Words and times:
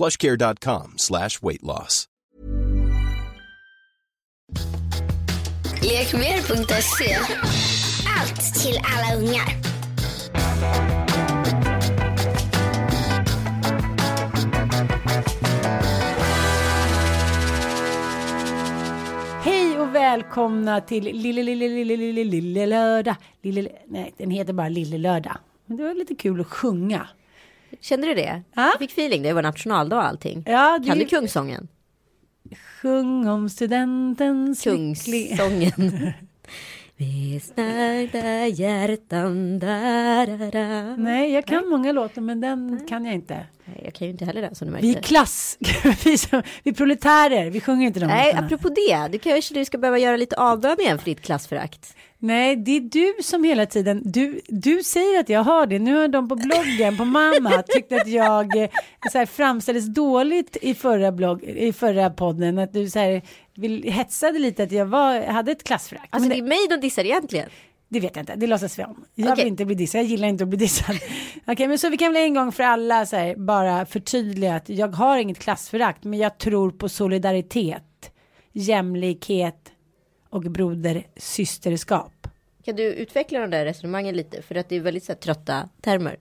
plushcare.com 0.00 0.92
slash 0.96 1.42
weight 1.42 1.62
loss. 1.62 2.06
Lekmer.se 5.82 7.16
Allt 8.18 8.54
till 8.54 8.80
alla 8.84 9.20
ungar. 9.20 9.48
Hej 19.44 19.80
och 19.80 19.94
välkomna 19.94 20.80
till 20.80 21.04
Lille 21.04 21.42
Lille 21.42 21.66
Lille 21.66 21.96
Lille 21.96 22.24
Lille 22.24 22.66
Lördag. 22.66 23.16
Lille, 23.42 23.68
nej, 23.86 24.14
den 24.16 24.30
heter 24.30 24.52
bara 24.52 24.68
Lille 24.68 24.98
Lördag. 24.98 25.36
Men 25.66 25.76
det 25.76 25.84
var 25.84 25.94
lite 25.94 26.14
kul 26.14 26.40
att 26.40 26.46
sjunga. 26.46 27.08
Kände 27.80 28.06
du 28.06 28.14
det? 28.14 28.42
Ja. 28.54 28.62
Jag 28.62 28.78
fick 28.78 28.90
feeling, 28.92 29.22
det 29.22 29.32
var 29.32 29.42
nationaldag 29.42 29.96
och 29.96 30.04
allting. 30.04 30.42
Ja, 30.46 30.78
det 30.78 30.88
Kan 30.88 30.98
du 30.98 31.04
kungsången? 31.04 31.68
Sjung 32.82 33.28
om 33.28 33.48
studentens. 33.50 34.62
Kungssången. 34.64 36.12
Vi 36.96 37.40
snärjda 37.40 38.46
hjärtan 38.46 39.58
där. 39.58 40.96
Nej, 40.96 41.32
jag 41.32 41.46
kan 41.46 41.68
många 41.68 41.92
låtar 41.92 42.22
men 42.22 42.40
den 42.40 42.86
kan 42.88 43.04
jag 43.04 43.14
inte. 43.14 43.46
Nej, 43.64 43.80
jag 43.84 43.94
kan 43.94 44.06
ju 44.06 44.12
inte 44.12 44.24
heller 44.24 44.42
det 44.42 44.54
som 44.54 44.66
du 44.68 44.72
Vi 44.80 44.90
är 44.90 44.94
märkte. 44.94 45.08
klass, 45.08 45.58
vi, 46.04 46.18
som, 46.18 46.42
vi 46.62 46.70
är 46.70 46.74
proletärer, 46.74 47.50
vi 47.50 47.60
sjunger 47.60 47.86
inte 47.86 48.00
de 48.00 48.06
Nej, 48.06 48.26
låtarna. 48.26 48.46
apropå 48.46 48.68
det, 48.68 49.08
du 49.12 49.18
kanske 49.18 49.54
du 49.54 49.64
ska 49.64 49.78
behöva 49.78 49.98
göra 49.98 50.16
lite 50.16 50.36
avbön 50.36 50.76
igen 50.80 50.98
för 50.98 51.04
ditt 51.04 51.20
klassförakt. 51.20 51.94
Nej, 52.22 52.56
det 52.56 52.76
är 52.76 52.80
du 52.80 53.22
som 53.22 53.44
hela 53.44 53.66
tiden, 53.66 54.02
du, 54.04 54.40
du 54.48 54.82
säger 54.82 55.20
att 55.20 55.28
jag 55.28 55.42
har 55.42 55.66
det. 55.66 55.78
Nu 55.78 55.94
har 55.94 56.08
de 56.08 56.28
på 56.28 56.36
bloggen, 56.36 56.96
på 56.96 57.04
mamma, 57.04 57.62
tyckt 57.68 57.92
att 57.92 58.08
jag 58.08 58.56
eh, 58.56 58.70
så 59.12 59.18
här, 59.18 59.26
framställdes 59.26 59.86
dåligt 59.86 60.56
i 60.62 60.74
förra, 60.74 61.12
blogg, 61.12 61.44
i 61.44 61.72
förra 61.72 62.10
podden. 62.10 62.58
Att 62.58 62.72
du 62.72 62.90
så 62.90 62.98
här, 62.98 63.22
vill, 63.54 63.82
hetsade 63.92 64.38
lite 64.38 64.62
att 64.62 64.72
jag 64.72 64.86
var, 64.86 65.26
hade 65.26 65.52
ett 65.52 65.64
klassförakt. 65.64 66.06
Alltså 66.10 66.28
Men 66.28 66.38
det 66.38 66.44
är 66.44 66.48
mig 66.48 66.66
de 66.70 66.76
dissar 66.76 67.04
egentligen. 67.04 67.48
Det 67.88 68.00
vet 68.00 68.16
jag 68.16 68.22
inte, 68.22 68.34
det 68.36 68.46
låtsas 68.46 68.78
vi 68.78 68.84
om. 68.84 69.04
Jag 69.14 69.32
Okej. 69.32 69.44
vill 69.44 69.52
inte 69.52 69.64
bli 69.64 69.74
dissad, 69.74 70.00
jag 70.00 70.08
gillar 70.08 70.28
inte 70.28 70.44
att 70.44 70.48
bli 70.48 70.58
dissad. 70.58 70.96
Okej, 71.46 71.68
men 71.68 71.78
så 71.78 71.88
vi 71.88 71.96
kan 71.96 72.12
väl 72.12 72.22
en 72.22 72.34
gång 72.34 72.52
för 72.52 72.62
alla 72.62 73.06
så 73.06 73.16
här, 73.16 73.36
bara 73.36 73.86
förtydliga 73.86 74.54
att 74.54 74.68
jag 74.68 74.88
har 74.88 75.18
inget 75.18 75.38
klassförakt, 75.38 76.04
men 76.04 76.18
jag 76.18 76.38
tror 76.38 76.70
på 76.70 76.88
solidaritet, 76.88 78.12
jämlikhet 78.52 79.72
och 80.30 80.42
broder-systerskap. 80.42 82.26
Kan 82.64 82.76
du 82.76 82.82
utveckla 82.82 83.40
de 83.40 83.50
där 83.50 83.64
resonemangen 83.64 84.16
lite? 84.16 84.42
För 84.42 84.54
att 84.54 84.68
det 84.68 84.76
är 84.76 84.80
väldigt 84.80 85.04
så 85.04 85.12
här, 85.12 85.18
trötta 85.18 85.68
termer. 85.80 86.16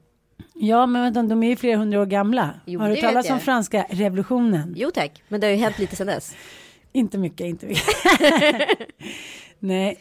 Ja, 0.53 0.85
men 0.85 1.01
vänta, 1.01 1.23
de 1.23 1.43
är 1.43 1.47
ju 1.49 1.55
flera 1.55 1.77
hundra 1.77 2.01
år 2.01 2.05
gamla. 2.05 2.59
Jo, 2.65 2.79
har 2.79 2.89
du 2.89 2.95
talat 2.95 3.29
om 3.29 3.39
franska 3.39 3.85
revolutionen? 3.89 4.73
Jo 4.77 4.91
tack, 4.91 5.23
men 5.27 5.41
det 5.41 5.47
har 5.47 5.51
ju 5.51 5.57
hänt 5.57 5.79
lite 5.79 5.95
sedan 5.95 6.07
dess. 6.07 6.35
Inte 6.91 7.17
mycket, 7.17 7.47
inte 7.47 7.65
mycket. 7.65 7.83
nej, 9.59 9.97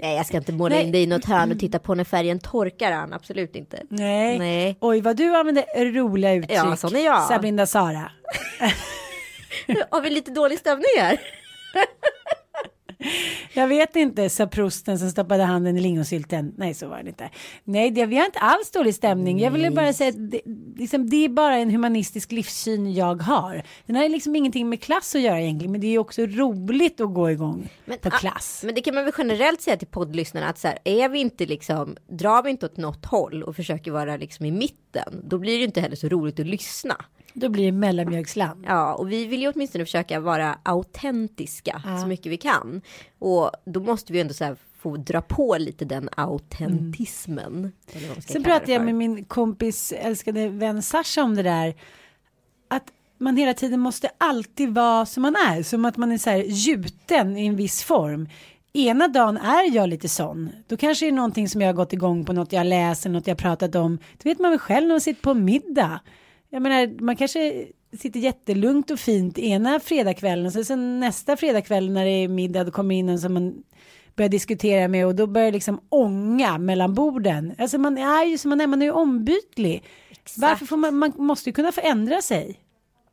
Nej, 0.00 0.16
jag 0.16 0.26
ska 0.26 0.36
inte 0.36 0.52
måla 0.52 0.74
Nej. 0.74 0.84
in 0.84 0.92
dig 0.92 1.02
i 1.02 1.06
något 1.06 1.24
hörn 1.24 1.52
och 1.52 1.58
titta 1.58 1.78
på 1.78 1.94
när 1.94 2.04
färgen 2.04 2.38
torkar 2.38 2.92
Ann, 2.92 3.12
absolut 3.12 3.56
inte. 3.56 3.82
nej. 3.88 4.38
Nej. 4.38 4.76
Oj, 4.80 5.00
vad 5.00 5.16
du 5.16 5.36
använder 5.36 5.92
roliga 5.92 6.34
uttryck. 6.34 6.58
Ja, 6.58 6.76
sån 6.76 6.96
är 6.96 7.04
jag. 7.04 7.22
Sablinda 7.28 7.66
Sara. 7.66 8.12
Har 9.90 10.00
vi 10.00 10.10
lite 10.10 10.30
dålig 10.30 10.58
stämning 10.58 10.86
här? 10.98 11.20
Jag 13.52 13.68
vet 13.68 13.96
inte, 13.96 14.30
sa 14.30 14.46
prosten 14.46 14.98
som 14.98 15.10
stoppade 15.10 15.44
handen 15.44 15.76
i 15.76 15.80
lingonsylten. 15.80 16.54
Nej, 16.56 16.74
så 16.74 16.88
var 16.88 17.02
det 17.02 17.08
inte. 17.08 17.30
Nej, 17.64 17.90
det, 17.90 18.06
vi 18.06 18.16
har 18.16 18.24
inte 18.24 18.38
alls 18.38 18.70
dålig 18.70 18.94
stämning. 18.94 19.40
Jag 19.40 19.50
ville 19.50 19.70
bara 19.70 19.92
säga 19.92 20.08
att 20.08 20.30
det, 20.30 20.40
liksom, 20.76 21.10
det 21.10 21.24
är 21.24 21.28
bara 21.28 21.56
en 21.56 21.70
humanistisk 21.70 22.32
livssyn 22.32 22.94
jag 22.94 23.22
har. 23.22 23.62
Den 23.86 23.96
har 23.96 24.08
liksom 24.08 24.36
ingenting 24.36 24.68
med 24.68 24.82
klass 24.82 25.14
att 25.14 25.20
göra 25.20 25.40
egentligen, 25.40 25.72
men 25.72 25.80
det 25.80 25.86
är 25.86 25.98
också 25.98 26.22
roligt 26.22 27.00
att 27.00 27.14
gå 27.14 27.30
igång 27.30 27.68
på 27.86 28.08
ah, 28.08 28.10
klass. 28.10 28.62
Men 28.66 28.74
det 28.74 28.80
kan 28.80 28.94
man 28.94 29.04
väl 29.04 29.14
generellt 29.18 29.60
säga 29.60 29.76
till 29.76 29.88
poddlyssnarna 29.88 30.48
att 30.48 30.58
så 30.58 30.68
här, 30.68 30.78
är 30.84 31.08
vi 31.08 31.18
inte 31.18 31.46
liksom, 31.46 31.96
drar 32.08 32.42
vi 32.42 32.50
inte 32.50 32.66
åt 32.66 32.76
något 32.76 33.06
håll 33.06 33.42
och 33.42 33.56
försöker 33.56 33.90
vara 33.90 34.16
liksom 34.16 34.46
i 34.46 34.50
mitten, 34.50 35.22
då 35.24 35.38
blir 35.38 35.58
det 35.58 35.64
inte 35.64 35.80
heller 35.80 35.96
så 35.96 36.08
roligt 36.08 36.40
att 36.40 36.46
lyssna. 36.46 36.96
Då 37.34 37.48
blir 37.48 37.64
det 37.64 37.72
mellanmjölksland. 37.72 38.64
Ja, 38.68 38.94
och 38.94 39.12
vi 39.12 39.26
vill 39.26 39.40
ju 39.40 39.52
åtminstone 39.52 39.84
försöka 39.84 40.20
vara 40.20 40.58
autentiska 40.62 41.82
så 42.00 42.06
mycket 42.06 42.32
vi 42.32 42.36
kan. 42.36 42.82
Och 43.18 43.50
då 43.64 43.80
måste 43.80 44.12
vi 44.12 44.20
ändå 44.20 44.34
så 44.34 44.44
här 44.44 44.56
få 44.78 44.96
dra 44.96 45.20
på 45.20 45.56
lite 45.58 45.84
den 45.84 46.08
autentismen. 46.16 47.72
Ska 47.88 48.32
Sen 48.32 48.44
pratade 48.44 48.72
jag 48.72 48.84
med 48.84 48.94
min 48.94 49.24
kompis 49.24 49.92
älskade 49.92 50.48
vän 50.48 50.82
Sasha 50.82 51.22
om 51.22 51.34
det 51.34 51.42
där. 51.42 51.74
Att 52.68 52.84
man 53.18 53.36
hela 53.36 53.54
tiden 53.54 53.80
måste 53.80 54.10
alltid 54.18 54.74
vara 54.74 55.06
som 55.06 55.22
man 55.22 55.36
är. 55.36 55.62
Som 55.62 55.84
att 55.84 55.96
man 55.96 56.12
är 56.12 56.18
så 56.18 56.30
här 56.30 56.44
gjuten 56.46 57.36
i 57.36 57.46
en 57.46 57.56
viss 57.56 57.82
form. 57.82 58.28
Ena 58.72 59.08
dagen 59.08 59.36
är 59.36 59.74
jag 59.74 59.88
lite 59.88 60.08
sån. 60.08 60.50
Då 60.68 60.76
kanske 60.76 61.06
det 61.06 61.10
är 61.10 61.12
någonting 61.12 61.48
som 61.48 61.60
jag 61.60 61.68
har 61.68 61.74
gått 61.74 61.92
igång 61.92 62.24
på. 62.24 62.32
Något 62.32 62.52
jag 62.52 62.66
läser, 62.66 63.10
något 63.10 63.26
jag 63.26 63.38
pratat 63.38 63.74
om. 63.74 63.98
Det 64.22 64.28
vet 64.28 64.38
man 64.38 64.50
väl 64.50 64.58
själv 64.58 64.86
när 64.86 64.94
man 64.94 65.00
sitter 65.00 65.22
på 65.22 65.34
middag. 65.34 66.00
Jag 66.50 66.62
menar, 66.62 67.02
man 67.02 67.16
kanske 67.16 67.66
sitter 67.98 68.20
jättelugnt 68.20 68.90
och 68.90 68.98
fint 69.00 69.38
ena 69.38 69.80
fredagskvällen. 69.80 70.46
Och 70.46 70.52
så 70.52 70.64
sen 70.64 71.00
nästa 71.00 71.36
fredagkväll 71.36 71.90
när 71.90 72.04
det 72.04 72.10
är 72.10 72.28
middag. 72.28 72.64
Då 72.64 72.70
kommer 72.70 72.94
in 72.94 73.08
en 73.08 73.18
som 73.18 73.34
man 73.34 73.62
börjar 74.16 74.28
diskutera 74.28 74.88
med 74.88 75.06
och 75.06 75.14
då 75.14 75.26
börjar 75.26 75.52
liksom 75.52 75.80
ånga 75.88 76.58
mellan 76.58 76.94
borden. 76.94 77.54
Alltså 77.58 77.78
man 77.78 77.98
är 77.98 78.24
ju 78.24 78.38
som 78.38 78.48
man 78.48 78.60
är, 78.60 78.66
man 78.66 78.82
är 78.82 78.86
ju 78.86 78.92
ombytlig. 78.92 79.84
Varför 80.36 80.66
får 80.66 80.76
man, 80.76 80.96
man 80.96 81.12
måste 81.16 81.48
ju 81.48 81.52
kunna 81.52 81.72
få 81.72 81.80
ändra 81.80 82.22
sig. 82.22 82.60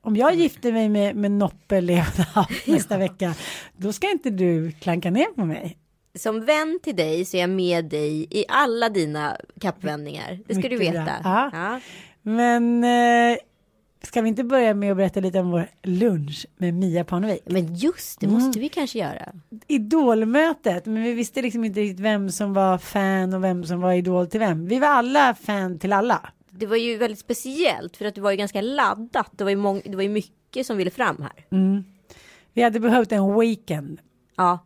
Om 0.01 0.15
jag 0.15 0.35
gifter 0.35 0.71
mig 0.71 0.89
med, 0.89 1.15
med 1.15 1.31
Noppe 1.31 1.81
nästa 2.65 2.97
vecka, 2.97 3.33
då 3.77 3.93
ska 3.93 4.11
inte 4.11 4.29
du 4.29 4.71
klanka 4.71 5.11
ner 5.11 5.25
på 5.35 5.45
mig. 5.45 5.77
Som 6.15 6.45
vän 6.45 6.79
till 6.83 6.95
dig 6.95 7.25
så 7.25 7.37
är 7.37 7.41
jag 7.41 7.49
med 7.49 7.85
dig 7.85 8.27
i 8.31 8.45
alla 8.49 8.89
dina 8.89 9.37
kappvändningar. 9.61 10.39
Det 10.47 10.55
ska 10.55 10.69
du 10.69 10.77
Mycket 10.77 10.93
bra. 10.93 11.03
veta. 11.03 11.49
Ja. 11.53 11.79
Men 12.27 12.83
eh, 12.83 13.37
ska 14.03 14.21
vi 14.21 14.29
inte 14.29 14.43
börja 14.43 14.73
med 14.73 14.91
att 14.91 14.97
berätta 14.97 15.19
lite 15.19 15.39
om 15.39 15.51
vår 15.51 15.69
lunch 15.83 16.45
med 16.57 16.73
Mia 16.73 17.03
Parnevik? 17.03 17.41
Men 17.45 17.75
just 17.75 18.19
det 18.19 18.25
Mm. 18.25 18.39
måste 18.41 18.59
vi 18.59 18.69
kanske 18.69 18.99
göra. 18.99 19.33
Idolmötet, 19.67 20.85
men 20.85 21.03
vi 21.03 21.13
visste 21.13 21.41
liksom 21.41 21.63
inte 21.63 21.79
riktigt 21.79 21.99
vem 21.99 22.29
som 22.31 22.53
var 22.53 22.77
fan 22.77 23.33
och 23.33 23.43
vem 23.43 23.63
som 23.65 23.81
var 23.81 23.93
idol 23.93 24.27
till 24.27 24.39
vem. 24.39 24.65
Vi 24.67 24.79
var 24.79 24.87
alla 24.87 25.35
fan 25.35 25.79
till 25.79 25.93
alla. 25.93 26.29
Det 26.49 26.65
var 26.65 26.77
ju 26.77 26.97
väldigt 26.97 27.19
speciellt 27.19 27.97
för 27.97 28.05
att 28.05 28.15
det 28.15 28.21
var 28.21 28.31
ju 28.31 28.37
ganska 28.37 28.61
laddat. 28.61 29.31
Det 29.31 29.43
var 29.43 29.51
ju, 29.51 29.57
mång- 29.57 29.81
det 29.85 29.95
var 29.95 30.03
ju 30.03 30.09
mycket 30.09 30.65
som 30.67 30.77
ville 30.77 30.91
fram 30.91 31.21
här. 31.21 31.45
Vi 32.53 32.61
hade 32.61 32.79
behövt 32.79 33.11
en 33.11 33.39
weekend. 33.39 33.99
Ja, 34.35 34.59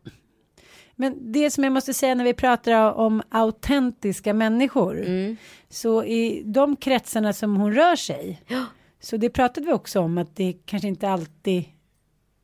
Men 1.02 1.32
det 1.32 1.52
som 1.52 1.64
jag 1.64 1.74
måste 1.74 1.94
säga 1.94 2.16
när 2.16 2.24
vi 2.24 2.34
pratar 2.34 2.94
om 2.94 3.22
autentiska 3.30 4.34
människor. 4.34 5.06
Så 5.70 6.04
i 6.04 6.44
de 6.46 6.76
kretsarna 6.76 7.34
som 7.34 7.56
hon 7.56 7.74
rör 7.76 7.96
sig. 7.96 8.42
Så 9.00 9.18
det 9.18 9.30
pratade 9.30 9.68
vi 9.68 9.74
också 9.74 10.00
om 10.00 10.18
att 10.18 10.36
det 10.36 10.54
kanske 10.66 10.88
inte 10.88 11.10
alltid 11.10 11.64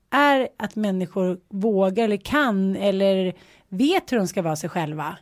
är 0.10 0.50
att 0.58 0.76
människor 0.76 1.40
vågar 1.50 2.04
eller 2.04 2.18
kan 2.18 2.76
eller 2.76 3.34
vet 3.70 4.12
hur 4.12 4.18
de 4.18 4.28
ska 4.28 4.42
vara 4.42 4.56
sig 4.56 4.70
själva. 4.70 5.18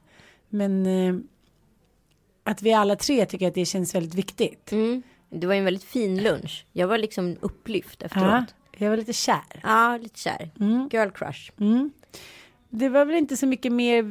Men 0.49 0.85
eh, 0.85 1.15
att 2.43 2.61
vi 2.61 2.73
alla 2.73 2.95
tre 2.95 3.25
tycker 3.25 3.47
att 3.47 3.53
det 3.55 3.65
känns 3.65 3.95
väldigt 3.95 4.15
viktigt. 4.15 4.71
Det 5.29 5.47
var 5.47 5.53
en 5.53 5.65
väldigt 5.65 5.83
fin 5.83 6.23
lunch. 6.23 6.65
Jag 6.71 6.87
var 6.87 6.97
liksom 6.97 7.37
upplyft 7.41 8.01
Ja, 8.01 8.05
efteråt. 8.05 8.55
jag 8.77 8.89
var 8.89 8.97
lite 8.97 9.13
kär. 9.13 9.59
Ja, 9.63 9.97
lite 9.97 10.19
kär. 10.19 10.51
Mm. 10.59 10.89
Girl 10.91 11.09
crush. 11.09 11.51
Det 12.75 12.89
var 12.89 13.05
väl 13.05 13.15
inte 13.15 13.37
så 13.37 13.47
mycket 13.47 13.71
mer 13.71 14.03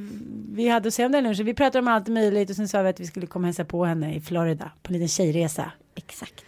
vi 0.56 0.68
hade 0.68 0.88
att 0.88 0.94
säga 0.94 1.06
om 1.06 1.12
den 1.12 1.24
lunchen. 1.24 1.46
Vi 1.46 1.54
pratade 1.54 1.78
om 1.78 1.88
allt 1.88 2.08
möjligt 2.08 2.50
och 2.50 2.56
sen 2.56 2.68
sa 2.68 2.82
vi 2.82 2.88
att 2.88 3.00
vi 3.00 3.06
skulle 3.06 3.26
komma 3.26 3.42
och 3.42 3.46
hälsa 3.46 3.64
på 3.64 3.84
henne 3.84 4.14
i 4.14 4.20
Florida 4.20 4.70
på 4.82 4.88
en 4.88 4.92
liten 4.92 5.08
tjejresa. 5.08 5.72
Exakt. 5.94 6.44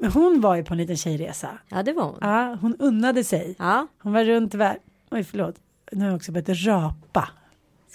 Men 0.00 0.12
hon 0.12 0.40
var 0.40 0.56
ju 0.56 0.64
på 0.64 0.74
en 0.74 0.78
liten 0.78 0.96
tjejresa. 0.96 1.48
Ja, 1.68 1.82
det 1.82 1.92
var 1.92 2.04
hon. 2.04 2.18
Ja, 2.20 2.58
hon 2.60 2.76
unnade 2.78 3.24
sig. 3.24 3.54
Ja, 3.58 3.86
Hon 3.98 4.12
var 4.12 4.24
runt 4.24 4.54
världen. 4.54 4.82
Oj, 5.10 5.24
förlåt. 5.24 5.54
Nu 5.92 6.00
har 6.00 6.06
jag 6.06 6.16
också 6.16 6.32
börjat 6.32 6.48
rapa. 6.66 7.28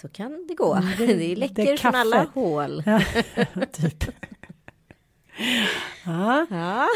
så 0.00 0.08
kan 0.08 0.46
det 0.48 0.54
gå. 0.54 0.74
det- 0.74 0.96
Det, 1.06 1.14
det 1.14 1.32
är 1.32 1.36
läcker 1.36 1.76
från 1.76 1.94
alla 1.94 2.26
hål. 2.34 2.82
Ja, 2.86 3.00
typ. 3.72 4.04
Ja, 6.04 6.46
Ja. 6.50 6.88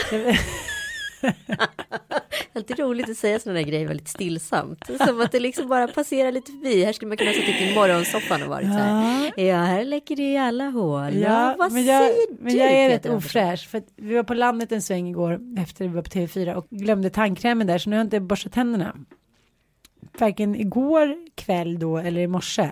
Alltid 2.56 2.78
roligt 2.78 3.10
att 3.10 3.16
säga 3.16 3.38
sådana 3.38 3.62
grejer 3.62 3.88
väldigt 3.88 4.08
stillsamt. 4.08 4.90
Som 5.06 5.20
att 5.20 5.32
det 5.32 5.40
liksom 5.40 5.68
bara 5.68 5.88
passerar 5.88 6.32
lite 6.32 6.52
förbi. 6.52 6.84
Här 6.84 6.92
skulle 6.92 7.08
man 7.08 7.16
kunna 7.16 7.30
ha 7.30 7.34
suttit 7.34 7.60
i 7.60 7.74
morgonsoffan 7.74 8.42
och 8.42 8.48
varit 8.48 8.66
så 8.66 8.72
här. 8.72 9.32
Ja, 9.36 9.56
här 9.56 9.84
läcker 9.84 10.16
det 10.16 10.32
i 10.32 10.38
alla 10.38 10.64
hål. 10.64 11.14
Ja, 11.14 11.54
vad 11.58 11.72
men 11.72 11.84
jag, 11.84 12.02
säger 12.02 12.26
men 12.40 12.52
du? 12.52 12.58
jag 12.58 12.72
är 12.72 12.88
rätt 12.88 13.06
ofräsch. 13.06 13.68
För 13.68 13.82
vi 13.96 14.14
var 14.14 14.22
på 14.22 14.34
landet 14.34 14.72
en 14.72 14.82
sväng 14.82 15.08
igår 15.08 15.40
efter 15.58 15.88
vi 15.88 15.94
var 15.94 16.02
på 16.02 16.10
TV4 16.10 16.54
och 16.54 16.66
glömde 16.70 17.10
tandkrämen 17.10 17.66
där 17.66 17.78
så 17.78 17.90
nu 17.90 17.96
har 17.96 18.00
jag 18.00 18.06
inte 18.06 18.20
borstat 18.20 18.52
tänderna. 18.52 18.94
Varken 20.18 20.54
igår 20.54 21.16
kväll 21.34 21.78
då 21.78 21.98
eller 21.98 22.20
i 22.20 22.26
morse. 22.26 22.70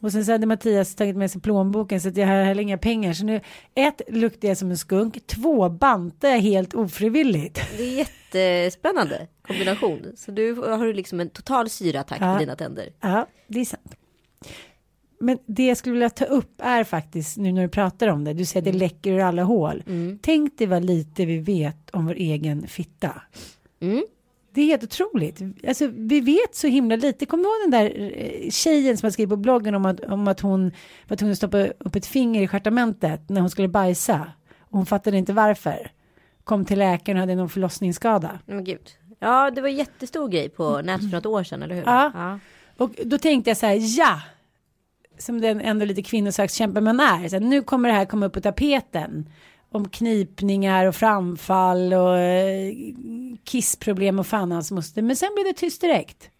Och 0.00 0.12
sen 0.12 0.24
så 0.24 0.32
hade 0.32 0.46
Mattias 0.46 0.94
tagit 0.94 1.16
med 1.16 1.30
sig 1.30 1.40
plånboken 1.40 2.00
så 2.00 2.08
att 2.08 2.16
jag 2.16 2.26
har 2.26 2.44
heller 2.44 2.62
inga 2.62 2.78
pengar. 2.78 3.12
Så 3.12 3.24
nu 3.24 3.40
ett 3.74 4.00
luktar 4.08 4.48
jag 4.48 4.56
som 4.58 4.70
en 4.70 4.78
skunk. 4.78 5.26
Två 5.26 5.68
bantar 5.68 6.28
jag 6.28 6.38
helt 6.40 6.74
ofrivilligt. 6.74 7.60
Det 7.76 7.82
är 7.82 7.96
jättespännande 7.96 9.26
kombination. 9.46 10.12
Så 10.16 10.30
du 10.30 10.54
har 10.54 10.86
du 10.86 10.92
liksom 10.92 11.20
en 11.20 11.30
total 11.30 11.70
syraattack 11.70 12.18
Ja. 12.20 12.32
på 12.34 12.38
dina 12.40 12.56
tänder. 12.56 12.88
Ja, 13.00 13.26
det 13.46 13.60
är 13.60 13.64
sant. 13.64 13.94
Men 15.20 15.38
det 15.46 15.66
jag 15.66 15.76
skulle 15.76 15.92
vilja 15.92 16.10
ta 16.10 16.24
upp 16.24 16.52
är 16.58 16.84
faktiskt 16.84 17.36
nu 17.36 17.52
när 17.52 17.62
du 17.62 17.68
pratar 17.68 18.08
om 18.08 18.24
det. 18.24 18.32
Du 18.32 18.44
säger 18.44 18.60
att 18.68 18.72
det 18.72 18.78
läcker 18.78 19.12
ur 19.12 19.20
alla 19.20 19.42
hål. 19.42 19.82
Tänk 20.22 20.58
dig 20.58 20.66
vad 20.66 20.84
lite 20.84 21.24
vi 21.24 21.38
vet 21.38 21.90
om 21.90 22.06
vår 22.06 22.14
egen 22.14 22.66
fitta. 22.66 23.22
Mm. 23.80 24.04
Det 24.54 24.60
är 24.60 24.66
helt 24.66 24.84
otroligt. 24.84 25.40
Alltså, 25.68 25.86
vi 25.86 26.20
vet 26.20 26.54
så 26.54 26.66
himla 26.66 26.96
lite. 26.96 27.26
Kommer 27.26 27.44
du 27.44 27.48
ihåg 27.50 27.70
den 27.70 27.80
där 27.80 28.12
eh, 28.44 28.50
tjejen 28.50 28.96
som 28.96 29.06
har 29.06 29.10
skrivit 29.10 29.30
på 29.30 29.36
bloggen 29.36 29.74
om 29.74 29.84
att, 29.86 30.00
om 30.00 30.28
att 30.28 30.40
hon 30.40 30.72
var 31.08 31.16
tvungen 31.16 31.32
att 31.32 31.38
stoppa 31.38 31.66
upp 31.66 31.96
ett 31.96 32.06
finger 32.06 32.42
i 32.42 32.48
stjärtamentet 32.48 33.28
när 33.28 33.40
hon 33.40 33.50
skulle 33.50 33.68
bajsa. 33.68 34.32
Och 34.60 34.78
hon 34.78 34.86
fattade 34.86 35.18
inte 35.18 35.32
varför. 35.32 35.90
Kom 36.44 36.64
till 36.64 36.78
läkaren 36.78 37.16
och 37.16 37.20
hade 37.20 37.34
någon 37.34 37.48
förlossningsskada. 37.48 38.38
Men 38.46 38.64
gud. 38.64 38.90
Ja, 39.18 39.50
det 39.50 39.60
var 39.60 39.68
en 39.68 39.76
jättestor 39.76 40.28
grej 40.28 40.48
på 40.48 40.82
nätet 40.82 41.10
för 41.10 41.16
något 41.16 41.26
år 41.26 41.44
sedan, 41.44 41.62
eller 41.62 41.74
hur? 41.74 41.82
Ja. 41.86 42.12
ja. 42.14 42.38
Och 42.76 42.90
då 43.04 43.18
tänkte 43.18 43.50
jag 43.50 43.56
så 43.56 43.66
här, 43.66 43.98
ja, 43.98 44.20
som 45.18 45.40
den 45.40 45.60
ändå 45.60 45.84
lite 45.84 46.02
kvinnosakskämpe 46.02 46.80
man 46.80 47.00
är, 47.00 47.28
så 47.28 47.36
här, 47.36 47.40
nu 47.40 47.62
kommer 47.62 47.88
det 47.88 47.94
här 47.94 48.04
komma 48.04 48.26
upp 48.26 48.32
på 48.32 48.40
tapeten. 48.40 49.28
Om 49.74 49.88
knipningar 49.88 50.86
och 50.86 50.94
framfall 50.94 51.92
och 51.92 52.18
eh, 52.18 52.74
kissproblem 53.44 54.18
och 54.18 54.26
fan 54.26 54.52
hans 54.52 54.70
moster. 54.70 55.02
Men 55.02 55.16
sen 55.16 55.30
blev 55.34 55.44
det 55.44 55.60
tyst 55.60 55.80
direkt. 55.80 56.30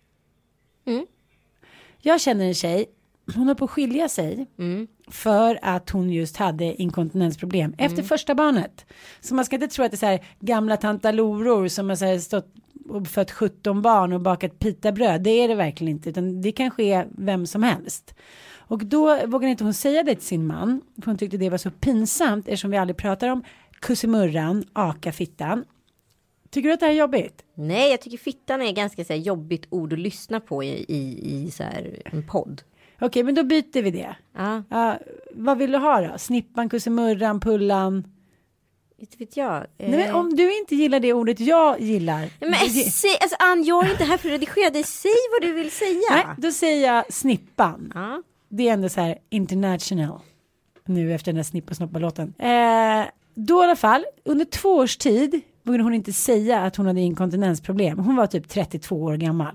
Mm. 0.86 1.06
Jag 2.02 2.20
känner 2.20 2.44
en 2.44 2.54
tjej, 2.54 2.86
hon 3.34 3.48
har 3.48 3.54
på 3.54 3.64
att 3.64 3.70
skilja 3.70 4.08
sig. 4.08 4.46
Mm. 4.58 4.86
För 5.08 5.58
att 5.62 5.90
hon 5.90 6.10
just 6.10 6.36
hade 6.36 6.82
inkontinensproblem 6.82 7.75
efter 7.78 8.02
första 8.02 8.34
barnet. 8.34 8.86
Så 9.20 9.34
man 9.34 9.44
ska 9.44 9.56
inte 9.56 9.69
tro 9.69 9.84
att 9.84 9.90
det 9.90 9.94
är 9.94 9.98
så 9.98 10.06
här 10.06 10.25
gamla 10.40 10.76
tantaloror 10.76 11.69
som 11.69 11.88
har 11.88 11.96
så 11.96 12.04
här 12.04 12.19
stått 12.19 12.54
och 12.88 13.08
fött 13.08 13.30
17 13.30 13.82
barn 13.82 14.12
och 14.12 14.20
bakat 14.20 14.58
pitabröd. 14.58 15.22
Det 15.22 15.30
är 15.30 15.48
det 15.48 15.54
verkligen 15.54 15.96
inte. 15.96 16.10
Utan 16.10 16.40
det 16.40 16.52
kan 16.52 16.70
ske 16.70 17.04
vem 17.19 17.46
som 17.46 17.62
helst. 17.62 18.14
Och 18.69 18.87
då 18.87 19.26
vågade 19.26 19.50
inte 19.50 19.64
hon 19.64 19.75
säga 19.75 20.02
det 20.02 20.14
till 20.14 20.26
sin 20.26 20.46
man. 20.46 20.81
För 20.96 21.06
hon 21.06 21.19
tyckte 21.19 21.37
det 21.37 21.50
var 21.50 21.58
så 21.58 21.70
pinsamt 21.70 22.49
eftersom 22.49 22.70
vi 22.70 22.76
aldrig 22.76 22.96
pratar 22.96 23.28
om 23.28 23.44
kussimurran, 23.81 24.64
akafittan. 24.72 25.64
Tycker 26.50 26.69
du 26.69 26.72
att 26.75 26.81
det 26.81 26.87
här 26.87 26.93
är 26.93 26.96
jobbigt? 26.96 27.44
Nej, 27.55 27.90
jag 27.90 28.00
tycker 28.00 28.19
fittan 28.19 28.62
är 28.62 28.72
ganska 28.72 29.05
så 29.05 29.12
här, 29.12 29.20
jobbigt 29.20 29.66
ord 29.70 29.93
att 29.93 29.99
lyssna 29.99 30.40
på 30.40 30.64
i, 30.64 30.84
i, 30.88 31.32
i 31.46 31.50
så 31.50 31.62
här, 31.62 32.02
en 32.05 32.26
podd. 32.26 32.62
Okej, 33.00 33.22
men 33.22 33.34
då 33.34 33.44
byter 33.44 33.82
vi 33.82 33.90
det. 33.90 34.16
Ja, 34.37 34.62
Ja, 34.70 34.99
vad 35.34 35.58
vill 35.58 35.72
du 35.72 35.78
ha 35.78 36.00
då? 36.00 36.19
Snippan, 36.19 36.69
kussimurran, 36.69 37.40
pullan? 37.40 38.05
inte 39.05 39.16
vet 39.16 39.37
jag. 39.37 39.66
Nej, 39.78 39.90
men 39.90 40.14
om 40.14 40.37
du 40.37 40.58
inte 40.58 40.76
gillar 40.76 41.00
det 41.00 41.12
ordet 41.12 41.40
jag 41.40 41.81
gillar. 41.81 42.28
Men 42.40 42.55
säg, 42.90 43.11
alltså 43.20 43.37
Ann, 43.38 43.64
jag 43.64 43.87
är 43.87 43.90
inte 43.90 44.05
här 44.05 44.16
för 44.16 44.28
att 44.28 44.32
redigera 44.32 44.70
dig. 44.70 44.82
Säg 44.82 45.11
vad 45.32 45.49
du 45.49 45.55
vill 45.55 45.70
säga. 45.70 46.00
Nej, 46.11 46.25
då 46.38 46.52
säger 46.52 46.94
jag 46.94 47.12
snippan. 47.12 47.93
Ja. 47.94 48.22
Det 48.56 48.68
är 48.68 48.72
ändå 48.72 48.88
så 48.88 49.00
här 49.00 49.18
international. 49.30 50.20
Nu 50.84 51.14
efter 51.14 51.32
den 51.32 51.36
där 51.36 51.42
snipp 51.42 51.70
och 51.70 51.76
snoppa-låten. 51.76 52.34
Eh, 52.38 53.04
då 53.34 53.60
i 53.60 53.64
alla 53.64 53.76
fall, 53.76 54.04
under 54.24 54.44
två 54.44 54.68
års 54.68 54.96
tid 54.96 55.40
vågade 55.62 55.84
hon 55.84 55.94
inte 55.94 56.12
säga 56.12 56.60
att 56.60 56.76
hon 56.76 56.86
hade 56.86 57.00
inkontinensproblem. 57.00 57.98
Hon 57.98 58.16
var 58.16 58.26
typ 58.26 58.48
32 58.48 59.02
år 59.02 59.16
gammal. 59.16 59.54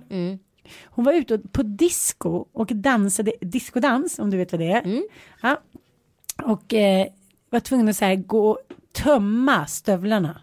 Hon 0.86 1.06
var 1.06 1.14
ute 1.14 1.38
på 1.38 1.64
disco 1.64 2.46
och 2.52 2.68
dansade, 2.68 3.34
discodans 3.42 4.20
om 4.20 4.30
du 4.30 4.38
vet 4.38 4.52
vad 4.52 4.62
det 4.62 4.72
är. 4.72 4.82
Ja. 5.42 5.60
Och 6.44 6.74
eh, 6.74 7.08
var 7.50 7.60
tvungen 7.60 7.90
att 7.90 7.96
så 7.96 8.06
här 8.06 8.16
gå 8.16 8.50
och 8.50 8.60
tömma 8.92 9.66
stövlarna. 9.66 10.42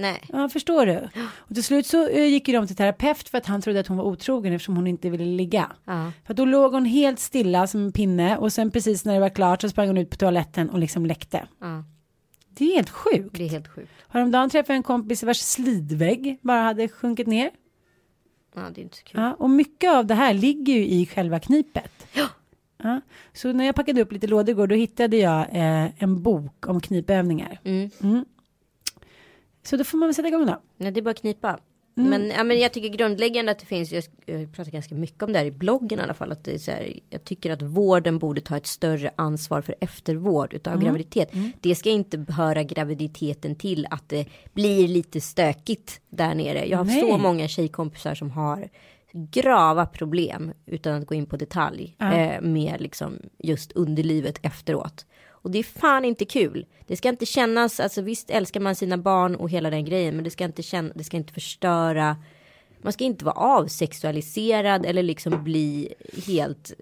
Nej. 0.00 0.20
Ja, 0.32 0.48
förstår 0.48 0.86
du? 0.86 1.08
Och 1.38 1.54
till 1.54 1.64
slut 1.64 1.86
så 1.86 2.08
eh, 2.08 2.24
gick 2.24 2.48
ju 2.48 2.54
de 2.54 2.66
till 2.66 2.76
terapeut 2.76 3.28
för 3.28 3.38
att 3.38 3.46
han 3.46 3.62
trodde 3.62 3.80
att 3.80 3.86
hon 3.86 3.96
var 3.96 4.04
otrogen 4.04 4.52
eftersom 4.52 4.76
hon 4.76 4.86
inte 4.86 5.10
ville 5.10 5.24
ligga. 5.24 5.72
Ja. 5.84 6.12
För 6.26 6.34
då 6.34 6.44
låg 6.44 6.72
hon 6.72 6.84
helt 6.84 7.18
stilla 7.20 7.66
som 7.66 7.84
en 7.84 7.92
pinne 7.92 8.36
och 8.36 8.52
sen 8.52 8.70
precis 8.70 9.04
när 9.04 9.14
det 9.14 9.20
var 9.20 9.28
klart 9.28 9.60
så 9.62 9.68
sprang 9.68 9.86
hon 9.86 9.98
ut 9.98 10.10
på 10.10 10.16
toaletten 10.16 10.70
och 10.70 10.78
liksom 10.78 11.06
läckte. 11.06 11.46
Ja, 11.60 11.84
Det 12.48 12.64
är 12.64 12.74
helt 12.76 12.90
sjukt. 12.90 13.36
det 13.38 13.44
är 13.44 13.48
helt 13.48 13.68
sjukt. 13.68 13.90
Häromdagen 14.08 14.50
träffade 14.50 14.72
jag 14.72 14.76
en 14.76 14.82
kompis 14.82 15.22
vars 15.22 15.38
slidvägg 15.40 16.38
bara 16.42 16.62
hade 16.62 16.88
sjunkit 16.88 17.26
ner. 17.26 17.50
Ja, 18.54 18.60
det 18.74 18.80
är 18.80 18.82
inte 18.82 18.96
så 18.96 19.04
kul. 19.04 19.20
Ja, 19.20 19.34
och 19.38 19.50
mycket 19.50 19.90
av 19.90 20.06
det 20.06 20.14
här 20.14 20.34
ligger 20.34 20.72
ju 20.74 20.86
i 20.86 21.06
själva 21.06 21.40
knipet. 21.40 22.06
Ja. 22.12 22.26
Ja, 22.82 23.00
så 23.32 23.52
när 23.52 23.64
jag 23.64 23.74
packade 23.74 24.00
upp 24.02 24.12
lite 24.12 24.26
lådor 24.26 24.66
då 24.66 24.74
hittade 24.74 25.16
jag 25.16 25.40
eh, 25.40 26.02
en 26.02 26.22
bok 26.22 26.68
om 26.68 26.80
knipövningar. 26.80 27.60
Mm. 27.64 27.90
Så 29.62 29.76
då 29.76 29.84
får 29.84 29.98
man 29.98 30.08
väl 30.08 30.14
sätta 30.14 30.28
igång 30.28 30.46
då. 30.46 30.62
Nej, 30.76 30.90
det 30.92 31.00
är 31.00 31.02
bara 31.02 31.14
knipa. 31.14 31.58
Mm. 31.96 32.10
Men, 32.10 32.30
ja, 32.30 32.44
men 32.44 32.60
jag 32.60 32.72
tycker 32.72 32.88
grundläggande 32.88 33.52
att 33.52 33.58
det 33.58 33.66
finns, 33.66 33.92
jag, 33.92 34.04
pratar 34.52 34.72
ganska 34.72 34.94
mycket 34.94 35.22
om 35.22 35.32
det 35.32 35.38
här 35.38 35.46
i 35.46 35.50
bloggen 35.50 35.98
i 35.98 36.02
alla 36.02 36.14
fall, 36.14 36.32
att 36.32 36.44
det 36.44 36.54
är 36.54 36.58
så 36.58 36.70
här, 36.70 37.00
jag 37.10 37.24
tycker 37.24 37.50
att 37.50 37.62
vården 37.62 38.18
borde 38.18 38.40
ta 38.40 38.56
ett 38.56 38.66
större 38.66 39.10
ansvar 39.16 39.62
för 39.62 39.74
eftervård 39.80 40.54
utav 40.54 40.72
Mm. 40.72 40.84
graviditet. 40.84 41.30
Det 41.60 41.74
ska 41.74 41.90
inte 41.90 42.24
höra 42.28 42.62
graviditeten 42.62 43.54
till 43.54 43.86
att 43.90 44.08
det 44.08 44.26
blir 44.52 44.88
lite 44.88 45.20
stökigt 45.20 46.00
där 46.08 46.34
nere. 46.34 46.66
Jag 46.66 46.78
har 46.78 46.84
Nej. 46.84 47.00
så 47.00 47.18
många 47.18 47.48
tjejkompisar 47.48 48.14
som 48.14 48.30
har 48.30 48.68
grava 49.12 49.86
problem 49.86 50.52
utan 50.66 50.94
att 51.02 51.06
gå 51.06 51.14
in 51.14 51.26
på 51.26 51.36
detalj 51.36 51.96
eh, 52.00 52.40
med 52.40 52.76
liksom 52.80 53.18
just 53.38 53.72
underlivet 53.72 54.38
efteråt. 54.42 55.06
Och 55.42 55.50
det 55.50 55.58
är 55.58 55.62
fan 55.62 56.04
inte 56.04 56.24
kul. 56.24 56.66
Det 56.86 56.96
ska 56.96 57.08
inte 57.08 57.26
kännas, 57.26 57.80
alltså 57.80 58.02
visst 58.02 58.30
älskar 58.30 58.60
man 58.60 58.74
sina 58.74 58.98
barn 58.98 59.34
och 59.34 59.50
hela 59.50 59.70
den 59.70 59.84
grejen, 59.84 60.14
men 60.14 60.24
det 60.24 60.30
ska 60.30 60.44
inte 60.44 60.62
känna, 60.62 60.92
det 60.94 61.04
ska 61.04 61.16
inte 61.16 61.32
förstöra. 61.32 62.16
Man 62.82 62.92
ska 62.92 63.04
inte 63.04 63.24
vara 63.24 63.34
avsexualiserad 63.34 64.86
eller 64.86 65.02
liksom 65.02 65.44
bli 65.44 65.94
helt, 66.26 66.72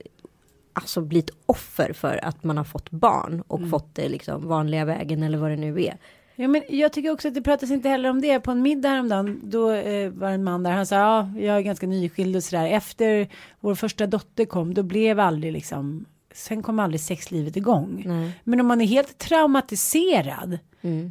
alltså 0.72 1.00
bli 1.00 1.18
ett 1.18 1.30
offer 1.46 1.92
för 1.92 2.24
att 2.24 2.44
man 2.44 2.56
har 2.56 2.64
fått 2.64 2.90
barn 2.90 3.42
och 3.46 3.70
fått 3.70 3.94
det 3.94 4.08
liksom 4.08 4.48
vanliga 4.48 4.84
vägen 4.84 5.22
eller 5.22 5.38
vad 5.38 5.50
det 5.50 5.56
nu 5.56 5.82
är. 5.82 5.98
Ja, 6.40 6.48
men 6.48 6.62
jag 6.68 6.92
tycker 6.92 7.10
också 7.10 7.28
att 7.28 7.34
det 7.34 7.42
pratas 7.42 7.70
inte 7.70 7.88
heller 7.88 8.10
om 8.10 8.20
det. 8.20 8.40
På 8.40 8.50
en 8.50 8.62
middag 8.62 8.88
häromdagen, 8.88 9.40
då 9.42 9.72
eh, 9.72 10.10
var 10.10 10.30
en 10.30 10.44
man 10.44 10.62
där, 10.62 10.70
han 10.70 10.86
sa, 10.86 10.96
ja, 10.96 11.28
jag 11.40 11.56
är 11.56 11.60
ganska 11.60 11.86
nyskild 11.86 12.36
och 12.36 12.44
sådär. 12.44 12.66
Efter 12.66 13.28
vår 13.60 13.74
första 13.74 14.06
dotter 14.06 14.44
kom, 14.44 14.74
då 14.74 14.82
blev 14.82 15.20
aldrig 15.20 15.52
liksom, 15.52 16.04
sen 16.34 16.62
kom 16.62 16.78
aldrig 16.78 17.00
sexlivet 17.00 17.56
igång. 17.56 18.02
Nej. 18.06 18.30
Men 18.44 18.60
om 18.60 18.66
man 18.66 18.80
är 18.80 18.86
helt 18.86 19.18
traumatiserad, 19.18 20.58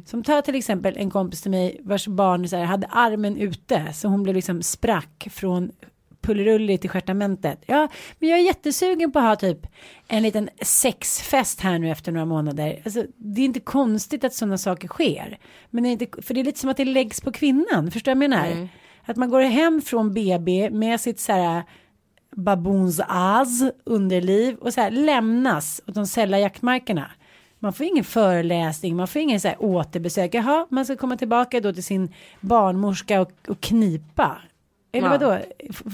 som 0.06 0.22
tar 0.22 0.42
till 0.42 0.54
exempel 0.54 0.96
en 0.96 1.10
kompis 1.10 1.42
till 1.42 1.50
mig 1.50 1.80
vars 1.82 2.06
barn 2.06 2.48
så 2.48 2.56
här, 2.56 2.64
hade 2.64 2.86
armen 2.86 3.36
ute, 3.36 3.92
så 3.92 4.08
hon 4.08 4.22
blev 4.22 4.36
liksom 4.36 4.62
sprack 4.62 5.28
från 5.30 5.70
pullerulli 6.20 6.78
till 6.78 6.90
stjärtamentet. 6.90 7.62
Ja, 7.66 7.88
men 8.18 8.28
jag 8.28 8.38
är 8.38 8.42
jättesugen 8.42 9.12
på 9.12 9.18
att 9.18 9.24
ha 9.24 9.36
typ 9.36 9.66
en 10.08 10.22
liten 10.22 10.48
sexfest 10.62 11.60
här 11.60 11.78
nu 11.78 11.90
efter 11.90 12.12
några 12.12 12.26
månader. 12.26 12.82
Alltså, 12.84 13.04
det 13.16 13.40
är 13.40 13.44
inte 13.44 13.60
konstigt 13.60 14.24
att 14.24 14.34
sådana 14.34 14.58
saker 14.58 14.88
sker. 14.88 15.38
Men 15.70 15.82
det 15.82 15.88
är 15.88 15.92
inte, 15.92 16.22
för 16.22 16.34
det 16.34 16.40
är 16.40 16.44
lite 16.44 16.60
som 16.60 16.70
att 16.70 16.76
det 16.76 16.84
läggs 16.84 17.20
på 17.20 17.32
kvinnan, 17.32 17.90
förstår 17.90 18.14
du 18.14 18.18
vad 18.18 18.24
jag 18.24 18.30
menar? 18.30 18.68
Att 19.04 19.16
man 19.16 19.30
går 19.30 19.40
hem 19.40 19.82
från 19.82 20.14
BB 20.14 20.70
med 20.70 21.00
sitt 21.00 21.20
så 21.20 21.32
här 21.32 21.62
baboons 22.38 23.00
az 23.08 23.70
underliv 23.84 24.56
och 24.56 24.74
så 24.74 24.80
här 24.80 24.90
lämnas 24.90 25.80
åt 25.86 25.94
de 25.94 26.06
sälla 26.06 26.38
jaktmarkerna. 26.38 27.10
Man 27.58 27.72
får 27.72 27.86
ingen 27.86 28.04
föreläsning, 28.04 28.96
man 28.96 29.08
får 29.08 29.22
ingen 29.22 29.40
så 29.40 29.48
här 29.48 29.62
återbesök. 29.62 30.34
Jaha, 30.34 30.66
man 30.70 30.84
ska 30.84 30.96
komma 30.96 31.16
tillbaka 31.16 31.60
då 31.60 31.72
till 31.72 31.84
sin 31.84 32.14
barnmorska 32.40 33.20
och, 33.20 33.32
och 33.48 33.60
knipa. 33.60 34.38
Eller 34.92 35.06
Ja. 35.06 35.10
vadå, 35.18 35.38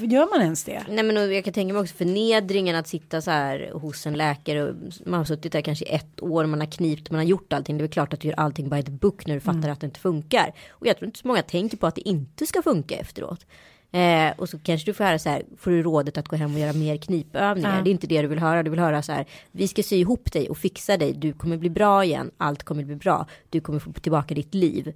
gör 0.07 0.31
man 0.31 0.43
ens 0.43 0.65
det? 0.65 0.83
Nej 0.89 1.05
men 1.05 1.33
jag 1.35 1.45
kan 1.45 1.53
tänka 1.55 1.73
mig 1.75 1.83
också 1.83 1.95
förnedringen 1.95 2.77
att 2.77 2.89
sitta 2.89 3.21
så 3.21 3.31
här 3.31 3.71
hos 3.73 4.07
en 4.07 4.15
läkare 4.15 4.63
och 4.63 4.75
man 5.07 5.19
har 5.19 5.25
suttit 5.25 5.53
där 5.53 5.61
kanske 5.61 5.85
ett 5.85 6.23
år, 6.23 6.47
man 6.47 6.61
har 6.61 6.67
knipt, 6.67 7.11
man 7.11 7.19
har 7.19 7.25
gjort 7.25 7.53
allting. 7.53 7.77
Det 7.79 7.81
är 7.81 7.85
väl 7.87 7.93
klart 7.93 8.13
att 8.13 8.21
du 8.21 8.29
gör 8.29 8.41
allting 8.41 8.69
by 8.69 8.83
the 8.83 8.91
book 8.91 9.27
när 9.27 9.35
du 9.35 9.41
fattar 9.41 9.69
att 9.69 9.81
det 9.81 9.87
inte 9.87 10.01
funkar. 10.01 10.53
Och 10.71 10.87
jag 10.87 10.97
tror 10.97 11.07
inte 11.07 11.19
så 11.19 11.29
många 11.29 11.43
tänker 11.43 11.77
på 11.77 11.87
att 11.87 11.95
det 11.95 12.09
inte 12.09 12.47
ska 12.47 12.63
funka 12.63 12.95
efteråt. 12.97 13.47
Eh, 13.95 14.33
och 14.37 14.49
så 14.49 14.59
kanske 14.59 14.91
du 14.91 14.95
får 14.95 15.05
höra 15.05 15.19
så 15.19 15.29
här, 15.29 15.43
får 15.59 15.71
du 15.71 15.83
rådet 15.83 16.19
att 16.19 16.29
gå 16.29 16.37
hem 16.37 16.55
och 16.55 16.61
göra 16.61 16.73
mer 16.73 16.97
knipövningar. 16.97 17.77
Ja. 17.77 17.83
Det 17.83 17.91
är 17.91 17.93
inte 17.93 18.07
det 18.07 18.23
du 18.23 18.29
vill 18.29 18.39
höra, 18.39 18.63
du 18.63 18.71
vill 18.71 18.81
höra 18.81 19.03
så 19.03 19.13
här, 19.13 19.27
vi 19.53 19.69
ska 19.69 19.83
sy 19.83 19.97
ihop 19.97 20.33
dig 20.33 20.49
och 20.51 20.59
fixa 20.59 20.97
dig, 20.97 21.13
du 21.13 21.33
kommer 21.33 21.57
bli 21.57 21.71
bra 21.71 22.05
igen, 22.05 22.31
allt 22.37 22.63
kommer 22.63 22.85
bli 22.85 22.97
bra, 22.97 23.27
du 23.51 23.61
kommer 23.61 23.79
få 23.79 23.93
tillbaka 23.93 24.35
ditt 24.35 24.55
liv. 24.55 24.93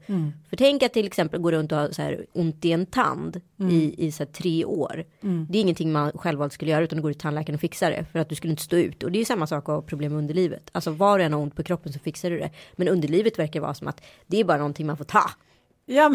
För 0.49 0.57
tänk 0.57 0.83
att 0.83 0.93
till 0.93 1.07
exempel 1.07 1.41
gå 1.41 1.51
runt 1.51 1.73
och 1.73 1.79
ha 1.79 1.93
så 1.93 2.03
här 2.03 2.27
ont 2.33 2.65
i 2.65 2.73
en 2.73 2.87
tand 2.87 3.41
i, 3.71 4.07
i 4.07 4.13
så 4.13 4.23
här 4.23 4.31
tre 4.33 4.65
år. 4.65 5.05
Det 5.51 5.59
är 5.59 5.63
ingenting 5.63 5.93
man 5.93 6.13
självvalt 6.13 6.53
skulle 6.53 6.71
göra 6.71 6.85
utan 6.85 6.97
du 6.97 7.03
går 7.03 7.13
till 7.13 7.21
tandläkaren 7.21 7.55
och 7.55 7.61
fixar 7.61 7.91
det 7.91 8.05
för 8.13 8.19
att 8.19 8.29
du 8.29 8.35
skulle 8.35 8.51
inte 8.51 8.63
stå 8.63 8.77
ut. 8.77 9.03
Och 9.03 9.13
det 9.13 9.21
är 9.21 9.25
samma 9.25 9.47
sak 9.47 9.69
att 9.69 9.75
ha 9.75 9.83
problem 9.83 10.13
med 10.13 10.19
underlivet. 10.19 10.71
Alltså 10.73 10.91
var 10.91 11.19
du 11.19 11.25
än 11.25 11.33
har 11.33 11.41
ont 11.41 11.57
på 11.57 11.63
kroppen 11.63 11.93
så 11.93 11.99
fixar 11.99 12.31
du 12.31 12.39
det. 12.39 12.51
Men 12.77 12.89
underlivet 12.89 13.39
verkar 13.39 13.61
vara 13.61 13.75
som 13.75 13.89
att 13.89 14.03
det 14.27 14.41
är 14.41 14.45
bara 14.45 14.59
någonting 14.59 14.87
man 14.87 14.97
får 14.97 15.05
ta. 15.05 15.31
Ja, 15.89 16.15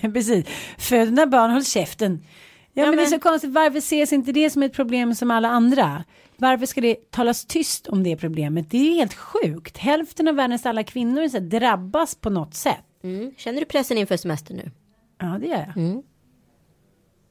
men 0.00 0.12
precis. 0.12 0.46
Föd 0.78 1.08
dina 1.08 1.26
barn, 1.26 1.50
håll 1.50 1.64
käften. 1.64 2.24
Ja, 2.72 2.86
men, 2.86 2.96
det 2.96 3.02
är 3.02 3.06
så 3.06 3.18
konstigt, 3.20 3.50
varför 3.50 3.78
ses 3.78 4.12
inte 4.12 4.32
det 4.32 4.50
som 4.50 4.62
ett 4.62 4.72
problem 4.72 5.14
som 5.14 5.30
alla 5.30 5.48
andra? 5.48 6.04
Varför 6.36 6.66
ska 6.66 6.80
det 6.80 7.10
talas 7.10 7.44
tyst 7.44 7.86
om 7.86 8.02
det 8.02 8.16
problemet? 8.16 8.70
Det 8.70 8.76
är 8.78 8.94
helt 8.94 9.14
sjukt. 9.14 9.78
Hälften 9.78 10.28
av 10.28 10.34
världens 10.34 10.66
alla 10.66 10.84
kvinnor 10.84 11.28
så 11.28 11.38
drabbas 11.38 12.14
på 12.14 12.30
något 12.30 12.54
sätt. 12.54 12.84
Mm. 13.02 13.32
Känner 13.36 13.60
du 13.60 13.66
pressen 13.66 13.98
inför 13.98 14.16
semester 14.16 14.54
nu? 14.54 14.70
Ja, 15.18 15.26
det 15.40 15.46
gör 15.46 15.58
jag. 15.74 15.76
Mm. 15.76 16.02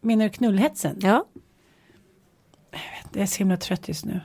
Menar 0.02 0.24
du 0.26 0.30
knullhetsen? 0.30 0.98
Ja. 1.02 1.26
Jag 3.14 3.22
är 3.22 3.26
så 3.26 3.38
himla 3.38 3.58
trött 3.58 3.88
just 3.88 4.06
nu. 4.06 4.22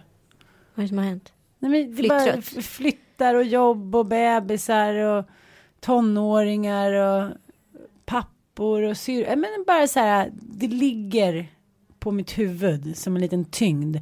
Vad 0.74 0.82
är 0.82 0.82
det 0.82 0.88
som 0.88 0.98
har 0.98 1.04
hänt? 1.04 1.32
Nej, 1.58 1.70
men 1.70 1.96
det 1.96 2.02
är 2.04 2.08
bara 2.08 2.20
Flytttrött. 2.20 2.54
f- 2.58 2.64
flyttar 2.66 3.34
och 3.34 3.44
jobb 3.44 3.94
och 3.96 4.06
bebisar 4.06 4.94
och 4.94 5.24
tonåringar 5.80 6.92
och 6.92 7.30
pappor 8.58 8.82
och 8.82 8.96
syr. 8.96 9.24
Ja, 9.28 9.36
Men 9.36 9.64
bara 9.66 9.86
så 9.86 10.00
här, 10.00 10.30
det 10.32 10.68
ligger 10.68 11.46
på 11.98 12.10
mitt 12.10 12.38
huvud 12.38 12.96
som 12.96 13.16
en 13.16 13.22
liten 13.22 13.44
tyngd. 13.44 13.96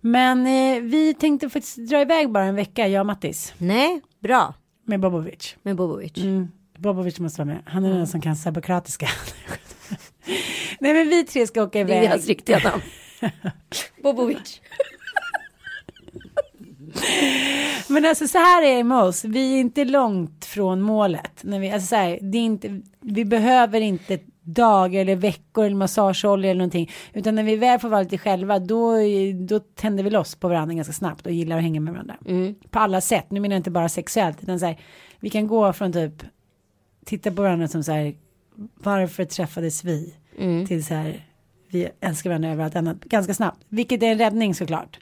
Men 0.00 0.46
eh, 0.46 0.82
vi 0.82 1.14
tänkte 1.14 1.50
faktiskt 1.50 1.76
dra 1.76 2.00
iväg 2.00 2.30
bara 2.32 2.44
en 2.44 2.54
vecka, 2.54 2.88
jag 2.88 3.00
och 3.00 3.06
Mattis, 3.06 3.54
Nej, 3.58 4.00
bra. 4.20 4.54
med 4.84 5.00
Bobovic. 5.00 5.56
Med 5.62 5.76
Bobovic. 5.76 6.16
Mm. 6.16 6.48
Bobovic 6.78 7.18
måste 7.20 7.44
vara 7.44 7.54
med. 7.54 7.62
Han 7.66 7.84
är 7.84 7.90
den 7.94 8.06
som 8.06 8.20
kan 8.20 8.36
serbokratiska. 8.36 9.08
Nej 10.80 10.94
men 10.94 11.08
vi 11.08 11.24
tre 11.24 11.46
ska 11.46 11.62
åka 11.62 11.78
Det 11.78 11.84
iväg. 11.92 12.04
är 12.04 12.08
hans 12.10 12.26
riktiga 12.26 12.58
namn. 12.58 12.82
Bobovic. 14.02 14.60
Men 17.88 18.04
alltså 18.04 18.28
så 18.28 18.38
här 18.38 18.62
är 18.62 18.76
det 18.76 18.84
med 18.84 18.98
oss. 18.98 19.24
Vi 19.24 19.54
är 19.54 19.60
inte 19.60 19.84
långt 19.84 20.44
från 20.44 20.80
målet. 20.80 21.44
När 21.44 21.60
vi, 21.60 21.70
alltså 21.70 21.86
så 21.86 21.96
här, 21.96 22.18
det 22.22 22.38
är 22.38 22.42
inte, 22.42 22.80
vi 23.00 23.24
behöver 23.24 23.80
inte 23.80 24.18
dagar 24.40 25.00
eller 25.00 25.16
veckor 25.16 25.64
eller 25.64 25.76
massageolja 25.76 26.50
eller 26.50 26.58
någonting. 26.58 26.90
Utan 27.12 27.34
när 27.34 27.42
vi 27.42 27.56
väl 27.56 27.78
får 27.78 27.88
vara 27.88 28.02
lite 28.02 28.18
själva 28.18 28.58
då, 28.58 28.94
då 29.48 29.58
tänder 29.58 30.04
vi 30.04 30.10
loss 30.10 30.34
på 30.34 30.48
varandra 30.48 30.74
ganska 30.74 30.92
snabbt 30.92 31.26
och 31.26 31.32
gillar 31.32 31.56
att 31.56 31.62
hänga 31.62 31.80
med 31.80 31.92
varandra. 31.92 32.16
På 32.70 32.78
alla 32.78 33.00
sätt. 33.00 33.30
Nu 33.30 33.40
menar 33.40 33.54
jag 33.54 33.60
inte 33.60 33.70
bara 33.70 33.88
sexuellt. 33.88 34.42
Utan 34.42 34.60
så 34.60 34.66
här, 34.66 34.80
vi 35.20 35.30
kan 35.30 35.46
gå 35.46 35.72
från 35.72 35.92
typ 35.92 36.22
titta 37.04 37.30
på 37.30 37.42
varandra 37.42 37.68
som 37.68 37.82
så 37.84 37.92
här 37.92 38.14
varför 38.74 39.24
träffades 39.24 39.84
vi? 39.84 40.14
Till 40.66 40.84
så 40.84 40.94
här 40.94 41.25
vi 41.76 41.88
älskar 42.00 42.30
varandra 42.30 42.50
över 42.50 42.64
allt 42.64 42.76
annat 42.76 43.00
ganska 43.00 43.34
snabbt. 43.34 43.64
Vilket 43.68 44.02
är 44.02 44.06
en 44.06 44.18
räddning 44.18 44.54
såklart. 44.54 44.98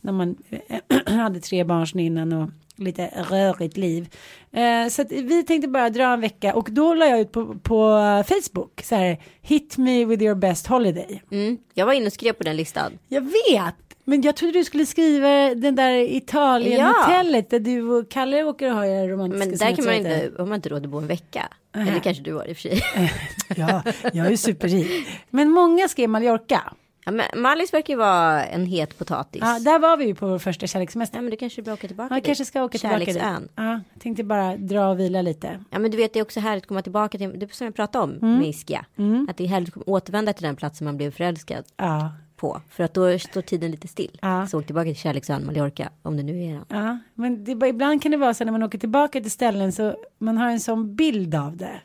När 0.00 0.12
man 0.12 0.36
eh, 0.50 0.98
hade 1.14 1.40
tre 1.40 1.64
barn 1.64 1.98
innan 1.98 2.32
och 2.32 2.50
lite 2.76 3.10
rörigt 3.30 3.76
liv. 3.76 4.08
Eh, 4.52 4.88
så 4.88 5.04
vi 5.08 5.44
tänkte 5.44 5.68
bara 5.68 5.90
dra 5.90 6.12
en 6.12 6.20
vecka 6.20 6.54
och 6.54 6.68
då 6.70 6.94
la 6.94 7.06
jag 7.06 7.20
ut 7.20 7.32
på, 7.32 7.54
på 7.58 7.98
Facebook 8.28 8.82
så 8.82 8.94
här 8.94 9.18
hit 9.42 9.78
me 9.78 10.04
with 10.04 10.22
your 10.22 10.34
best 10.34 10.66
holiday. 10.66 11.22
Mm. 11.30 11.58
Jag 11.74 11.86
var 11.86 11.92
inne 11.92 12.06
och 12.06 12.12
skrev 12.12 12.32
på 12.32 12.44
den 12.44 12.56
listan. 12.56 12.98
Jag 13.08 13.20
vet. 13.20 13.87
Men 14.08 14.22
jag 14.22 14.36
trodde 14.36 14.52
du 14.58 14.64
skulle 14.64 14.86
skriva 14.86 15.54
den 15.54 15.74
där 15.76 15.92
Italien-hotellet 16.16 17.50
där 17.50 17.60
du 17.60 17.82
och 17.82 18.08
Kalle 18.10 18.44
åker 18.44 18.70
och 18.70 18.76
har 18.76 18.84
era 18.84 19.08
romantiska 19.08 19.46
Men 19.48 19.58
där 19.58 19.76
kan 19.76 19.84
man 19.84 19.94
inte, 19.94 20.30
har 20.38 20.46
man 20.46 20.56
inte 20.56 20.68
råd 20.68 20.84
att 20.84 20.90
bo 20.90 20.98
en 20.98 21.06
vecka. 21.06 21.48
Eller 21.74 22.00
kanske 22.00 22.22
du 22.22 22.34
har 22.34 22.46
i 22.48 22.52
och 22.52 22.56
för 22.56 22.62
sig. 22.62 22.82
Ja, 23.56 23.82
jag 24.12 24.26
är 24.26 24.30
ju 24.30 24.36
superrik. 24.36 25.08
Men 25.30 25.50
många 25.50 25.88
skrev 25.88 26.08
Mallorca. 26.08 26.72
Ja, 27.04 27.12
men 27.12 27.26
Mallis 27.42 27.72
verkar 27.72 27.92
ju 27.94 27.98
vara 27.98 28.44
en 28.44 28.66
het 28.66 28.98
potatis. 28.98 29.40
Ja, 29.44 29.58
där 29.58 29.78
var 29.78 29.96
vi 29.96 30.04
ju 30.06 30.14
på 30.14 30.26
vår 30.26 30.38
första 30.38 30.66
kärlekssemester. 30.66 31.16
Ja 31.18 31.22
men 31.22 31.30
det 31.30 31.36
kanske 31.36 31.62
att 31.62 31.68
åka 31.68 31.86
tillbaka 31.86 32.14
Ja, 32.14 32.16
jag 32.16 32.24
kanske 32.24 32.44
ska 32.44 32.62
åka 32.64 32.78
tillbaka 32.78 33.04
dit. 33.04 33.22
Ja, 33.56 33.80
tänkte 33.98 34.24
bara 34.24 34.56
dra 34.56 34.88
och 34.88 35.00
vila 35.00 35.22
lite. 35.22 35.64
Ja 35.70 35.78
men 35.78 35.90
du 35.90 35.96
vet 35.96 36.12
det 36.12 36.18
är 36.18 36.22
också 36.22 36.40
härligt 36.40 36.64
att 36.64 36.68
komma 36.68 36.82
tillbaka 36.82 37.18
till, 37.18 37.38
det 37.38 37.54
som 37.54 37.64
jag 37.64 37.74
pratade 37.74 38.04
om 38.04 38.10
Mm. 38.10 38.38
med 38.38 38.48
Ischia. 38.48 38.84
Att 39.28 39.36
det 39.36 39.44
är 39.44 39.48
härligt 39.48 39.76
att 39.76 39.82
återvända 39.88 40.32
till 40.32 40.44
den 40.46 40.56
platsen 40.56 40.84
man 40.84 40.96
blev 40.96 41.10
förälskad 41.10 41.64
Ja, 41.76 42.12
på. 42.38 42.60
För 42.68 42.84
att 42.84 42.94
då 42.94 43.18
står 43.18 43.42
tiden 43.42 43.70
lite 43.70 43.88
still. 43.88 44.18
Ja. 44.22 44.46
Så 44.46 44.58
åk 44.58 44.66
tillbaka 44.66 44.84
till 44.84 44.96
Kärleksön, 44.96 45.46
Mallorca, 45.46 45.88
om 46.02 46.16
det 46.16 46.22
nu 46.22 46.42
är 46.44 46.52
den. 46.52 46.64
ja. 46.68 46.98
men 47.14 47.44
det, 47.44 47.54
bara- 47.54 47.68
ibland 47.70 48.02
kan 48.02 48.10
det 48.10 48.16
vara 48.16 48.34
så 48.34 48.44
när 48.44 48.52
man 48.52 48.62
åker 48.62 48.78
tillbaka 48.78 49.20
till 49.20 49.30
ställen 49.30 49.72
så 49.72 49.96
man 50.18 50.36
har 50.38 50.50
en 50.50 50.60
sån 50.60 50.94
bild 50.96 51.34
av 51.34 51.56
det. 51.56 51.80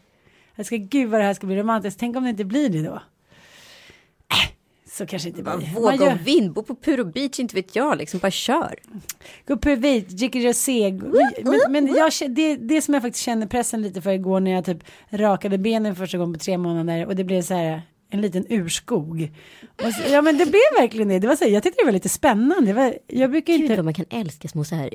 Jag 0.55 0.65
ska, 0.65 0.75
gud 0.75 1.09
vad 1.09 1.19
det 1.19 1.25
här 1.25 1.33
ska 1.33 1.47
bli 1.47 1.55
romantiskt. 1.55 1.99
Tänk 1.99 2.17
om 2.17 2.23
det 2.23 2.29
inte 2.29 2.45
blir 2.45 2.69
det 2.69 2.81
då. 2.81 2.93
Äh, 2.93 4.51
så 4.91 5.05
kanske 5.05 5.29
inte 5.29 5.43
blir. 5.43 5.53
Man 5.53 5.73
Våga 5.75 5.95
gör- 5.95 6.13
och 6.13 6.27
vind, 6.27 6.53
bo 6.53 6.63
på 6.63 6.75
Puro 6.75 7.05
Beach, 7.05 7.39
inte 7.39 7.55
vet 7.55 7.75
jag, 7.75 7.97
liksom 7.97 8.19
bara 8.19 8.31
kör. 8.31 8.75
Gå 9.47 9.57
på 9.57 9.75
vit, 9.75 10.09
dricker 10.09 10.47
rosé. 10.47 10.91
Men, 11.43 11.59
men 11.71 11.87
jag, 11.95 12.11
det, 12.29 12.55
det 12.55 12.81
som 12.81 12.93
jag 12.93 13.03
faktiskt 13.03 13.25
kände 13.25 13.47
pressen 13.47 13.81
lite 13.81 14.01
för 14.01 14.11
igår 14.11 14.39
när 14.39 14.51
jag 14.51 14.65
typ 14.65 14.83
rakade 15.09 15.57
benen 15.57 15.95
första 15.95 16.17
gången 16.17 16.33
på 16.33 16.39
tre 16.39 16.57
månader 16.57 17.05
och 17.05 17.15
det 17.15 17.23
blev 17.23 17.41
så 17.41 17.53
här 17.53 17.81
en 18.13 18.21
liten 18.21 18.45
urskog. 18.49 19.31
Så, 19.81 20.01
ja 20.11 20.21
men 20.21 20.37
det 20.37 20.45
blev 20.45 20.61
verkligen 20.79 21.07
det. 21.07 21.19
det 21.19 21.27
var 21.27 21.35
så, 21.35 21.45
jag 21.45 21.63
tyckte 21.63 21.81
det 21.81 21.85
var 21.85 21.91
lite 21.91 22.09
spännande. 22.09 22.73
Var, 22.73 22.97
jag 23.07 23.31
brukar 23.31 23.53
Gud 23.53 23.61
inte... 23.61 23.75
vad 23.75 23.85
man 23.85 23.93
kan 23.93 24.05
älska 24.09 24.47
små 24.47 24.63
så 24.63 24.75
här 24.75 24.89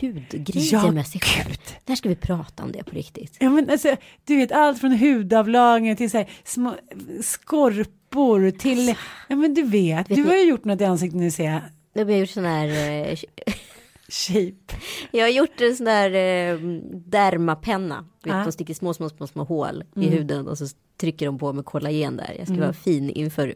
hudgrejer 0.00 0.72
Ja, 0.72 0.90
med 0.90 1.06
sig 1.06 1.20
själv. 1.20 1.54
När 1.86 1.96
ska 1.96 2.08
vi 2.08 2.16
prata 2.16 2.62
om 2.62 2.72
det 2.72 2.84
på 2.84 2.90
riktigt? 2.90 3.36
Ja 3.40 3.50
men 3.50 3.70
alltså, 3.70 3.96
du 4.24 4.36
vet 4.36 4.52
allt 4.52 4.80
från 4.80 4.92
hudavlagring 4.92 5.96
till 5.96 6.10
så 6.10 6.18
här, 6.18 6.30
små 6.44 6.74
skorpor 7.22 8.50
till, 8.50 8.94
ja 9.28 9.36
men 9.36 9.54
du 9.54 9.62
vet, 9.62 10.08
du 10.08 10.14
ni- 10.16 10.22
har 10.28 10.36
ju 10.36 10.44
gjort 10.44 10.64
något 10.64 10.80
i 10.80 10.84
ansiktet 10.84 11.20
nu 11.20 11.30
ser 11.30 11.44
jag. 11.44 11.60
Jag 11.92 12.04
har 12.04 12.12
gjort 12.12 12.30
sån 12.30 12.44
här, 12.44 12.68
eh, 13.08 13.18
Shape. 14.08 14.74
jag 15.10 15.20
har 15.24 15.28
gjort 15.30 15.60
en 15.60 15.76
sån 15.76 15.86
där 15.86 16.10
eh, 16.10 16.58
dermapenna. 17.06 18.04
Vet, 18.24 18.32
Ja. 18.34 18.42
De 18.44 18.52
sticker 18.52 18.74
små, 18.74 18.94
små, 18.94 19.08
små, 19.08 19.26
små 19.26 19.44
hål 19.44 19.84
i 19.96 20.06
huden 20.08 20.48
och 20.48 20.58
så 20.58 20.66
trycker 21.00 21.26
de 21.26 21.38
på 21.38 21.52
med 21.52 21.64
kollagen 21.64 22.16
där. 22.16 22.34
Jag 22.38 22.48
ska 22.48 22.56
vara 22.56 22.72
fin 22.72 23.10
inför 23.10 23.54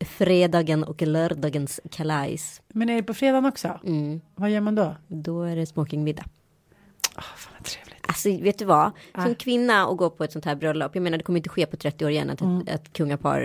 fredagen 0.00 0.84
och 0.84 1.02
lördagens 1.02 1.80
kalajs. 1.90 2.62
Men 2.68 2.88
är 2.88 2.96
det 2.96 3.02
på 3.02 3.14
fredagen 3.14 3.44
också? 3.44 3.80
Mm. 3.84 4.20
Vad 4.34 4.50
gör 4.50 4.60
man 4.60 4.74
då? 4.74 4.96
Då 5.08 5.42
är 5.42 5.56
det 5.56 5.66
smokingmiddag. 5.66 6.24
Åh, 7.16 7.22
fan 7.36 7.54
vad 7.58 7.64
trevligt. 7.64 7.98
Alltså 8.02 8.28
vet 8.44 8.58
du 8.58 8.64
vad? 8.64 8.90
Som 9.14 9.34
kvinna 9.34 9.86
och 9.86 9.96
gå 9.96 10.10
på 10.10 10.24
ett 10.24 10.32
sånt 10.32 10.44
här 10.44 10.54
bröllop. 10.54 10.94
Jag 10.94 11.02
menar 11.02 11.18
det 11.18 11.24
kommer 11.24 11.38
inte 11.38 11.48
ske 11.48 11.66
på 11.66 11.76
30 11.76 12.04
år 12.04 12.10
igen 12.10 12.30
att 12.30 12.42
ett, 12.42 12.74
ett 12.74 12.92
kungapar 12.92 13.40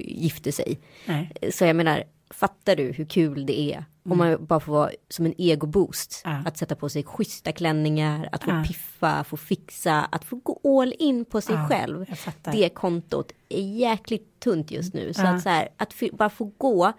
gifter 0.00 0.52
sig. 0.52 0.80
Nej. 1.06 1.32
Så 1.52 1.64
jag 1.64 1.76
menar, 1.76 2.04
fattar 2.30 2.76
du 2.76 2.92
hur 2.92 3.04
kul 3.04 3.46
det 3.46 3.60
är? 3.60 3.84
Om 4.08 4.18
man 4.18 4.46
bara 4.46 4.60
får 4.60 4.72
vara 4.72 4.90
som 5.08 5.26
en 5.26 5.34
egoboost. 5.38 6.20
Ja. 6.24 6.42
Att 6.46 6.56
sätta 6.56 6.74
på 6.74 6.88
sig 6.88 7.02
schyssta 7.04 7.52
klänningar, 7.52 8.28
att 8.32 8.44
få 8.44 8.50
Ja. 8.50 8.64
piffa, 8.66 9.24
få 9.24 9.36
fixa, 9.36 10.00
att 10.00 10.24
få 10.24 10.36
gå 10.36 10.80
all 10.80 10.94
in 10.98 11.24
på 11.24 11.40
sig 11.40 11.54
Ja, 11.54 11.68
själv. 11.68 12.06
Det 12.52 12.68
kontot 12.68 13.32
är 13.48 13.60
jäkligt 13.62 14.40
tunt 14.40 14.70
just 14.70 14.94
nu. 14.94 15.12
Så 15.14 15.26
att 15.26 15.42
så 15.42 15.48
här, 15.48 15.68
att 15.76 15.94
bara 16.12 16.30
få 16.30 16.44
gå 16.58 16.92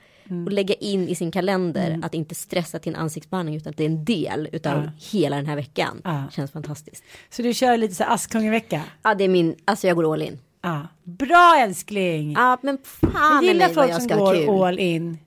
och 0.45 0.51
lägga 0.51 0.73
in 0.75 1.07
i 1.07 1.15
sin 1.15 1.31
kalender 1.31 1.99
att 2.03 2.13
inte 2.13 2.35
stressa 2.35 2.79
till 2.79 2.93
en 2.95 2.99
ansiktsbehandling 3.01 3.55
utan 3.55 3.69
att 3.71 3.77
det 3.77 3.83
är 3.83 3.89
en 3.89 4.05
del 4.05 4.49
utav 4.51 4.89
hela 5.11 5.35
den 5.35 5.45
här 5.45 5.55
veckan. 5.55 6.01
Känns 6.31 6.51
fantastiskt. 6.51 7.03
Så 7.29 7.41
du 7.41 7.53
kör 7.53 7.77
lite 7.77 7.95
så 7.95 8.03
här 8.03 8.13
Askungevecka? 8.13 8.81
Ja, 9.03 9.15
det 9.15 9.23
är 9.23 9.29
min, 9.29 9.55
alltså 9.65 9.87
jag 9.87 9.95
går 9.95 10.13
all 10.13 10.21
in. 10.21 10.39
Ja. 10.61 10.87
Bra 11.03 11.55
älskling! 11.59 12.31
Ja, 12.31 12.57
men 12.61 12.77
fan 12.83 13.11
jag 13.35 13.43
gillar 13.43 13.69
folk 13.69 13.91
jag 13.91 14.01
som 14.01 14.19
går 14.19 14.67
all 14.67 14.79
in. 14.79 15.17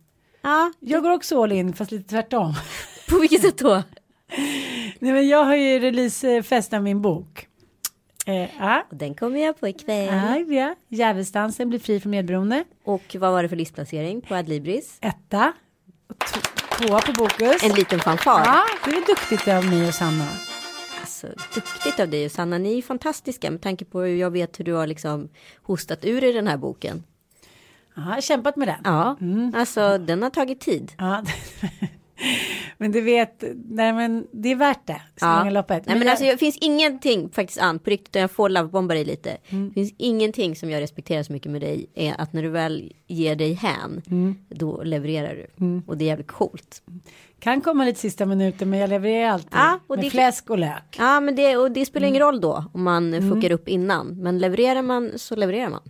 Ja, 0.46 0.72
Jag 0.80 1.02
går 1.02 1.10
också 1.10 1.42
all 1.42 1.52
in 1.52 1.72
fast 1.72 1.90
lite 1.90 2.08
tvärtom. 2.08 2.54
på 3.08 3.18
vilket 3.18 3.42
sätt 3.42 3.58
då? 3.58 3.82
Nej, 4.98 5.12
men 5.12 5.28
jag 5.28 5.44
har 5.44 5.54
ju 5.56 5.78
releasefest 5.78 6.72
av 6.72 6.82
min 6.82 7.02
bok. 7.02 7.48
Eh, 8.26 8.48
ja. 8.58 8.86
Den 8.90 9.14
kommer 9.14 9.40
jag 9.40 9.60
på 9.60 9.68
ikväll. 9.68 10.06
Ja, 10.48 10.54
ja. 10.54 10.74
Djävulsdansen 10.88 11.68
blir 11.68 11.78
fri 11.78 12.00
från 12.00 12.10
medberoende. 12.10 12.64
Och 12.84 13.16
vad 13.18 13.32
var 13.32 13.42
det 13.42 13.48
för 13.48 13.56
listplacering 13.56 14.20
på 14.20 14.34
Adlibris? 14.34 14.98
Etta. 15.00 15.52
Och 16.08 16.24
tvåa 16.78 17.00
på 17.00 17.12
Bokus. 17.12 17.62
En 17.62 17.72
liten 17.74 18.00
fanfar. 18.00 18.42
Ja, 18.44 18.64
det 18.84 18.90
är 18.90 19.06
duktigt 19.06 19.48
av 19.48 19.64
mig 19.64 19.88
och 19.88 19.94
Sanna. 19.94 20.28
Alltså, 21.00 21.26
duktigt 21.54 22.00
av 22.00 22.08
dig 22.08 22.24
och 22.24 22.32
Sanna. 22.32 22.58
Ni 22.58 22.78
är 22.78 22.82
fantastiska 22.82 23.50
med 23.50 23.62
tanke 23.62 23.84
på 23.84 24.00
hur 24.00 24.16
jag 24.16 24.30
vet 24.30 24.60
hur 24.60 24.64
du 24.64 24.72
har 24.72 24.86
liksom 24.86 25.28
hostat 25.62 26.04
ur 26.04 26.24
i 26.24 26.32
den 26.32 26.48
här 26.48 26.56
boken. 26.56 27.02
Ja, 27.96 28.02
jag 28.06 28.12
har 28.14 28.20
kämpat 28.20 28.56
med 28.56 28.68
den. 28.68 28.80
Ja, 28.84 29.16
alltså 29.58 29.98
den 29.98 30.22
har 30.22 30.30
tagit 30.30 30.60
tid. 30.60 30.92
Ja. 30.98 31.22
men 32.78 32.92
du 32.92 33.00
vet, 33.00 33.44
nej 33.68 33.92
men 33.92 34.26
det 34.32 34.48
är 34.52 34.56
värt 34.56 34.86
det. 34.86 35.00
Ja. 35.20 35.44
Nej, 35.44 35.52
men 35.86 35.98
jag- 35.98 36.08
alltså, 36.08 36.24
det 36.24 36.36
finns 36.38 36.56
ingenting 36.60 37.30
faktiskt 37.30 37.60
Ann, 37.60 37.78
på 37.78 37.90
riktigt, 37.90 38.14
jag 38.14 38.30
får 38.30 38.48
lovebomba 38.48 38.94
dig 38.94 39.04
lite. 39.04 39.36
Mm. 39.48 39.68
Det 39.68 39.74
finns 39.74 39.94
ingenting 39.98 40.56
som 40.56 40.70
jag 40.70 40.80
respekterar 40.80 41.22
så 41.22 41.32
mycket 41.32 41.52
med 41.52 41.60
dig 41.60 41.86
är 41.94 42.14
att 42.20 42.32
när 42.32 42.42
du 42.42 42.48
väl 42.48 42.92
ger 43.06 43.36
dig 43.36 43.52
hän, 43.52 44.02
Mm. 44.10 44.34
då 44.48 44.82
levererar 44.82 45.34
du. 45.34 45.82
Och 45.86 45.96
det 45.98 46.04
är 46.04 46.06
jävligt 46.06 46.26
coolt. 46.32 46.82
Kan 47.40 47.60
komma 47.60 47.84
lite 47.84 48.00
sista 48.00 48.26
minuten 48.26 48.70
men 48.70 48.78
jag 48.78 48.90
levererar 48.90 49.28
alltid. 49.30 49.48
Ja, 49.52 49.80
och 49.86 49.96
med 49.96 50.04
det- 50.04 50.10
fläsk 50.10 50.50
och 50.50 50.58
lök. 50.58 50.96
Ja, 50.98 51.20
men 51.20 51.36
det, 51.36 51.56
och 51.56 51.70
det 51.70 51.86
spelar 51.86 52.08
ingen 52.08 52.22
Mm. 52.22 52.32
roll 52.32 52.40
då 52.40 52.64
om 52.72 52.82
man 52.82 53.30
fuckar 53.34 53.50
upp 53.52 53.68
innan. 53.68 54.06
Men 54.22 54.38
levererar 54.38 54.82
man 54.82 55.12
så 55.16 55.36
levererar 55.36 55.70
man. 55.70 55.80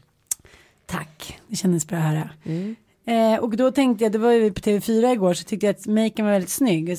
Tack, 0.87 1.39
det 1.49 1.57
kändes 1.57 1.87
bra 1.87 1.99
att 1.99 2.05
höra. 2.05 2.31
Mm. 2.45 2.77
Eh, 3.07 3.39
och 3.41 3.57
då 3.57 3.71
tänkte 3.71 4.05
jag, 4.05 4.13
det 4.13 4.19
var 4.19 4.33
ju 4.33 4.53
på 4.53 4.61
TV4 4.61 5.13
igår 5.13 5.35
så 5.35 5.45
tyckte 5.45 5.67
jag 5.67 5.75
att 5.77 5.87
maken 5.87 6.25
var 6.25 6.33
väldigt 6.33 6.51
snygg. 6.51 6.99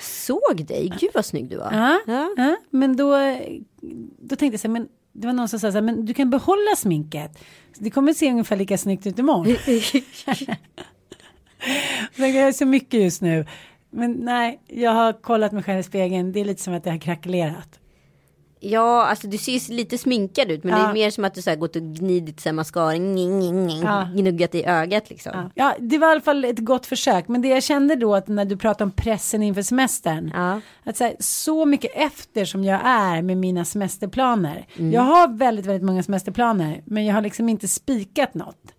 Såg 0.00 0.64
dig, 0.66 0.92
gud 1.00 1.10
vad 1.14 1.24
snygg 1.26 1.48
du 1.48 1.56
var. 1.56 1.72
Ja, 1.72 2.00
Ja. 2.06 2.34
ja, 2.36 2.56
men 2.70 2.96
då, 2.96 3.16
då 4.18 4.36
tänkte 4.36 4.46
jag 4.46 4.60
så 4.60 4.68
här, 4.68 4.72
men 4.72 4.88
det 5.12 5.26
var 5.26 5.34
någon 5.34 5.48
som 5.48 5.60
sa 5.60 5.70
så 5.72 5.76
här, 5.76 5.82
men 5.82 6.06
du 6.06 6.14
kan 6.14 6.30
behålla 6.30 6.76
sminket. 6.76 7.38
Det 7.78 7.90
kommer 7.90 8.12
se 8.12 8.30
ungefär 8.30 8.56
lika 8.56 8.78
snyggt 8.78 9.06
ut 9.06 9.18
imorgon. 9.18 9.46
Jag 12.16 12.28
är 12.30 12.52
så 12.52 12.66
mycket 12.66 13.00
just 13.00 13.22
nu. 13.22 13.46
Men 13.90 14.12
nej, 14.12 14.60
jag 14.66 14.90
har 14.90 15.12
kollat 15.12 15.52
mig 15.52 15.62
själv 15.62 15.80
i 15.80 15.82
spegeln. 15.82 16.32
Det 16.32 16.40
är 16.40 16.44
lite 16.44 16.62
som 16.62 16.74
att 16.74 16.86
jag 16.86 16.92
har 16.92 17.00
krackelerat. 17.00 17.78
Ja, 18.64 19.04
alltså 19.06 19.26
du 19.26 19.38
ser 19.38 19.52
ju 19.52 19.74
lite 19.76 19.98
sminkad 19.98 20.50
ut. 20.50 20.64
Men 20.64 20.74
det 20.74 20.80
Ja. 20.80 20.88
är 20.88 20.94
mer 20.94 21.10
som 21.10 21.24
att 21.24 21.34
du 21.34 21.42
så 21.42 21.50
här 21.50 21.56
gått 21.56 21.76
och 21.76 21.82
gnidit 21.82 22.40
så 22.40 22.48
här 22.48 22.54
mascara, 22.54 22.94
Ja. 23.84 24.08
gnuggat 24.16 24.54
i 24.54 24.64
ögat 24.64 25.10
liksom. 25.10 25.32
Ja. 25.34 25.50
ja, 25.54 25.74
det 25.80 25.98
var 25.98 26.08
i 26.08 26.10
alla 26.10 26.20
fall 26.20 26.44
ett 26.44 26.58
gott 26.58 26.86
försök. 26.86 27.28
Men 27.28 27.42
det 27.42 27.48
jag 27.48 27.62
kände 27.62 27.96
då 27.96 28.14
att 28.14 28.28
när 28.28 28.44
du 28.44 28.56
pratade 28.56 28.84
om 28.84 28.90
pressen 28.90 29.42
inför 29.42 29.62
semestern. 29.62 30.32
Att 30.84 30.96
så, 30.96 31.04
här, 31.04 31.16
så 31.18 31.64
mycket 31.66 31.90
efter 31.94 32.44
som 32.44 32.64
jag 32.64 32.80
är 32.84 33.22
med 33.22 33.36
mina 33.36 33.64
semesterplaner. 33.64 34.66
Jag 34.76 35.02
har 35.02 35.28
väldigt, 35.38 35.66
väldigt 35.66 35.86
många 35.86 36.02
semesterplaner. 36.02 36.82
Men 36.86 37.06
jag 37.06 37.14
har 37.14 37.22
liksom 37.22 37.48
inte 37.48 37.68
spikat 37.68 38.34
något. 38.34 38.74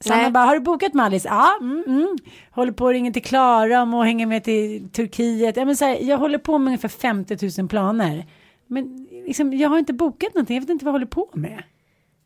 Sanna 0.00 0.22
Nej. 0.22 0.30
bara, 0.30 0.44
har 0.44 0.54
du 0.54 0.60
bokat 0.60 0.94
med 0.94 1.06
Alice? 1.06 1.28
Ja, 1.28 1.58
mm, 1.60 1.84
mm. 1.86 2.16
Håller 2.50 2.72
på 2.72 2.88
att 2.88 2.92
ringa 2.92 3.12
till 3.12 3.22
Klara 3.24 3.82
om 3.82 3.94
att 3.94 4.06
hänga 4.06 4.26
med 4.26 4.44
till 4.44 4.88
Turkiet. 4.92 5.56
Ja, 5.56 5.64
men 5.64 5.76
så 5.76 5.84
här, 5.84 5.98
jag 6.02 6.18
håller 6.18 6.38
på 6.38 6.58
med 6.58 6.66
ungefär 6.66 6.88
50 6.88 7.60
000 7.60 7.68
planer. 7.68 8.26
Men 8.66 9.06
liksom, 9.10 9.52
jag 9.54 9.68
har 9.68 9.78
inte 9.78 9.92
bokat 9.92 10.34
någonting, 10.34 10.54
jag 10.56 10.60
vet 10.60 10.70
inte 10.70 10.84
vad 10.84 10.90
jag 10.90 10.94
håller 10.94 11.06
på 11.06 11.30
med. 11.34 11.62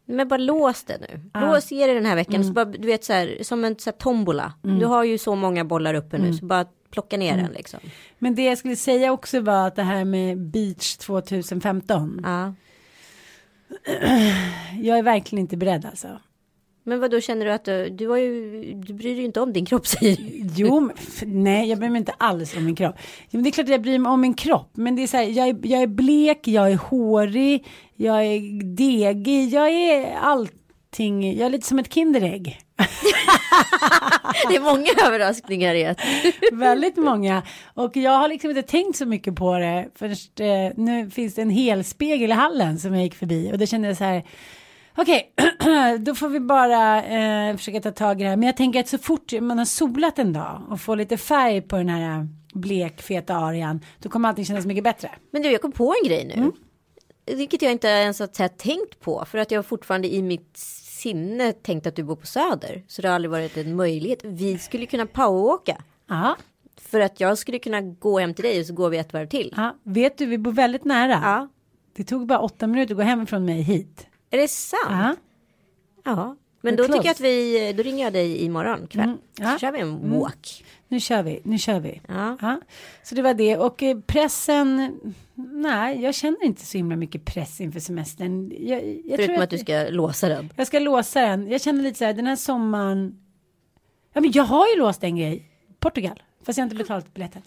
Men 0.04 0.28
bara 0.28 0.36
lås 0.36 0.82
det 0.84 0.98
nu. 1.00 1.40
Lås 1.40 1.70
ge 1.72 1.86
det 1.86 1.94
den 1.94 2.06
här 2.06 2.14
veckan. 2.16 2.34
Mm. 2.34 2.46
Så 2.46 2.52
bara, 2.52 2.64
du 2.64 2.86
vet 2.86 3.04
så 3.04 3.12
här, 3.12 3.38
som 3.42 3.64
en 3.64 3.78
så 3.78 3.90
här, 3.90 3.96
tombola. 3.98 4.52
Du 4.62 4.86
har 4.86 5.04
ju 5.04 5.18
så 5.18 5.34
många 5.34 5.64
bollar 5.64 5.94
uppe 5.94 6.16
Mm. 6.16 6.30
nu. 6.30 6.36
Så 6.36 6.44
bara 6.46 6.64
plocka 6.90 7.16
ner 7.16 7.36
den 7.36 7.52
liksom. 7.52 7.80
Men 8.18 8.34
det 8.34 8.42
jag 8.44 8.58
skulle 8.58 8.76
säga 8.76 9.12
också 9.12 9.40
var 9.40 9.66
att 9.66 9.76
det 9.76 9.82
här 9.82 10.04
med 10.04 10.38
Beach 10.38 10.96
2015. 10.96 12.20
Ja. 12.24 12.54
Jag 14.82 14.98
är 14.98 15.02
verkligen 15.02 15.40
inte 15.40 15.56
beredd 15.56 15.86
alltså. 15.86 16.20
Men 16.82 17.00
vad 17.00 17.10
då 17.10 17.20
känner 17.20 17.46
du 17.46 17.52
att 17.52 17.64
du, 17.64 17.88
du 17.88 18.08
har 18.08 18.16
ju, 18.16 18.62
du 18.74 18.92
bryr 18.92 19.14
dig 19.14 19.24
inte 19.24 19.40
om 19.40 19.52
din 19.52 19.66
kropp 19.66 19.86
säger 19.86 20.16
du. 20.16 20.50
Jo, 20.56 20.80
men 20.80 20.94
nej, 21.44 21.68
jag 21.68 21.78
bryr 21.78 21.90
mig 21.90 21.98
inte 21.98 22.14
alls 22.18 22.56
om 22.56 22.64
min 22.64 22.76
kropp. 22.76 22.96
Jo, 23.30 23.40
det 23.40 23.48
är 23.48 23.50
klart 23.50 23.64
att 23.64 23.70
jag 23.70 23.82
bryr 23.82 23.98
mig 23.98 24.12
om 24.12 24.20
min 24.20 24.34
kropp, 24.34 24.70
men 24.72 24.96
det 24.96 25.02
är 25.02 25.06
så 25.06 25.16
här, 25.16 25.24
jag 25.24 25.48
är, 25.48 25.56
jag 25.62 25.82
är 25.82 25.86
blek, 25.86 26.48
jag 26.48 26.70
är 26.72 26.76
hårig, 26.76 27.66
jag 27.96 28.26
är 28.26 28.64
degig, 28.76 29.48
jag 29.54 29.68
är 29.70 30.16
allting, 30.16 31.36
jag 31.36 31.46
är 31.46 31.50
lite 31.50 31.66
som 31.66 31.78
ett 31.78 31.94
Kinderägg. 31.94 32.58
Det 34.48 34.56
är 34.56 34.60
många 34.60 35.06
överraskningar 35.06 35.74
i 35.74 35.82
ett. 35.82 35.98
Väldigt 36.52 36.96
många. 36.96 37.42
Och 37.74 37.96
jag 37.96 38.10
har 38.18 38.28
liksom 38.28 38.50
inte 38.50 38.62
tänkt 38.62 38.98
så 38.98 39.06
mycket 39.06 39.36
på 39.36 39.58
det. 39.58 39.88
Först, 39.94 40.40
eh, 40.40 40.46
nu 40.76 41.10
finns 41.10 41.34
det 41.34 41.42
en 41.42 41.50
helspegel 41.50 42.30
i 42.30 42.34
hallen 42.34 42.78
som 42.78 42.94
jag 42.94 43.02
gick 43.02 43.14
förbi. 43.14 43.50
Och 43.52 43.58
då 43.58 43.66
kände 43.66 43.88
jag 43.88 43.96
så 43.96 44.04
här. 44.04 44.24
Okej, 44.96 45.32
då 46.00 46.14
får 46.14 46.28
vi 46.28 46.40
bara 46.40 47.04
eh, 47.04 47.56
försöka 47.56 47.80
ta 47.80 47.90
tag 47.90 48.20
i 48.20 48.24
det 48.24 48.30
här. 48.30 48.36
Men 48.36 48.46
jag 48.46 48.56
tänker 48.56 48.80
att 48.80 48.88
så 48.88 48.98
fort 48.98 49.32
man 49.40 49.58
har 49.58 49.64
solat 49.64 50.18
en 50.18 50.32
dag 50.32 50.62
och 50.70 50.80
får 50.80 50.96
lite 50.96 51.16
färg 51.16 51.62
på 51.62 51.76
den 51.76 51.88
här 51.88 52.28
blekfeta 52.54 53.36
arian. 53.36 53.80
Då 53.98 54.08
kommer 54.08 54.28
allting 54.28 54.44
kännas 54.44 54.66
mycket 54.66 54.84
bättre. 54.84 55.10
Men 55.30 55.42
du, 55.42 55.50
jag 55.52 55.62
kom 55.62 55.72
på 55.72 55.94
en 56.02 56.08
grej 56.08 56.24
nu. 56.24 56.34
Mm. 56.34 56.52
Vilket 57.26 57.62
jag 57.62 57.72
inte 57.72 57.88
ens 57.88 58.20
har 58.20 58.28
här 58.38 58.48
tänkt 58.48 59.00
på. 59.00 59.24
För 59.24 59.38
att 59.38 59.50
jag 59.50 59.66
fortfarande 59.66 60.14
i 60.14 60.22
mitt 60.22 60.56
sinne 60.56 61.52
tänkt 61.52 61.86
att 61.86 61.96
du 61.96 62.02
bor 62.02 62.16
på 62.16 62.26
Söder. 62.26 62.84
Så 62.86 63.02
det 63.02 63.08
har 63.08 63.14
aldrig 63.14 63.30
varit 63.30 63.56
en 63.56 63.76
möjlighet. 63.76 64.20
Vi 64.24 64.58
skulle 64.58 64.86
kunna 64.86 65.06
poweråka. 65.06 65.82
Ja, 66.08 66.36
För 66.80 67.00
att 67.00 67.20
jag 67.20 67.38
skulle 67.38 67.58
kunna 67.58 67.80
gå 67.80 68.18
hem 68.18 68.34
till 68.34 68.44
dig 68.44 68.60
och 68.60 68.66
så 68.66 68.74
går 68.74 68.90
vi 68.90 68.98
ett 68.98 69.12
varv 69.12 69.26
till. 69.26 69.54
ja. 69.56 69.76
vet 69.82 70.18
du, 70.18 70.26
vi 70.26 70.38
bor 70.38 70.52
väldigt 70.52 70.84
nära. 70.84 71.20
Ja. 71.22 71.48
Det 71.96 72.04
tog 72.04 72.26
bara 72.26 72.38
åtta 72.40 72.66
minuter 72.66 72.94
att 72.94 72.98
gå 72.98 73.02
hem 73.02 73.26
från 73.26 73.44
mig 73.44 73.62
hit. 73.62 74.06
Är 74.30 74.38
det 74.38 74.48
sant? 74.48 74.82
Ja. 74.88 75.16
Ja. 76.04 76.36
Men 76.60 76.76
då 76.76 76.84
tycker 76.84 77.04
jag 77.04 77.10
att 77.10 77.20
vi, 77.20 77.72
då 77.76 77.82
ringer 77.82 78.04
jag 78.04 78.12
dig 78.12 78.44
imorgon 78.44 78.86
kväll. 78.86 79.04
Mm, 79.04 79.18
ja. 79.38 79.52
Så 79.52 79.58
kör 79.58 79.72
vi 79.72 79.80
en 79.80 80.10
walk. 80.10 80.64
Nu 80.88 81.00
kör 81.00 81.22
vi, 81.22 81.40
nu 81.44 81.58
kör 81.58 81.80
vi. 81.80 82.00
Ja. 82.08 82.36
Ja, 82.40 82.60
så 83.02 83.14
det 83.14 83.22
var 83.22 83.34
det 83.34 83.56
och 83.56 83.82
eh, 83.82 83.98
pressen. 84.00 85.00
Nej, 85.34 86.02
jag 86.02 86.14
känner 86.14 86.44
inte 86.44 86.66
så 86.66 86.78
himla 86.78 86.96
mycket 86.96 87.24
press 87.24 87.60
inför 87.60 87.80
semestern. 87.80 88.52
Jag, 88.58 89.00
jag 89.04 89.16
Förutom 89.16 89.42
att 89.42 89.50
du 89.50 89.58
ska 89.58 89.86
låsa 89.90 90.28
den. 90.28 90.52
Jag 90.56 90.66
ska 90.66 90.78
låsa 90.78 91.20
den. 91.20 91.48
Jag 91.48 91.60
känner 91.60 91.82
lite 91.82 91.98
så 91.98 92.04
här 92.04 92.12
den 92.12 92.26
här 92.26 92.36
sommaren. 92.36 93.20
Ja, 94.12 94.20
men 94.20 94.32
jag 94.32 94.44
har 94.44 94.68
ju 94.68 94.76
låst 94.78 95.04
en 95.04 95.16
grej. 95.16 95.46
Portugal. 95.78 96.22
Fast 96.44 96.58
jag 96.58 96.64
har 96.64 96.66
inte 96.66 96.76
betalt 96.76 97.14
biljetten. 97.14 97.42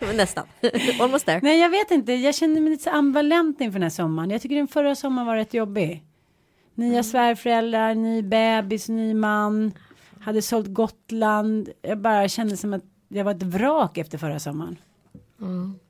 Nästan. 0.14 0.46
Almost 1.00 1.26
there. 1.26 1.40
Nej, 1.42 1.60
jag 1.60 1.70
vet 1.70 1.90
inte. 1.90 2.12
Jag 2.12 2.34
känner 2.34 2.60
mig 2.60 2.70
lite 2.70 2.82
så 2.82 2.90
ambivalent 2.90 3.60
inför 3.60 3.72
den 3.72 3.82
här 3.82 3.90
sommaren. 3.90 4.30
Jag 4.30 4.42
tycker 4.42 4.56
den 4.56 4.68
förra 4.68 4.94
sommaren 4.94 5.26
var 5.26 5.36
rätt 5.36 5.54
jobbig. 5.54 6.04
Nya 6.82 7.02
svärföräldrar, 7.02 7.94
ny 7.94 8.22
bebis, 8.22 8.88
ny 8.88 9.14
man. 9.14 9.72
Hade 10.20 10.42
sålt 10.42 10.66
Gotland. 10.66 11.68
Jag 11.82 11.98
bara 11.98 12.28
kände 12.28 12.56
som 12.56 12.72
att 12.74 12.82
jag 13.08 13.24
var 13.24 13.32
ett 13.32 13.42
vrak 13.42 13.98
efter 13.98 14.18
förra 14.18 14.38
sommaren. 14.38 14.76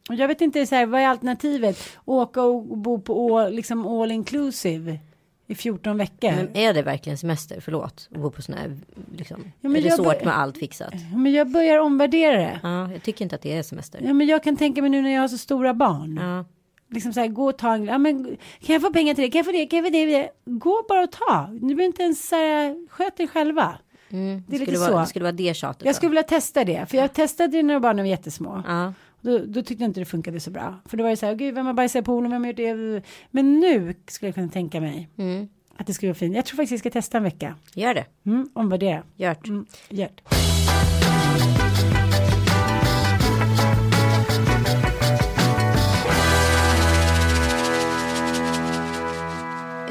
Och 0.08 0.14
jag 0.14 0.28
vet 0.28 0.40
inte, 0.40 0.66
så 0.66 0.74
här, 0.74 0.86
vad 0.86 1.00
är 1.00 1.06
alternativet? 1.06 1.78
Åka 2.04 2.42
och 2.42 2.78
bo 2.78 3.00
på 3.00 3.38
all, 3.38 3.52
liksom 3.54 3.86
all 3.86 4.12
inclusive 4.12 4.98
i 5.46 5.54
14 5.54 5.96
veckor. 5.98 6.30
Men 6.32 6.56
är 6.56 6.74
det 6.74 6.82
verkligen 6.82 7.18
semester? 7.18 7.60
Förlåt. 7.60 8.08
Att 8.10 8.20
bo 8.20 8.30
på 8.30 8.42
sån 8.42 8.54
här 8.54 8.76
liksom, 9.16 9.52
Ja, 9.60 9.70
resort 9.70 10.06
bör- 10.18 10.24
med 10.24 10.38
allt 10.38 10.58
fixat. 10.58 10.94
Men 11.16 11.32
jag 11.32 11.50
börjar 11.52 11.78
omvärdera 11.78 12.36
det. 12.36 12.60
Ja, 12.62 12.92
jag 12.92 13.02
tycker 13.02 13.24
inte 13.24 13.34
att 13.36 13.42
det 13.42 13.56
är 13.56 13.62
semester. 13.62 14.00
Ja, 14.04 14.12
men 14.12 14.26
jag 14.26 14.42
kan 14.42 14.56
tänka 14.56 14.80
mig 14.80 14.90
nu 14.90 15.02
när 15.02 15.10
jag 15.10 15.20
har 15.20 15.28
så 15.28 15.38
stora 15.38 15.74
barn. 15.74 16.18
Ja. 16.22 16.44
Liksom 16.92 17.12
så 17.12 17.20
här, 17.20 17.28
gå 17.28 17.44
och 17.48 17.58
ta 17.58 17.74
en, 17.74 17.84
ja, 17.84 17.98
men, 17.98 18.24
kan 18.60 18.72
jag 18.72 18.82
få 18.82 18.92
pengar 18.92 19.14
till 19.14 19.24
det, 19.24 19.30
kan 19.30 19.38
jag 19.38 19.46
få 19.46 19.52
det, 19.52 19.66
kan 19.66 19.76
jag 19.76 19.86
få 19.86 19.92
det, 19.92 20.30
gå 20.44 20.84
bara 20.88 21.02
och 21.02 21.12
ta. 21.12 21.46
Ni 21.52 21.60
behöver 21.60 21.84
inte 21.84 22.02
ens 22.02 22.28
så 22.28 22.36
här, 22.36 22.88
sköt 22.90 23.20
er 23.20 23.26
själva. 23.26 23.78
Mm. 24.10 24.42
Det 24.48 24.56
är 24.56 24.60
skulle 24.60 24.78
vara, 24.78 24.90
så. 24.90 24.98
Det 24.98 25.06
skulle 25.06 25.22
vara 25.22 25.32
det 25.32 25.54
tjatet. 25.56 25.84
Jag 25.84 25.94
då. 25.94 25.96
skulle 25.96 26.10
vilja 26.10 26.22
testa 26.22 26.64
det, 26.64 26.86
för 26.90 26.96
jag 26.96 27.12
testade 27.12 27.56
det 27.56 27.62
när 27.62 27.80
barnen 27.80 28.04
var 28.04 28.10
jättesmå. 28.10 28.62
Ja. 28.66 28.92
Då, 29.20 29.38
då 29.38 29.62
tyckte 29.62 29.84
jag 29.84 29.88
inte 29.88 30.00
det 30.00 30.04
funkade 30.06 30.40
så 30.40 30.50
bra. 30.50 30.80
För 30.86 30.96
då 30.96 31.02
var 31.02 31.10
det 31.10 31.16
så 31.16 31.26
här, 31.26 31.34
gud 31.34 31.54
vem 31.54 31.66
har 31.66 31.72
bajsat 31.72 32.02
i 32.02 32.04
poolen, 32.04 32.30
vem 32.30 32.42
har 32.42 32.48
gjort 32.48 32.56
det? 32.56 33.02
Men 33.30 33.60
nu 33.60 33.94
skulle 34.06 34.28
jag 34.28 34.34
kunna 34.34 34.48
tänka 34.48 34.80
mig 34.80 35.08
Mm. 35.18 35.48
att 35.76 35.86
det 35.86 35.94
skulle 35.94 36.10
vara 36.12 36.18
fint. 36.18 36.36
Jag 36.36 36.44
tror 36.46 36.56
faktiskt 36.56 36.70
jag 36.70 36.78
ska 36.78 36.90
testa 36.90 37.16
en 37.18 37.24
vecka. 37.24 37.54
Gör 37.74 37.94
det. 37.94 38.04
Mm, 38.26 38.48
omvärdera. 38.54 39.02
Gjort. 39.16 39.48
Mm. 39.48 39.66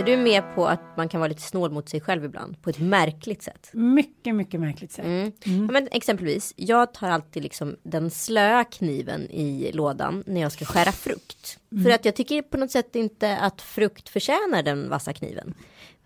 Är 0.02 0.06
du 0.06 0.18
med 0.18 0.56
på 0.56 0.68
att 0.68 0.98
man 0.98 1.10
kan 1.10 1.20
vara 1.20 1.28
lite 1.28 1.42
snål 1.42 1.72
mot 1.72 1.90
sig 1.90 2.02
själv 2.02 2.26
ibland? 2.26 2.62
På 2.62 2.70
ett 2.70 2.80
märkligt 2.80 3.44
sätt. 3.44 3.70
Mycket, 3.74 4.36
mycket 4.36 4.60
märkligt 4.60 4.92
sätt. 4.92 5.06
Mm. 5.06 5.32
Ja, 5.44 5.72
men 5.72 5.88
exempelvis, 5.92 6.54
jag 6.56 6.94
tar 6.94 7.10
alltid 7.10 7.44
liksom 7.44 7.76
den 7.84 8.12
slöa 8.12 8.64
kniven 8.64 9.30
i 9.32 9.72
lådan 9.74 10.24
när 10.28 10.42
jag 10.42 10.52
ska 10.52 10.66
skära 10.66 10.92
frukt. 10.92 11.60
För 11.84 11.90
att 11.90 12.06
jag 12.06 12.16
tycker 12.16 12.42
på 12.42 12.58
något 12.58 12.72
sätt 12.72 12.96
inte 12.96 13.38
att 13.38 13.62
frukt 13.62 14.10
förtjänar 14.10 14.64
den 14.64 14.90
vassa 14.90 15.14
kniven. 15.14 15.54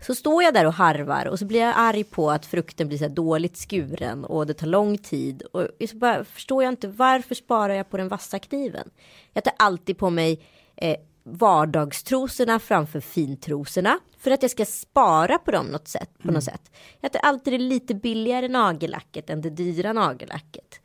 Så 0.01 0.15
står 0.15 0.43
jag 0.43 0.53
där 0.53 0.65
och 0.65 0.73
harvar 0.73 1.25
och 1.25 1.39
så 1.39 1.45
blir 1.45 1.59
jag 1.59 1.73
arg 1.77 2.03
på 2.03 2.31
att 2.31 2.45
frukten 2.45 2.87
blir 2.87 2.97
så 2.97 3.07
dåligt 3.07 3.57
skuren 3.57 4.25
och 4.25 4.47
det 4.47 4.53
tar 4.53 4.67
lång 4.67 4.97
tid. 4.97 5.41
Och 5.41 5.67
så 5.89 5.97
bara 5.97 6.23
förstår 6.23 6.63
jag 6.63 6.71
inte 6.71 6.87
varför 6.87 7.35
sparar 7.35 7.73
jag 7.73 7.89
på 7.89 7.97
den 7.97 8.07
vassa 8.07 8.39
kniven. 8.39 8.89
Jag 9.33 9.43
tar 9.43 9.53
alltid 9.57 9.97
på 9.97 10.09
mig 10.09 10.45
eh, 10.75 10.95
vardagstrosorna 11.25 12.59
framför 12.59 12.99
fintrosorna. 12.99 13.99
För 14.19 14.31
att 14.31 14.41
jag 14.41 14.51
ska 14.51 14.65
spara 14.65 15.37
på 15.37 15.51
dem 15.51 15.65
något 15.65 15.87
sätt, 15.87 16.09
på 16.23 16.31
något 16.31 16.43
sätt. 16.43 16.71
Jag 17.01 17.11
tar 17.11 17.19
alltid 17.21 17.53
det 17.53 17.57
lite 17.57 17.95
billigare 17.95 18.47
nagellacket 18.47 19.29
än 19.29 19.41
det 19.41 19.49
dyra 19.49 19.93
nagellacket. 19.93 20.79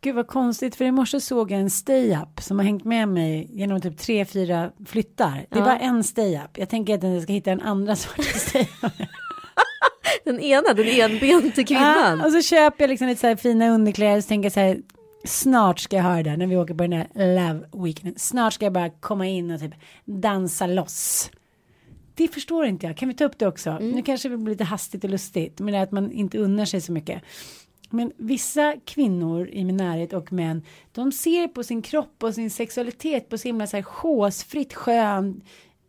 Gud 0.00 0.14
vad 0.14 0.26
konstigt 0.26 0.76
för 0.76 0.84
i 0.84 0.90
morse 0.90 1.20
såg 1.20 1.50
jag 1.50 1.60
en 1.60 1.70
stay-up 1.70 2.40
som 2.42 2.58
har 2.58 2.64
hängt 2.64 2.84
med 2.84 3.08
mig 3.08 3.48
genom 3.52 3.80
typ 3.80 3.98
tre, 3.98 4.24
fyra 4.24 4.70
flyttar. 4.86 5.46
Det 5.50 5.58
Ja. 5.58 5.64
var 5.64 5.76
en 5.76 6.04
stay-up. 6.04 6.58
Jag 6.58 6.68
tänker 6.68 6.94
att 6.94 7.02
jag 7.02 7.22
ska 7.22 7.32
hitta 7.32 7.50
en 7.50 7.60
andra 7.60 7.96
sorts 7.96 8.28
stay-up. 8.48 8.92
Den 10.24 10.40
ena, 10.40 10.72
den 10.74 10.86
enbente 10.88 11.64
kvinnan. 11.64 12.18
Ja, 12.18 12.26
och 12.26 12.32
så 12.32 12.42
köper 12.42 12.82
jag 12.84 12.88
liksom 12.88 13.06
lite 13.08 13.20
så 13.20 13.26
här 13.26 13.36
fina 13.36 13.68
underkläder 13.68 14.20
så 14.20 14.28
tänker 14.28 14.46
jag 14.46 14.52
så 14.52 14.60
här 14.60 14.78
snart 15.24 15.80
ska 15.80 15.96
jag 15.96 16.02
ha 16.02 16.16
det 16.16 16.22
där 16.22 16.36
när 16.36 16.46
vi 16.46 16.56
åker 16.56 16.74
på 16.74 16.82
den 16.82 16.92
här 16.92 17.08
love 17.14 17.84
weekenden. 17.84 18.14
Snart 18.16 18.52
ska 18.52 18.66
jag 18.66 18.72
bara 18.72 18.90
komma 18.90 19.26
in 19.26 19.50
och 19.50 19.60
typ 19.60 19.74
dansa 20.04 20.66
loss. 20.66 21.30
Det 22.14 22.28
förstår 22.28 22.66
inte 22.66 22.86
jag. 22.86 22.96
Kan 22.96 23.08
vi 23.08 23.14
ta 23.14 23.24
upp 23.24 23.38
det 23.38 23.46
också? 23.46 23.78
Nu 23.78 24.02
kanske 24.02 24.28
det 24.28 24.36
blir 24.36 24.54
lite 24.54 24.64
hastigt 24.64 25.04
och 25.04 25.10
lustigt. 25.10 25.60
Men 25.60 25.72
det 25.72 25.78
är 25.78 25.82
att 25.82 25.92
man 25.92 26.12
inte 26.12 26.38
unnar 26.38 26.64
sig 26.64 26.80
så 26.80 26.92
mycket. 26.92 27.22
Men 27.90 28.12
vissa 28.16 28.74
kvinnor 28.84 29.48
i 29.48 29.64
min 29.64 29.76
närhet 29.76 30.12
och 30.12 30.32
män. 30.32 30.62
De 30.92 31.12
ser 31.12 31.48
på 31.48 31.62
sin 31.62 31.82
kropp 31.82 32.22
och 32.22 32.34
sin 32.34 32.50
sexualitet 32.50 33.28
på 33.28 33.38
så 33.38 33.48
himla 33.48 33.66
så 33.66 33.76
här 33.76 33.82
chosefritt 33.82 34.74
skön. 34.74 35.40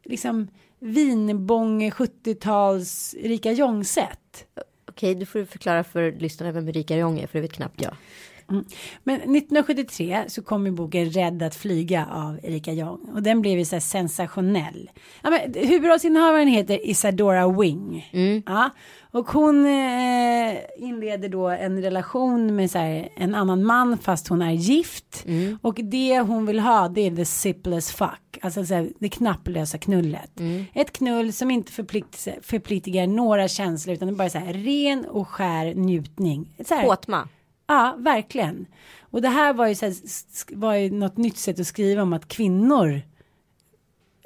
Liksom 0.03 0.47
vinbång 0.79 1.89
70-tals 1.89 3.15
Erika 3.19 3.51
Jong-sätt. 3.51 4.47
Okej, 4.89 5.15
du 5.15 5.25
får 5.25 5.45
förklara 5.45 5.83
för 5.83 6.11
lyssnarna 6.11 6.51
vem 6.51 6.69
Erika 6.69 6.97
Jong 6.97 7.19
är, 7.19 7.27
för 7.27 7.37
det 7.37 7.41
vet 7.41 7.53
knappt 7.53 7.81
jag. 7.81 7.95
Men 9.03 9.15
1973 9.15 10.23
så 10.27 10.41
kom 10.41 10.65
ju 10.65 10.71
boken 10.71 11.09
Rädd 11.09 11.43
att 11.43 11.55
flyga 11.55 12.05
av 12.11 12.39
Erika 12.43 12.73
Jong 12.73 13.09
och 13.13 13.23
den 13.23 13.41
blev 13.41 13.57
ju 13.59 13.65
så 13.65 13.75
här 13.75 13.79
sensationell. 13.79 14.89
Ja, 15.23 15.29
men, 15.29 15.67
huvudrollsinnehavaren 15.67 16.47
heter 16.47 16.89
Isadora 16.89 17.47
Wing. 17.47 18.09
Ja, 18.45 18.69
och 19.11 19.27
hon 19.31 19.65
eh, 19.65 20.55
inleder 20.77 21.29
då 21.29 21.47
en 21.47 21.81
relation 21.81 22.55
med 22.55 22.71
så 22.71 22.77
här, 22.77 23.09
en 23.15 23.35
annan 23.35 23.63
man 23.65 23.97
fast 23.97 24.27
hon 24.27 24.41
är 24.41 24.51
gift. 24.51 25.25
Och 25.61 25.79
det 25.83 26.19
hon 26.19 26.45
vill 26.45 26.59
ha 26.59 26.87
det 26.87 27.01
är 27.01 27.15
the 27.15 27.25
sipless 27.25 27.91
fuck. 27.91 28.37
Alltså 28.41 28.65
så 28.65 28.73
här, 28.73 28.89
det 28.99 29.09
knapplösa 29.09 29.77
knullet. 29.77 30.31
Ett 30.73 30.91
knull 30.91 31.33
som 31.33 31.51
inte 31.51 31.71
förplikt, 31.71 32.27
förpliktigar 32.41 33.07
några 33.07 33.47
känslor 33.47 33.95
utan 33.95 34.07
det 34.07 34.13
är 34.13 34.15
bara 34.15 34.29
så 34.29 34.37
här 34.37 34.53
ren 34.53 35.05
och 35.05 35.27
skär 35.27 35.73
njutning. 35.73 36.55
Så 36.65 36.75
här, 36.75 36.83
Påtma. 36.83 37.27
Ja, 37.67 37.95
verkligen. 37.97 38.65
Och 39.01 39.21
det 39.21 39.29
här 39.29 39.53
var 39.53 39.67
ju, 39.67 39.75
så 39.75 39.85
här, 39.85 39.95
var 40.55 40.75
ju 40.75 40.91
något 40.91 41.17
nytt 41.17 41.37
sätt 41.37 41.59
att 41.59 41.67
skriva 41.67 42.01
om 42.01 42.13
att 42.13 42.27
kvinnor 42.27 43.01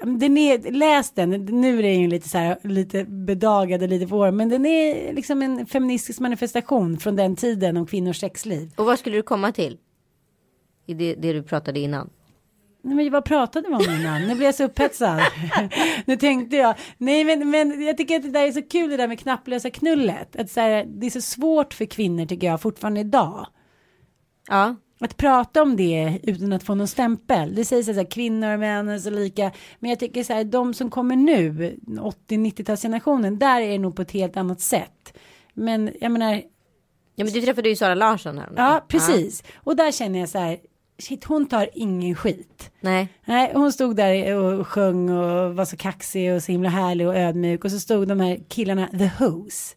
Den 0.04 0.38
är, 0.38 0.72
läs 0.72 1.12
den, 1.12 1.30
nu 1.46 1.80
är 1.80 1.84
den 1.84 2.02
ju 2.02 2.08
lite 2.08 2.30
så 2.30 2.38
här, 2.38 2.58
lite 2.64 3.04
bedagad 3.04 3.84
och 3.84 3.90
lite 3.90 4.06
vår, 4.06 4.32
men 4.32 4.50
den 4.50 4.66
är 4.66 5.14
liksom 5.14 5.42
en 5.42 5.66
feministisk 5.66 6.20
manifestation 6.20 6.98
från 6.98 7.16
den 7.16 7.36
tiden 7.36 7.78
om 7.78 7.86
kvinnors 7.86 8.20
sexliv. 8.20 8.72
Och 8.76 8.86
vad 8.86 9.00
skulle 9.00 9.16
du 9.16 9.22
komma 9.22 9.52
till? 9.52 9.78
I 10.86 10.94
det, 10.94 11.16
det 11.16 11.34
du 11.34 11.44
pratade 11.44 11.80
innan. 11.80 12.10
Nej, 12.82 12.96
men 12.96 13.12
vad 13.12 13.26
pratade 13.26 13.68
vi 13.68 13.74
om 13.74 13.96
innan? 14.00 14.22
Nu 14.22 14.36
blir 14.36 14.46
jag 14.46 14.56
så 14.56 14.64
upphetsad. 14.64 15.22
nu 16.06 16.18
tänkte 16.18 16.56
jag, 16.56 16.76
nej 16.98 17.24
men, 17.24 17.50
men 17.50 17.82
jag 17.82 17.98
tycker 17.98 18.16
att 18.16 18.24
det 18.24 18.30
där 18.30 18.48
är 18.48 18.52
så 18.52 18.62
kul 18.62 18.90
det 18.90 18.98
där 18.98 19.08
med 19.08 19.20
knapplösa 19.20 19.70
knullet. 19.70 20.36
Att 20.36 20.50
så 20.50 20.60
här, 20.60 20.86
det 20.88 21.06
är 21.06 21.10
så 21.10 21.22
svårt 21.22 21.74
för 21.74 21.86
kvinnor 21.86 22.26
tycker 22.26 22.48
jag 22.48 22.62
fortfarande 22.62 23.00
idag. 23.00 23.48
Ja, 24.50 24.76
Att 25.00 25.18
prata 25.18 25.62
om 25.62 25.76
det 25.76 26.20
utan 26.24 26.54
att 26.54 26.64
få 26.64 26.76
någon 26.76 26.88
stämpel. 26.88 27.56
Det 27.56 27.66
sägs 27.66 27.86
så 27.86 27.94
här, 27.94 28.12
kvinnor 28.12 28.54
och 28.54 28.60
män 28.60 28.90
är 28.90 29.00
så 29.00 29.10
lika. 29.10 29.52
Men 29.80 29.90
jag 29.90 30.00
tycker 30.00 30.24
så 30.24 30.34
här, 30.34 30.44
de 30.44 30.74
som 30.74 30.90
kommer 30.90 31.16
nu, 31.16 31.76
80-90-talsgenerationen, 31.88 33.40
där 33.40 33.62
är 33.62 33.70
det 33.70 33.80
nog 33.80 33.96
på 33.96 34.02
ett 34.02 34.12
helt 34.12 34.38
annat 34.38 34.62
sätt. 34.62 35.18
Men 35.54 35.92
jag 36.02 36.12
menar, 36.12 36.34
ja 37.16 37.26
men 37.26 37.34
du 37.34 37.42
träffade 37.42 37.70
ju 37.70 37.76
Sara 37.76 37.96
Larsson 37.96 38.38
här. 38.38 38.50
ja 38.56 38.86
precis. 38.88 39.44
Och 39.56 39.76
där 39.76 39.92
känner 39.92 40.20
jag 40.20 40.30
så 40.30 40.38
här, 40.38 40.58
shit 41.00 41.24
hon 41.24 41.46
tar 41.48 41.70
ingen 41.74 42.16
skit. 42.16 42.72
Nej, 42.82 43.08
Nej, 43.26 43.52
hon 43.54 43.74
stod 43.74 43.96
där 43.96 44.36
och 44.36 44.68
sjöng 44.68 45.10
och 45.10 45.56
var 45.56 45.66
så 45.66 45.78
kaxig 45.78 46.34
och 46.34 46.44
så 46.44 46.52
himla 46.52 46.70
härlig 46.70 47.08
och 47.08 47.16
ödmjuk. 47.16 47.66
Och 47.66 47.72
så 47.72 47.80
stod 47.80 48.08
de 48.08 48.20
här 48.20 48.40
killarna, 48.48 48.88
the 48.88 49.12
Who's. 49.20 49.76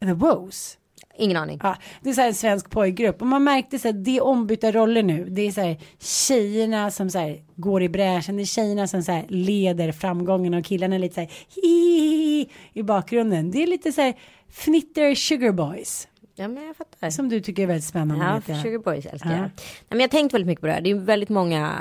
The 0.00 0.12
Woes. 0.12 0.78
ingen 1.18 1.36
aning. 1.36 1.60
Ja, 1.62 1.76
det 2.02 2.10
är 2.10 2.14
så 2.14 2.20
här 2.20 2.28
en 2.28 2.34
svensk 2.34 2.70
pojkgrupp 2.70 3.20
och 3.20 3.26
man 3.26 3.44
märkte 3.44 3.78
så 3.78 3.88
här, 3.88 3.92
det 3.92 4.16
är 4.16 4.24
ombytta 4.24 4.72
roller 4.72 5.02
nu. 5.02 5.24
Det 5.30 5.42
är 5.42 5.52
så 5.52 5.60
här 5.60 5.76
tjejerna 5.98 6.90
som 6.90 7.10
så 7.10 7.18
här 7.18 7.42
går 7.56 7.82
i 7.82 7.88
bräschen, 7.88 8.36
det 8.36 8.42
är 8.42 8.44
tjejerna 8.44 8.86
som 8.86 9.02
så 9.02 9.12
här 9.12 9.24
leder 9.28 9.92
framgången 9.92 10.54
och 10.54 10.64
killarna 10.64 10.94
är 10.94 10.98
lite 10.98 11.14
så 11.14 11.20
här 11.20 11.30
hihihi 11.54 12.50
i 12.72 12.82
bakgrunden. 12.82 13.50
Det 13.50 13.62
är 13.62 13.66
lite 13.66 13.92
så 13.92 14.00
här 14.00 14.14
fnitter 14.48 15.14
sugar 15.14 15.52
boys 15.52 16.08
Ja 16.38 16.48
men 16.48 16.66
jag 16.66 16.76
fattar. 16.76 17.10
som 17.10 17.28
du 17.28 17.40
tycker 17.40 17.62
är 17.62 17.66
väldigt 17.66 17.84
spännande. 17.84 18.42
Ja. 18.46 18.62
Sugar 18.62 18.78
Boys 18.78 19.06
älskar 19.06 19.30
Ja. 19.30 19.36
jag. 19.36 19.42
Nej, 19.42 19.50
men 19.88 19.98
jag 20.00 20.04
har 20.06 20.10
tänkt 20.10 20.34
väldigt 20.34 20.46
mycket 20.46 20.60
på 20.60 20.66
det 20.66 20.72
här. 20.72 20.80
Det 20.80 20.90
är 20.90 20.94
väldigt 20.94 21.28
många, 21.28 21.72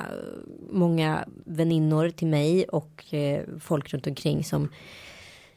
många 0.69 1.25
väninnor 1.45 2.09
till 2.09 2.27
mig 2.27 2.63
och 2.65 3.13
eh, 3.13 3.41
folk 3.59 3.93
runt 3.93 4.07
omkring 4.07 4.43
som 4.43 4.69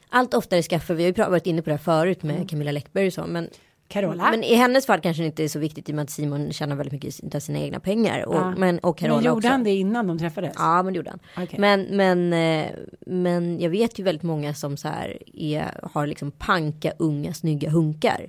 allt 0.09 0.33
oftare 0.33 0.61
skaffar, 0.61 0.93
vi 0.93 1.03
har 1.03 1.07
ju 1.17 1.29
varit 1.31 1.47
inne 1.47 1.61
på 1.61 1.69
det 1.69 1.73
här 1.75 1.83
förut 1.83 2.23
Mm. 2.23 2.35
med 2.35 2.49
Camilla 2.49 2.71
Läckberg 2.71 3.07
och 3.07 3.13
så, 3.13 3.25
men 3.27 3.49
Carola. 3.87 4.31
men 4.31 4.43
i 4.43 4.55
hennes 4.55 4.85
fall 4.85 4.99
kanske 5.01 5.23
det 5.23 5.27
inte 5.27 5.43
är 5.43 5.47
så 5.47 5.59
viktigt 5.59 5.89
i 5.89 5.91
och 5.91 5.95
med 5.95 6.03
att 6.03 6.09
Simon 6.09 6.51
tjänar 6.53 6.75
väldigt 6.75 6.93
mycket 7.03 7.35
av 7.35 7.39
sina 7.39 7.59
egna 7.59 7.79
pengar. 7.79 8.25
Och, 8.25 8.35
Ja. 8.35 8.53
men, 8.57 8.79
och 8.79 8.97
Carola 8.97 9.15
Men 9.15 9.25
gjorde 9.25 9.37
också. 9.37 9.47
han 9.49 9.63
det 9.63 9.71
innan 9.75 10.07
de 10.07 10.19
träffades? 10.19 10.53
Ja, 10.57 10.83
men 10.83 10.93
det 10.93 10.97
gjorde 10.97 11.09
han. 11.09 11.19
Okej. 11.45 11.59
Men, 11.59 11.81
men, 11.91 12.33
eh, 12.33 12.71
men 13.07 13.59
jag 13.59 13.69
vet 13.69 13.99
ju 13.99 14.03
väldigt 14.03 14.23
många 14.23 14.53
som 14.53 14.77
så 14.77 14.87
här 14.87 15.17
är, 15.33 15.79
har 15.93 16.07
liksom 16.07 16.31
panka 16.31 16.93
unga 16.99 17.33
snygga 17.33 17.69
hunkar. 17.69 18.27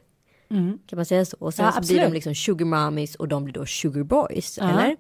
Kan 0.87 0.97
man 0.97 1.05
säga 1.07 1.25
så? 1.25 1.37
Och 1.41 1.55
sen 1.55 1.65
Mm. 1.65 1.75
Ja, 1.77 1.83
så 1.83 1.93
blir 1.93 2.03
de 2.05 2.13
liksom 2.13 2.35
sugar 2.35 2.67
mommies 2.67 3.15
och 3.15 3.29
de 3.29 3.45
blir 3.45 3.55
då 3.55 3.67
sugar 3.67 4.03
boys. 4.03 4.59
Ja. 4.61 4.71
Eller? 4.71 4.97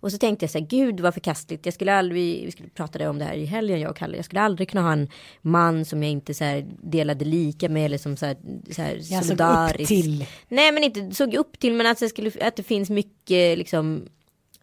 Och 0.00 0.12
så 0.12 0.18
tänkte 0.18 0.44
jag 0.44 0.50
så 0.50 0.58
här, 0.58 0.66
gud 0.66 1.00
vad 1.00 1.14
förkastligt. 1.14 1.64
Jag 1.66 1.74
skulle 1.74 1.94
aldrig, 1.94 2.44
vi 2.44 2.52
skulle 2.52 2.68
prata 2.68 3.10
om 3.10 3.18
det 3.18 3.24
här 3.24 3.34
i 3.34 3.44
helgen 3.44 3.80
jag 3.80 3.90
och 3.90 3.96
Kalle. 3.96 4.16
Jag 4.16 4.24
skulle 4.24 4.40
aldrig 4.40 4.70
kunna 4.70 4.82
ha 4.82 4.92
en 4.92 5.08
man 5.42 5.84
som 5.84 6.02
jag 6.02 6.12
inte 6.12 6.34
så 6.34 6.44
här 6.44 6.66
delade 6.82 7.24
lika 7.24 7.68
med 7.68 7.84
eller 7.84 7.98
som 7.98 8.16
så 8.16 8.26
här, 8.26 8.36
så 8.70 8.82
här 8.82 8.98
Jag 9.10 9.24
såg 9.24 9.40
upp 9.40 9.86
till. 9.86 10.26
Nej 10.48 10.72
men 10.72 10.84
inte 10.84 11.10
såg 11.14 11.34
upp 11.34 11.58
till 11.58 11.74
men 11.74 11.86
att, 11.86 12.00
jag 12.00 12.10
skulle, 12.10 12.30
att 12.40 12.56
det 12.56 12.62
finns 12.62 12.90
mycket 12.90 13.58
liksom 13.58 14.02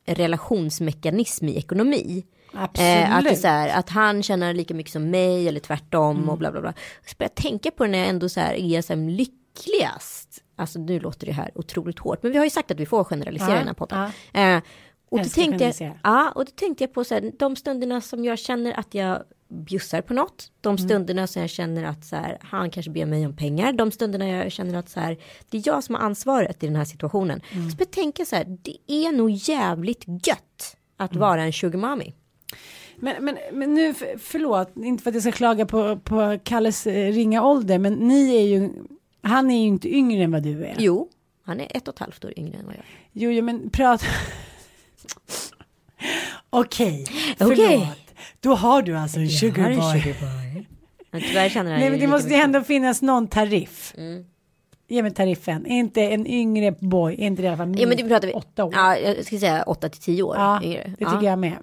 relationsmekanism 0.05 1.47
i 1.47 1.57
ekonomi. 1.57 2.23
Eh, 2.53 3.15
att, 3.17 3.23
det 3.23 3.35
så 3.35 3.47
här, 3.47 3.79
att 3.79 3.89
han 3.89 4.23
tjänar 4.23 4.53
lika 4.53 4.73
mycket 4.73 4.91
som 4.93 5.09
mig 5.09 5.47
eller 5.47 5.59
tvärtom 5.59 6.17
Mm. 6.17 6.29
och 6.29 6.37
bla 6.37 6.51
bla 6.51 6.61
bla. 6.61 6.73
Så 7.05 7.15
började 7.17 7.33
jag 7.35 7.43
tänka 7.43 7.71
på 7.71 7.83
det 7.85 7.91
när 7.91 7.99
jag 7.99 8.07
ändå 8.07 8.29
så 8.29 8.39
här 8.39 8.53
är 8.53 8.81
så 8.81 8.93
här 8.93 8.99
lyckligast. 9.57 10.43
Alltså 10.55 10.79
nu 10.79 10.99
låter 10.99 11.25
det 11.27 11.33
här 11.33 11.51
otroligt 11.55 11.99
hårt. 11.99 12.23
Men 12.23 12.31
vi 12.31 12.37
har 12.37 12.45
ju 12.45 12.49
sagt 12.49 12.71
att 12.71 12.79
vi 12.79 12.85
får 12.85 13.03
generalisera 13.03 13.49
Ja, 13.49 13.55
i 13.55 13.59
den 13.59 13.67
här 13.67 13.73
podden. 13.73 14.11
Eh, 14.33 14.63
och, 15.09 15.19
då 15.19 15.25
tänkte 15.29 15.63
jag, 15.79 15.93
ja, 16.03 16.31
och 16.35 16.45
då 16.45 16.51
tänkte 16.55 16.83
jag 16.83 16.93
på 16.93 17.03
så 17.03 17.13
här, 17.13 17.31
de 17.39 17.55
stunderna 17.55 18.01
som 18.01 18.25
jag 18.25 18.39
känner 18.39 18.79
att 18.79 18.93
jag 18.93 19.23
bjussar 19.49 20.01
på 20.01 20.13
något. 20.13 20.51
De 20.61 20.69
Mm. 20.69 20.77
stunderna 20.89 21.27
som 21.27 21.41
jag 21.41 21.49
känner 21.49 21.83
att 21.83 22.05
så 22.05 22.15
här, 22.15 22.37
han 22.41 22.69
kanske 22.71 22.91
ber 22.91 23.05
mig 23.05 23.25
om 23.25 23.35
pengar. 23.35 23.73
De 23.73 23.91
stunderna 23.91 24.27
jag 24.27 24.51
känner 24.51 24.79
att 24.79 24.89
så 24.89 24.99
här, 24.99 25.17
det 25.49 25.57
är 25.57 25.61
jag 25.65 25.83
som 25.83 25.95
har 25.95 26.01
ansvaret 26.01 26.63
i 26.63 26.67
den 26.67 26.75
här 26.75 26.85
situationen. 26.85 27.41
Mm. 27.51 27.69
Så 27.69 27.75
jag 27.79 27.91
tänker 27.91 28.25
så 28.25 28.35
här, 28.35 28.57
det 28.61 28.77
är 28.87 29.11
nog 29.11 29.31
jävligt 29.31 30.03
gött 30.27 30.77
att 30.97 31.11
Mm. 31.11 31.21
vara 31.21 31.43
en 31.43 31.53
sugar 31.53 31.79
mommy. 31.79 32.13
Men, 32.97 33.25
men, 33.25 33.37
men 33.53 33.73
nu, 33.73 33.93
för- 33.93 34.17
förlåt, 34.19 34.71
inte 34.77 35.03
för 35.03 35.09
att 35.11 35.13
jag 35.15 35.23
ska 35.23 35.31
klaga 35.31 35.65
på, 35.65 35.97
på 35.99 36.39
Kalles 36.43 36.87
eh, 36.87 37.11
ringa 37.11 37.43
ålder, 37.43 37.79
men 37.79 37.93
ni 37.93 38.35
är 38.35 38.41
ju, 38.45 38.69
han 39.23 39.51
är 39.51 39.61
ju 39.61 39.67
inte 39.67 39.95
yngre 39.95 40.23
än 40.23 40.31
vad 40.31 40.43
du 40.43 40.65
är. 40.65 40.75
Jo, 40.79 41.09
han 41.45 41.59
är 41.59 41.67
ett 41.77 41.87
och 41.87 41.93
ett 41.93 41.99
halvt 41.99 42.25
år 42.25 42.33
yngre 42.39 42.57
än 42.59 42.65
vad 42.65 42.73
jag 42.73 42.79
är. 42.79 42.85
Jo, 43.11 43.31
jo 43.31 43.43
men 43.43 43.69
prata. 43.69 44.05
Okej, 46.49 47.05
förlåt. 47.37 47.51
Okej. 47.59 47.91
Då 48.39 48.55
har 48.55 48.81
du 48.81 48.97
alltså 48.97 49.19
en 49.19 49.29
sugar 49.29 49.69
Jag 49.69 49.77
har 49.81 49.95
en 49.95 50.01
boy. 50.03 50.65
Men 51.11 51.21
tyvärr 51.21 51.49
känner 51.49 51.71
han 51.71 51.79
Nej, 51.79 51.89
men 51.89 51.99
det 51.99 52.07
måste 52.07 52.27
ju 52.29 52.33
mycket. 52.35 52.45
ändå 52.45 52.61
finnas 52.63 53.01
någon 53.01 53.27
tariff. 53.27 53.93
Mm. 53.97 54.25
Ge 54.87 55.01
mig 55.03 55.13
tariffen. 55.13 55.65
Är 55.65 55.75
inte 55.79 56.01
en 56.01 56.27
yngre 56.27 56.71
boy, 56.79 57.13
är 57.13 57.17
inte 57.27 57.41
det 57.41 57.45
i 57.45 57.47
alla 57.47 57.57
fall 57.57 57.79
Ja 57.79 57.87
men 57.87 57.97
det 57.97 58.03
pratar 58.07 58.27
vi. 58.27 58.33
åtta 58.33 58.63
år? 58.65 58.73
Ja, 58.75 58.97
jag 58.97 59.25
ska 59.25 59.39
säga 59.39 59.63
åtta 59.63 59.89
till 59.89 60.01
tio 60.01 60.23
år 60.23 60.35
Ja, 60.37 60.63
yngre. 60.63 60.83
det 60.97 61.03
Ja. 61.03 61.11
tycker 61.11 61.25
jag 61.25 61.39
med. 61.39 61.57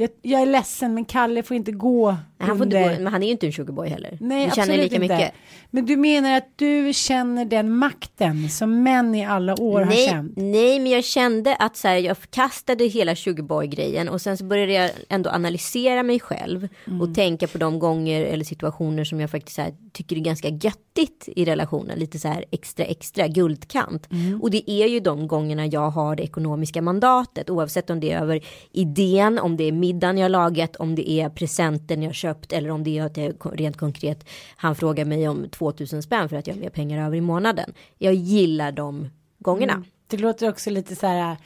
Jag, 0.00 0.10
jag 0.22 0.42
är 0.42 0.46
ledsen, 0.46 0.94
men 0.94 1.04
Kalle 1.04 1.42
får 1.42 1.56
inte 1.56 1.72
gå 1.72 2.16
Han 2.38 2.56
får 2.58 2.66
inte 2.66 2.80
gå, 2.82 2.86
men 2.86 3.06
han 3.06 3.22
är 3.22 3.26
ju 3.26 3.32
inte 3.32 3.46
en 3.46 3.52
sugarboy 3.52 3.88
heller. 3.88 4.18
Nej, 4.20 4.46
Vi 4.46 4.52
känner 4.52 4.76
lika 4.76 4.84
inte. 4.94 4.98
mycket. 4.98 5.32
Men 5.70 5.86
du 5.86 5.96
menar 5.96 6.36
att 6.36 6.48
du 6.56 6.92
känner 6.94 7.44
den 7.44 7.70
makten 7.76 8.48
som 8.48 8.82
män 8.82 9.14
i 9.14 9.24
alla 9.24 9.60
år 9.62 9.78
har 9.80 9.86
Nej, 9.86 10.08
känt? 10.08 10.32
nej, 10.36 10.78
men 10.80 10.92
jag 10.92 11.04
kände 11.04 11.56
att 11.56 11.76
så 11.76 11.88
här, 11.88 11.96
jag 11.96 12.18
förkastade 12.18 12.84
hela 12.84 13.16
sugarboy-grejen 13.16 14.08
och 14.08 14.20
sen 14.20 14.36
så 14.38 14.44
började 14.44 14.72
jag 14.72 14.90
ändå 15.08 15.30
analysera 15.30 16.02
mig 16.02 16.20
själv 16.20 16.68
Mm. 16.86 17.00
och 17.00 17.14
tänka 17.14 17.46
på 17.46 17.58
de 17.58 17.78
gånger 17.78 18.24
eller 18.24 18.44
situationer 18.44 19.04
som 19.04 19.20
jag 19.20 19.30
faktiskt 19.30 19.58
här, 19.58 19.74
tycker 19.92 20.16
är 20.16 20.20
ganska 20.20 20.48
göttigt 20.48 21.28
i 21.36 21.44
relationen. 21.44 21.98
Lite 21.98 22.18
så 22.18 22.28
här 22.28 22.44
extra, 22.50 22.84
extra 22.84 23.28
guldkant. 23.28 24.08
Mm. 24.12 24.42
Och 24.42 24.50
det 24.50 24.70
är 24.70 24.86
ju 24.86 25.00
de 25.00 25.28
gångerna 25.28 25.66
jag 25.66 25.90
har 25.90 26.16
det 26.16 26.22
ekonomiska 26.22 26.82
mandatet 26.82 27.50
oavsett 27.50 27.90
om 27.90 28.00
det 28.00 28.10
är 28.12 28.20
över 28.22 28.40
idén, 28.72 29.38
om 29.38 29.56
det 29.56 29.64
är 29.64 29.72
middagen 29.92 30.18
jag 30.18 30.30
lagat, 30.30 30.76
om 30.76 30.94
det 30.94 31.10
är 31.10 31.28
presenten 31.28 32.02
jag 32.02 32.14
köpt 32.14 32.52
eller 32.52 32.70
om 32.70 32.84
det 32.84 32.98
är 32.98 33.04
att 33.04 33.16
jag 33.16 33.34
rent 33.52 33.76
konkret 33.76 34.28
han 34.56 34.74
frågar 34.74 35.04
mig 35.04 35.28
om 35.28 35.48
2000 35.48 36.02
spänn 36.02 36.28
för 36.28 36.36
att 36.36 36.46
jag 36.46 36.54
har 36.54 36.60
mer 36.60 36.70
pengar 36.70 37.06
över 37.06 37.16
i 37.16 37.20
månaden. 37.20 37.72
Jag 37.98 38.14
gillar 38.14 38.72
de 38.72 39.08
gångerna. 39.38 39.72
Mm. 39.72 39.84
Det 40.06 40.16
låter 40.16 40.48
också 40.48 40.70
lite 40.70 40.96
så 40.96 41.06
här. 41.06 41.36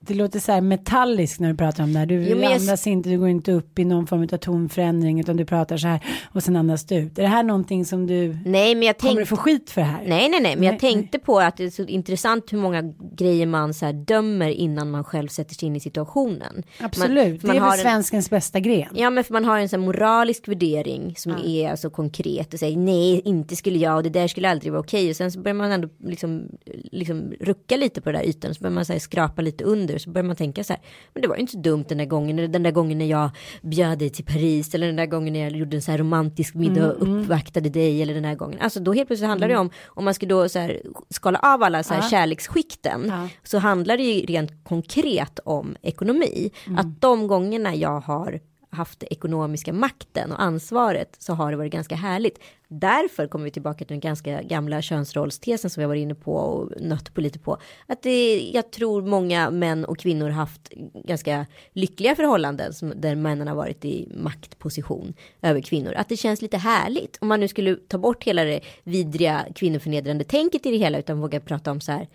Det 0.00 0.14
låter 0.14 0.40
så 0.40 0.52
här 0.52 0.60
metalliskt 0.60 1.40
när 1.40 1.48
du 1.48 1.56
pratar 1.56 1.84
om 1.84 1.92
det 1.92 1.98
här. 1.98 2.06
Du 2.06 2.14
Jo, 2.22 2.34
men 2.36 2.44
jag- 2.44 2.52
andas 2.60 2.86
inte, 2.86 3.08
du 3.08 3.18
går 3.18 3.28
inte 3.28 3.52
upp 3.52 3.78
i 3.78 3.84
någon 3.84 4.06
form 4.06 4.22
av 4.32 4.36
tonförändring 4.36 5.20
utan 5.20 5.36
du 5.36 5.44
pratar 5.44 5.76
så 5.76 5.88
här 5.88 6.04
och 6.32 6.42
sen 6.42 6.56
andas 6.56 6.84
du 6.84 6.94
ut. 6.94 7.18
Är 7.18 7.22
det 7.22 7.28
här 7.28 7.42
någonting 7.42 7.84
som 7.84 8.06
du 8.06 8.38
Nej, 8.44 8.74
men 8.74 8.86
jag 8.86 8.98
kommer 8.98 9.14
tänkte 9.14 9.22
du 9.22 9.26
få 9.26 9.36
skit 9.36 9.70
för 9.70 9.80
det 9.80 9.86
här? 9.86 10.04
Nej, 10.06 10.28
nej, 10.28 10.40
nej, 10.40 10.56
men 10.56 10.60
Nej, 10.60 10.70
jag 10.70 10.78
tänkte 10.80 11.18
på 11.18 11.38
att 11.40 11.56
det 11.56 11.64
är 11.64 11.70
så 11.70 11.82
intressant 11.82 12.52
hur 12.52 12.58
många 12.58 12.82
grejer 13.16 13.46
man 13.46 13.74
så 13.74 13.86
här 13.86 13.92
dömer 13.92 14.48
innan 14.50 14.90
man 14.90 15.04
själv 15.04 15.28
sätter 15.28 15.54
sig 15.54 15.66
in 15.66 15.76
i 15.76 15.80
situationen. 15.80 16.62
Absolut, 16.80 17.42
Man, 17.42 17.56
det 17.56 17.60
är 17.60 17.64
väl 17.64 17.72
en, 17.72 17.78
svenskens 17.78 18.30
bästa 18.30 18.60
gren. 18.60 18.88
Ja, 18.94 19.10
men 19.10 19.24
för 19.24 19.32
man 19.32 19.44
har 19.44 19.58
en 19.58 19.68
sån 19.68 19.80
moralisk 19.80 20.48
värdering 20.48 21.14
som 21.16 21.32
är 21.44 21.70
alltså 21.70 21.90
konkret 21.90 22.54
och 22.54 22.60
säger 22.60 22.76
nej, 22.76 23.20
inte 23.24 23.56
skulle 23.56 23.78
jag 23.78 23.96
och 23.96 24.02
det 24.02 24.10
där 24.10 24.28
skulle 24.28 24.50
aldrig 24.50 24.72
vara 24.72 24.80
okej. 24.80 25.10
Och 25.10 25.16
sen 25.16 25.32
så 25.32 25.40
börjar 25.40 25.54
man 25.54 25.72
ändå 25.72 25.88
liksom, 26.04 26.48
liksom 26.92 27.32
rucka 27.40 27.76
lite 27.76 28.00
på 28.00 28.12
den 28.12 28.20
där 28.22 28.28
ytan, 28.28 28.54
så 28.54 28.60
börjar 28.60 28.74
man 28.74 28.84
så 28.84 28.92
här, 28.92 29.00
skrapa 29.00 29.42
lite 29.42 29.64
under, 29.64 29.87
så 29.98 30.10
börjar 30.10 30.26
man 30.26 30.36
tänka 30.36 30.64
så 30.64 30.72
här, 30.72 30.82
men 31.14 31.22
det 31.22 31.28
var 31.28 31.34
ju 31.36 31.40
inte 31.40 31.52
så 31.52 31.58
dumt 31.58 31.84
den 31.88 31.98
där 31.98 32.04
gången, 32.04 32.38
eller 32.38 32.48
den 32.48 32.62
där 32.62 32.70
gången 32.70 32.98
när 32.98 33.06
jag 33.06 33.30
bjöd 33.62 33.98
dig 33.98 34.10
till 34.10 34.24
Paris, 34.24 34.74
eller 34.74 34.86
den 34.86 34.96
där 34.96 35.06
gången 35.06 35.32
när 35.32 35.40
jag 35.40 35.52
gjorde 35.52 35.76
en 35.76 35.82
så 35.82 35.90
här 35.90 35.98
romantisk 35.98 36.54
middag 36.54 36.92
och 36.92 37.20
uppvaktade 37.20 37.68
dig, 37.68 38.02
eller 38.02 38.14
den 38.14 38.22
där 38.22 38.34
gången. 38.34 38.58
Alltså 38.60 38.80
då 38.80 38.92
helt 38.92 39.06
plötsligt 39.08 39.28
handlar 39.28 39.48
det 39.48 39.56
om, 39.56 39.70
om 39.86 40.04
man 40.04 40.14
ska 40.14 40.26
då 40.26 40.48
så 40.48 40.58
här 40.58 40.82
skala 41.10 41.38
av 41.38 41.62
alla 41.62 41.82
så 41.82 41.94
här 41.94 42.10
kärleksskikten, 42.10 43.04
Ja. 43.08 43.28
så 43.44 43.58
handlar 43.58 43.96
det 43.96 44.02
ju 44.02 44.26
rent 44.26 44.64
konkret 44.64 45.38
om 45.44 45.76
ekonomi. 45.82 46.50
Att 46.76 47.00
de 47.00 47.26
gångerna 47.26 47.74
jag 47.74 48.00
har 48.00 48.40
haft 48.70 49.02
ekonomiska 49.02 49.72
makten 49.72 50.32
och 50.32 50.42
ansvaret 50.42 51.16
så 51.18 51.32
har 51.32 51.50
det 51.50 51.56
varit 51.56 51.72
ganska 51.72 51.94
härligt. 51.94 52.38
Därför 52.68 53.26
kommer 53.26 53.44
vi 53.44 53.50
tillbaka 53.50 53.78
till 53.78 53.86
den 53.86 54.00
ganska 54.00 54.42
gamla 54.42 54.82
könsrollstesen 54.82 55.70
som 55.70 55.80
jag 55.80 55.88
var 55.88 55.94
inne 55.94 56.14
på 56.14 56.34
och 56.34 56.80
nött 56.80 57.14
på 57.14 57.20
lite 57.20 57.38
på. 57.38 57.58
Att 57.86 58.02
det, 58.02 58.50
jag 58.54 58.70
tror 58.70 59.02
många 59.02 59.50
män 59.50 59.84
och 59.84 59.98
kvinnor 59.98 60.30
haft 60.30 60.72
ganska 61.04 61.46
lyckliga 61.72 62.16
förhållanden 62.16 62.72
som, 62.72 62.92
där 62.96 63.14
männen 63.14 63.48
har 63.48 63.54
varit 63.54 63.84
i 63.84 64.08
maktposition 64.14 65.14
över 65.42 65.60
kvinnor. 65.60 65.94
Att 65.94 66.08
det 66.08 66.16
känns 66.16 66.42
lite 66.42 66.56
härligt. 66.56 67.18
Om 67.20 67.28
man 67.28 67.40
nu 67.40 67.48
skulle 67.48 67.76
ta 67.76 67.98
bort 67.98 68.24
hela 68.24 68.44
det 68.44 68.60
vidriga 68.84 69.46
kvinnoförnedrande 69.54 70.24
tänket 70.24 70.66
i 70.66 70.70
det 70.70 70.76
hela 70.76 70.98
utan 70.98 71.20
våga 71.20 71.40
prata 71.40 71.70
om 71.70 71.80
så 71.80 71.92
här 71.92 72.08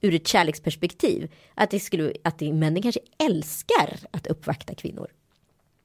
ur 0.00 0.14
ett 0.14 0.28
kärleksperspektiv. 0.28 1.32
Att, 1.54 1.70
det 1.70 1.80
skulle, 1.80 2.12
att 2.24 2.38
det, 2.38 2.52
männen 2.52 2.82
kanske 2.82 3.00
älskar 3.18 3.98
att 4.10 4.26
uppvakta 4.26 4.74
kvinnor. 4.74 5.10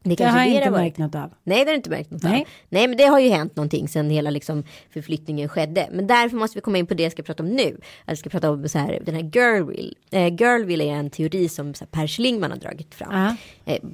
Det, 0.03 0.15
Det 0.15 0.23
har 0.25 0.37
jag 0.39 0.47
inte 0.47 0.69
varit. 0.69 0.81
märkt 0.81 0.97
något 0.97 1.15
av. 1.15 1.33
Nej, 1.43 1.57
det 1.59 1.65
har 1.65 1.65
du 1.65 1.75
inte 1.75 1.89
märkt 1.89 2.11
något 2.11 2.23
Nej. 2.23 2.41
av. 2.41 2.47
Nej, 2.69 2.87
men 2.87 2.97
det 2.97 3.03
har 3.05 3.19
ju 3.19 3.29
hänt 3.29 3.55
någonting 3.55 3.87
sen 3.87 4.09
hela 4.09 4.29
liksom 4.29 4.63
förflyttningen 4.89 5.49
skedde. 5.49 5.89
Men 5.91 6.07
därför 6.07 6.37
måste 6.37 6.57
vi 6.57 6.61
komma 6.61 6.77
in 6.77 6.87
på 6.87 6.93
det 6.93 7.03
jag 7.03 7.11
ska 7.11 7.23
prata 7.23 7.43
om 7.43 7.49
nu. 7.49 7.77
Jag 8.05 8.17
ska 8.17 8.29
prata 8.29 8.51
om 8.51 8.69
så 8.69 8.77
här, 8.79 8.99
den 9.05 9.15
här 9.15 9.21
Girlwill. 9.33 9.95
Eh, 10.11 10.27
Girlwill 10.35 10.81
är 10.81 10.85
en 10.93 11.09
teori 11.09 11.49
som 11.49 11.73
så 11.73 11.83
här, 11.83 11.89
Per 11.89 12.07
Schlingmann 12.07 12.51
har 12.51 12.57
dragit 12.57 12.95
fram. 12.95 13.09
Ja. 13.11 13.27
Eh, 13.29 13.35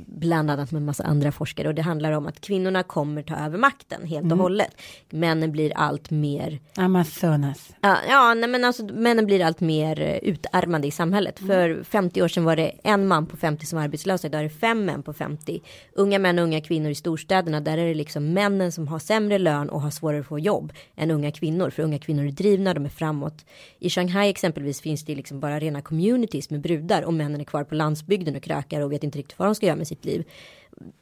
bland 0.08 0.52
annat 0.52 0.72
med 0.72 0.80
en 0.80 0.86
massa 0.86 1.04
andra 1.04 1.32
forskare. 1.32 1.68
Och 1.68 1.76
det 1.76 1.82
handlar 1.82 2.12
om 2.12 2.28
att 2.28 2.42
kvinnorna 2.42 2.84
kommer 2.84 3.22
ta 3.22 3.36
över 3.36 3.58
makten 3.58 4.08
helt 4.08 4.32
och 4.32 4.38
hållet. 4.38 4.82
Männen 5.10 5.52
blir 5.52 5.72
allt 5.76 6.12
mer 6.12 6.60
Amazonas. 6.76 7.76
Ja, 7.82 7.98
ja 8.10 8.34
nej, 8.34 8.50
men 8.50 8.66
alltså 8.66 8.84
männen 8.84 9.26
blir 9.26 9.46
allt 9.46 9.60
mer 9.60 10.02
eh, 10.02 10.30
utarmade 10.30 10.88
i 10.88 10.92
samhället. 10.92 11.40
För 11.40 11.84
50 11.84 12.22
år 12.22 12.28
sedan 12.28 12.44
var 12.44 12.56
det 12.56 12.72
en 12.84 13.08
man 13.08 13.26
på 13.26 13.38
50 13.38 13.66
som 13.66 13.78
var 13.78 13.84
arbetslös. 13.84 14.26
Idag 14.26 14.40
är 14.40 14.44
det 14.44 14.50
fem 14.50 14.86
män 14.86 15.04
på 15.04 15.13
50. 15.13 15.62
Unga 15.94 16.20
män 16.20 16.40
och 16.40 16.44
unga 16.44 16.62
kvinnor 16.62 16.92
i 16.92 16.96
storstäderna. 16.96 17.62
Där 17.62 17.78
är 17.78 17.88
det 17.88 17.94
liksom 17.94 18.34
männen 18.34 18.72
som 18.72 18.88
har 18.88 19.00
sämre 19.00 19.38
lön 19.38 19.70
och 19.70 19.82
har 19.82 19.92
svårare 19.92 20.20
att 20.20 20.28
få 20.28 20.40
jobb 20.40 20.74
än 20.96 21.12
unga 21.12 21.32
kvinnor. 21.32 21.70
För 21.70 21.84
unga 21.84 22.00
kvinnor 22.00 22.26
är 22.26 22.32
drivna, 22.32 22.74
de 22.74 22.86
är 22.86 22.90
framåt. 22.90 23.46
I 23.80 23.90
Shanghai 23.90 24.30
exempelvis 24.30 24.82
finns 24.82 25.06
det 25.06 25.16
liksom 25.16 25.40
bara 25.40 25.60
rena 25.60 25.82
communities 25.82 26.50
med 26.50 26.62
brudar. 26.62 27.02
Och 27.02 27.13
männen 27.13 27.42
är 27.42 27.46
kvar 27.46 27.63
på 27.63 27.76
landsbygden 27.76 28.36
och 28.36 28.44
krökar 28.44 28.82
och 28.82 28.92
vet 28.92 29.04
inte 29.04 29.18
riktigt 29.18 29.40
vad 29.40 29.48
de 29.48 29.56
ska 29.56 29.66
göra 29.68 29.76
med 29.76 29.88
sitt 29.88 30.06
liv 30.06 30.26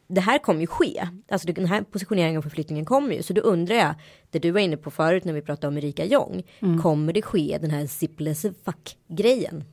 det 0.07 0.21
här 0.21 0.37
kommer 0.37 0.61
ju 0.61 0.67
ske. 0.67 1.07
Alltså 1.29 1.47
den 1.51 1.65
här 1.65 1.81
positioneringen 1.81 2.37
och 2.37 2.43
förflyttningen 2.43 2.85
kommer 2.85 3.15
ju. 3.15 3.23
Så 3.23 3.33
då 3.33 3.41
undrar 3.41 3.75
jag, 3.75 3.95
det 4.29 4.39
du 4.39 4.51
var 4.51 4.59
inne 4.59 4.77
på 4.77 4.91
förut 4.91 5.25
när 5.25 5.33
vi 5.33 5.41
pratade 5.41 5.67
om 5.67 5.77
Erika 5.77 6.05
Jong. 6.05 6.43
Kommer 6.81 7.13
det 7.13 7.21
ske 7.21 7.57
den 7.61 7.71
här 7.71 7.85
zipless 7.85 8.41
fuck 8.41 8.97
grejen? 9.07 9.63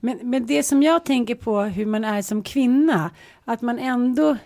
Men, 0.00 0.18
men 0.22 0.46
det 0.46 0.62
som 0.62 0.82
jag 0.82 1.04
tänker 1.04 1.34
på 1.34 1.62
hur 1.62 1.86
man 1.86 2.04
är 2.04 2.22
som 2.22 2.42
kvinna, 2.42 3.10
att 3.44 3.62
man 3.62 3.78
ändå 3.78 4.36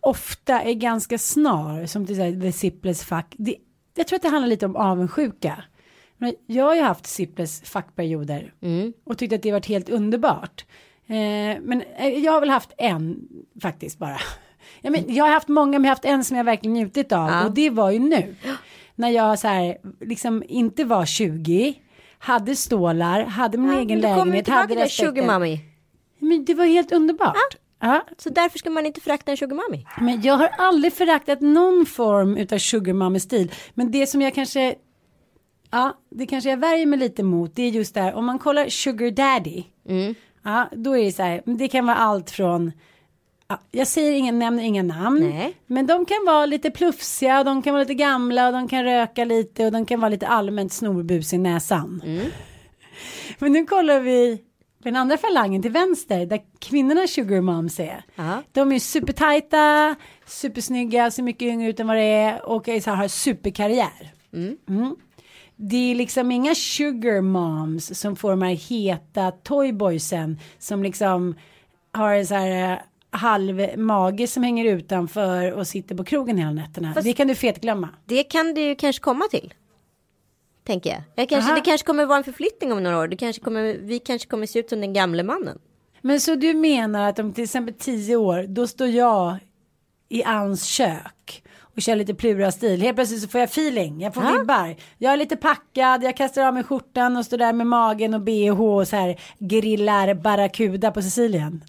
ofta 0.00 0.62
är 0.62 0.72
ganska 0.72 1.18
snar, 1.18 1.86
som 1.86 2.06
till 2.06 2.14
exempel 2.14 2.40
the 2.40 2.52
zipless 2.52 3.04
fuck. 3.04 3.26
Det, 3.36 3.56
jag 3.94 4.06
tror 4.06 4.16
att 4.16 4.22
det 4.22 4.28
handlar 4.28 4.48
lite 4.48 4.66
om 4.66 4.76
avundsjuka. 4.76 5.64
Men 6.18 6.34
jag 6.46 6.64
har 6.64 6.74
ju 6.74 6.80
haft 6.82 7.06
zipless 7.06 7.60
fuck-perioder 7.60 8.54
och 9.04 9.18
tyckt 9.18 9.32
att 9.32 9.42
det 9.42 9.52
varit 9.52 9.66
helt 9.66 9.88
underbart. 9.88 10.64
Eh, 11.06 11.60
men 11.62 11.82
eh, 11.96 12.08
jag 12.08 12.32
har 12.32 12.40
väl 12.40 12.50
haft 12.50 12.72
en 12.78 13.16
faktiskt 13.62 13.98
bara. 13.98 14.20
Ja, 14.80 14.90
men 14.90 15.14
jag 15.14 15.24
har 15.24 15.32
haft 15.32 15.48
många, 15.48 15.70
men 15.78 15.84
jag 15.84 15.88
har 15.90 15.94
haft 15.96 16.04
en 16.04 16.24
som 16.24 16.36
jag 16.36 16.44
verkligen 16.44 16.74
njutit 16.74 17.12
av 17.12 17.28
Ja. 17.30 17.44
och 17.46 17.52
det 17.54 17.70
var 17.70 17.90
ju 17.90 17.98
nu. 17.98 18.34
När 18.94 19.08
jag 19.10 19.38
så 19.38 19.48
här, 19.48 19.76
liksom 20.00 20.42
inte 20.48 20.84
var 20.84 21.06
20, 21.06 21.74
hade 22.18 22.56
stålar, 22.56 23.24
hade 23.24 23.58
min 23.58 23.70
egen 23.70 24.02
kommer 24.02 24.14
vi 24.14 24.20
lägenhet, 24.22 24.48
hade 24.48 24.74
det, 24.74 24.84
respekten. 24.84 25.14
sugar 25.14 25.26
mommy. 25.32 25.58
Men 26.18 26.44
det 26.44 26.54
var 26.54 26.64
helt 26.64 26.92
underbart. 26.92 27.36
Ja, 27.80 28.00
Så 28.18 28.30
därför 28.30 28.58
ska 28.58 28.70
man 28.70 28.86
inte 28.86 29.00
förakta 29.00 29.30
en 29.30 29.36
sugar 29.36 29.56
mommy. 29.56 29.84
men 30.00 30.22
jag 30.22 30.34
har 30.36 30.48
aldrig 30.58 30.92
föraktat 30.92 31.40
någon 31.40 31.86
form 31.86 32.36
utav 32.36 32.58
sugar 32.58 32.92
mommy 32.94 33.20
stil. 33.20 33.52
Men 33.74 33.90
det 33.90 34.06
som 34.06 34.22
jag 34.22 34.34
kanske, 34.34 34.74
ja, 35.70 35.98
det 36.10 36.26
kanske 36.26 36.50
jag 36.50 36.56
värjer 36.56 36.86
mig 36.86 36.98
lite 36.98 37.22
mot, 37.22 37.56
det 37.56 37.62
är 37.62 37.70
just 37.70 37.94
där, 37.94 38.14
om 38.14 38.24
man 38.26 38.38
kollar 38.38 38.68
sugar 38.68 39.10
daddy, 39.10 39.64
ja, 40.42 40.68
då 40.72 40.96
är 40.96 41.04
det 41.04 41.12
så 41.12 41.22
här, 41.22 41.42
det 41.44 41.68
kan 41.68 41.86
vara 41.86 41.96
allt 41.96 42.30
från, 42.30 42.72
ja, 43.48 43.58
jag 43.70 43.86
säger 43.86 44.12
ingen, 44.12 44.38
nämner 44.38 44.62
inga 44.62 44.82
namn, 44.82 45.30
Nej. 45.30 45.56
men 45.66 45.86
de 45.86 46.04
kan 46.04 46.24
vara 46.26 46.46
lite 46.46 46.70
plufsiga, 46.70 47.38
och 47.38 47.44
de 47.44 47.62
kan 47.62 47.72
vara 47.72 47.82
lite 47.82 47.94
gamla, 47.94 48.46
och 48.46 48.52
de 48.52 48.68
kan 48.68 48.84
röka 48.84 49.24
lite, 49.24 49.66
och 49.66 49.72
de 49.72 49.86
kan 49.86 50.00
vara 50.00 50.08
lite 50.08 50.26
allmänt 50.26 50.72
snorbus 50.72 51.32
i 51.32 51.38
näsan. 51.38 52.02
Men 53.38 53.52
nu 53.52 53.64
kollar 53.64 54.00
vi 54.00 54.36
på 54.82 54.88
den 54.88 54.96
andra 54.96 55.18
falangen 55.18 55.62
till 55.62 55.70
vänster 55.70 56.26
där 56.26 56.40
kvinnorna 56.58 57.06
sugar 57.06 57.40
moms 57.40 57.80
är. 57.80 58.04
Ja. 58.14 58.42
De 58.52 58.72
är 58.72 58.78
supertajta, 58.78 59.94
supersnygga, 60.26 61.10
ser 61.10 61.22
mycket 61.22 61.42
yngre 61.46 61.68
ut 61.70 61.80
än 61.80 61.86
vad 61.86 61.96
det 61.96 62.02
är 62.02 62.46
och 62.46 62.68
är 62.68 62.80
så 62.80 62.90
här, 62.90 62.96
har 62.96 63.08
superkarriär. 63.08 64.12
Mm. 64.32 64.96
Det 65.64 65.90
är 65.90 65.94
liksom 65.94 66.30
inga 66.32 66.54
sugar 66.54 67.20
moms 67.20 67.98
som 68.00 68.16
får 68.16 68.30
de 68.30 68.42
här 68.42 68.54
heta 68.54 69.30
toyboysen 69.30 70.38
som 70.58 70.82
liksom 70.82 71.34
har 71.92 72.14
en 72.14 72.26
så 72.26 72.34
här 72.34 72.72
eh, 72.72 72.78
halv 73.10 73.78
mage 73.78 74.26
som 74.26 74.42
hänger 74.42 74.64
utanför 74.64 75.52
och 75.52 75.66
sitter 75.66 75.94
på 75.94 76.04
krogen 76.04 76.38
hela 76.38 76.50
nätterna. 76.52 76.94
Fast- 76.94 77.04
Det 77.04 77.12
kan 77.12 77.28
du 77.28 77.34
fetglömma. 77.34 77.88
Det 78.04 78.22
kan 78.24 78.54
ju 78.56 78.74
kanske 78.74 79.02
komma 79.02 79.24
till. 79.30 79.54
Tänker 80.64 80.90
jag. 80.90 81.02
jag 81.14 81.28
kanske, 81.28 81.50
Aha. 81.50 81.58
det 81.58 81.64
kanske 81.64 81.86
kommer 81.86 82.06
vara 82.06 82.18
en 82.18 82.24
förflyttning 82.24 82.72
om 82.72 82.82
några 82.82 82.98
år. 82.98 83.08
Det 83.08 83.16
kanske 83.16 83.42
kommer, 83.42 83.76
vi 83.80 83.98
kanske 83.98 84.28
kommer 84.28 84.46
se 84.46 84.58
ut 84.58 84.68
som 84.68 84.80
den 84.80 84.92
gamle 84.92 85.22
mannen. 85.22 85.58
Men 86.00 86.20
så 86.20 86.34
du 86.34 86.54
menar 86.54 87.08
att 87.08 87.18
om 87.18 87.32
till 87.32 87.44
exempel 87.44 87.74
tio 87.74 88.16
år, 88.16 88.44
då 88.48 88.66
står 88.66 88.88
jag 88.88 89.36
i 90.08 90.22
Anns 90.24 90.64
kök 90.64 91.42
och 91.76 91.82
kör 91.82 91.96
lite 91.96 92.14
plura-stil. 92.14 92.82
Helt 92.82 92.96
plötsligt 92.96 93.22
så 93.22 93.28
får 93.28 93.40
jag 93.40 93.48
feeling, 93.48 94.00
jag 94.00 94.14
får 94.14 94.24
Ja. 94.24 94.30
vibbar. 94.38 94.76
Jag 94.98 95.12
är 95.12 95.16
lite 95.16 95.36
packad, 95.36 96.02
jag 96.04 96.16
kastar 96.16 96.42
av 96.46 96.54
mig 96.54 96.64
skjortan 96.64 97.16
och 97.16 97.24
står 97.24 97.38
där 97.38 97.52
med 97.52 97.66
magen 97.66 98.14
och 98.14 98.20
bh 98.20 98.60
och 98.62 98.88
så 98.88 98.96
här 98.96 99.20
grillar 99.38 100.14
barracuda 100.14 100.90
på 100.90 101.02
Sicilien. 101.02 101.64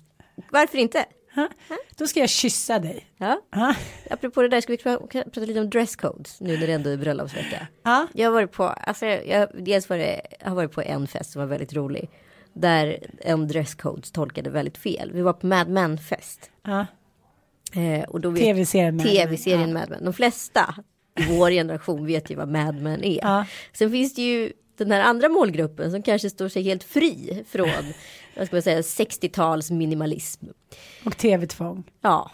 Varför 0.51 0.77
inte? 0.77 1.05
Ha? 1.35 1.49
Då 1.97 2.07
ska 2.07 2.19
jag 2.19 2.29
kyssa 2.29 2.79
dig. 2.79 3.05
Ja. 3.17 3.41
Ha? 3.55 3.75
Apropå 4.09 4.41
det 4.41 4.47
där, 4.47 4.61
ska 4.61 4.73
vi 4.73 4.77
pra- 4.77 5.23
prata 5.23 5.39
lite 5.39 5.59
om 5.59 5.69
dresscodes 5.69 6.41
nu 6.41 6.57
när 6.57 6.67
det 6.67 6.73
ändå 6.73 6.89
är 6.89 6.97
bröllopsvecka? 6.97 7.67
Ja. 7.83 8.07
Jag 8.13 8.27
har 8.27 8.33
varit 8.33 8.51
på, 8.51 8.63
alltså 8.63 9.05
jag, 9.05 9.47
dels 9.59 9.89
var 9.89 9.97
det, 9.97 10.21
jag 10.39 10.47
har 10.49 10.55
varit 10.55 10.71
på 10.71 10.81
en 10.81 11.07
fest 11.07 11.31
som 11.31 11.39
var 11.39 11.47
väldigt 11.47 11.73
rolig. 11.73 12.09
Där 12.53 12.99
en 13.21 13.47
dresscodes 13.47 14.11
tolkade 14.11 14.49
väldigt 14.49 14.77
fel. 14.77 15.11
Vi 15.13 15.21
var 15.21 15.33
på 15.33 15.47
Mad 15.47 15.67
Men 15.69 15.97
fest. 15.97 16.51
Ja. 16.65 16.85
Eh, 17.73 18.03
och 18.03 18.21
då 18.21 18.35
TV-serien 18.35 18.95
Mad 18.95 19.05
TV-serien. 19.05 19.73
Mad 19.73 19.89
Men. 19.89 20.03
De 20.05 20.13
flesta 20.13 20.75
i 21.19 21.37
vår 21.37 21.51
generation 21.51 22.05
vet 22.05 22.31
ju 22.31 22.35
vad 22.35 22.49
Mad 22.49 22.75
Men 22.75 23.03
är. 23.03 23.19
Ja. 23.21 23.45
Sen 23.73 23.91
finns 23.91 24.15
det 24.15 24.21
ju 24.21 24.51
den 24.77 24.91
här 24.91 25.01
andra 25.01 25.29
målgruppen 25.29 25.91
som 25.91 26.03
kanske 26.03 26.29
står 26.29 26.49
sig 26.49 26.63
helt 26.63 26.83
fri 26.83 27.43
från 27.47 27.69
vad 28.37 28.47
ska 28.47 28.55
man 28.55 28.61
säga, 28.61 28.81
60-tals 28.81 29.71
minimalism. 29.71 30.45
Och 31.05 31.17
tv-tvång. 31.17 31.83
Ja, 32.01 32.31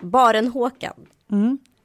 Baren 0.00 0.48
Håkan. 0.48 1.06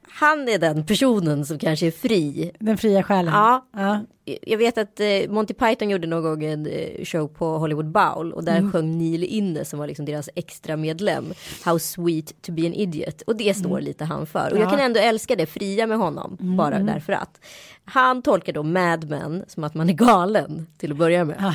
Han 0.08 0.48
är 0.48 0.58
den 0.58 0.86
personen 0.86 1.46
som 1.46 1.58
kanske 1.58 1.86
är 1.86 1.90
fri. 1.90 2.50
Den 2.58 2.78
fria 2.78 3.02
själen. 3.02 3.34
Ja. 3.34 3.68
ja. 3.72 4.00
Jag 4.24 4.58
vet 4.58 4.78
att 4.78 5.00
eh, 5.00 5.06
Monty 5.28 5.54
Python 5.54 5.90
gjorde 5.90 6.06
någon 6.06 6.22
gång 6.22 6.44
en 6.44 6.66
eh, 6.66 7.04
show 7.04 7.28
på 7.28 7.58
Hollywood 7.58 7.90
Bowl 7.90 8.32
och 8.32 8.44
där 8.44 8.70
sjöng 8.72 8.98
Neil 8.98 9.24
Inne 9.24 9.64
som 9.64 9.78
var 9.78 9.86
liksom 9.86 10.04
deras 10.04 10.28
extra 10.34 10.76
medlem 10.76 11.24
How 11.64 11.78
sweet 11.78 12.42
to 12.42 12.52
be 12.52 12.66
an 12.66 12.74
idiot 12.74 13.22
och 13.22 13.36
det 13.36 13.56
står 13.56 13.80
lite 13.80 14.04
han 14.04 14.26
för 14.26 14.52
och 14.52 14.58
jag 14.58 14.70
kan 14.70 14.80
ändå 14.80 15.00
älska 15.00 15.36
det 15.36 15.46
fria 15.46 15.86
med 15.86 15.98
honom 15.98 16.36
bara 16.40 16.78
därför 16.78 17.12
att 17.12 17.40
han 17.84 18.22
tolkar 18.22 18.52
då 18.52 18.62
Mad 18.62 19.10
Men 19.10 19.44
som 19.48 19.64
att 19.64 19.74
man 19.74 19.88
är 19.88 19.92
galen 19.92 20.66
till 20.78 20.92
att 20.92 20.98
börja 20.98 21.24
med. 21.24 21.54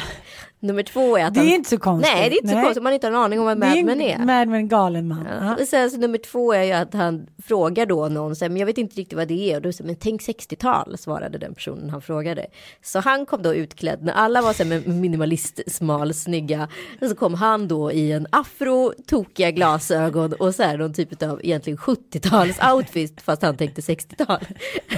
Nummer 0.62 0.84
två 0.84 1.17
är 1.17 1.25
att 1.25 1.34
Det 1.34 1.39
är 1.39 1.43
han, 1.43 1.53
inte 1.53 1.69
så 1.69 1.77
konstigt. 1.77 2.13
Nej 2.15 2.29
det 2.29 2.36
är 2.36 2.41
inte 2.41 2.53
Nej. 2.53 2.63
så 2.63 2.67
konstigt 2.67 2.84
man 2.84 2.93
inte 2.93 3.08
har 3.08 3.12
en 3.12 3.19
aning 3.19 3.39
om 3.39 3.45
vad 3.45 3.63
är 3.63 3.75
Mad 3.75 3.86
Men 3.86 4.01
är. 4.01 4.17
Mad 4.17 4.47
Men 4.47 4.67
galen 4.67 5.08
man. 5.08 5.27
Ja. 5.29 5.45
Ja. 5.45 5.55
Och 5.55 5.67
sen 5.67 5.91
så 5.91 5.97
nummer 5.97 6.17
två 6.17 6.53
är 6.53 6.63
ju 6.63 6.71
att 6.71 6.93
han 6.93 7.27
frågar 7.43 7.86
då 7.86 8.08
någon, 8.08 8.36
så 8.36 8.45
här, 8.45 8.49
men 8.49 8.58
jag 8.58 8.65
vet 8.65 8.77
inte 8.77 8.95
riktigt 8.95 9.17
vad 9.17 9.27
det 9.27 9.51
är. 9.51 9.55
Och 9.55 9.62
då 9.62 9.71
säger 9.71 9.86
men 9.86 9.95
tänk 9.95 10.21
60-tal, 10.21 10.97
svarade 10.97 11.38
den 11.38 11.53
personen 11.53 11.89
han 11.89 12.01
frågade. 12.01 12.45
Så 12.82 13.00
han 13.00 13.26
kom 13.26 13.41
då 13.41 13.56
utklädd, 13.56 14.04
när 14.04 14.13
alla 14.13 14.41
var 14.41 14.54
så 14.54 14.63
här 14.63 14.69
med 14.69 14.88
minimalist, 14.88 15.60
smal, 15.67 16.13
snygga. 16.13 16.67
Och 17.02 17.08
så 17.08 17.15
kom 17.15 17.34
han 17.34 17.67
då 17.67 17.91
i 17.91 18.12
en 18.12 18.28
afro, 18.30 18.93
tokiga 19.08 19.52
glasögon 19.52 20.34
och 20.34 20.56
så 20.56 20.63
här 20.63 20.78
någon 20.78 20.93
typ 20.93 21.24
av 21.24 21.39
egentligen 21.43 21.78
70-tals 21.78 22.60
outfit, 22.74 23.22
fast 23.22 23.41
han 23.41 23.58
tänkte 23.58 23.82
60-tal. 23.82 24.45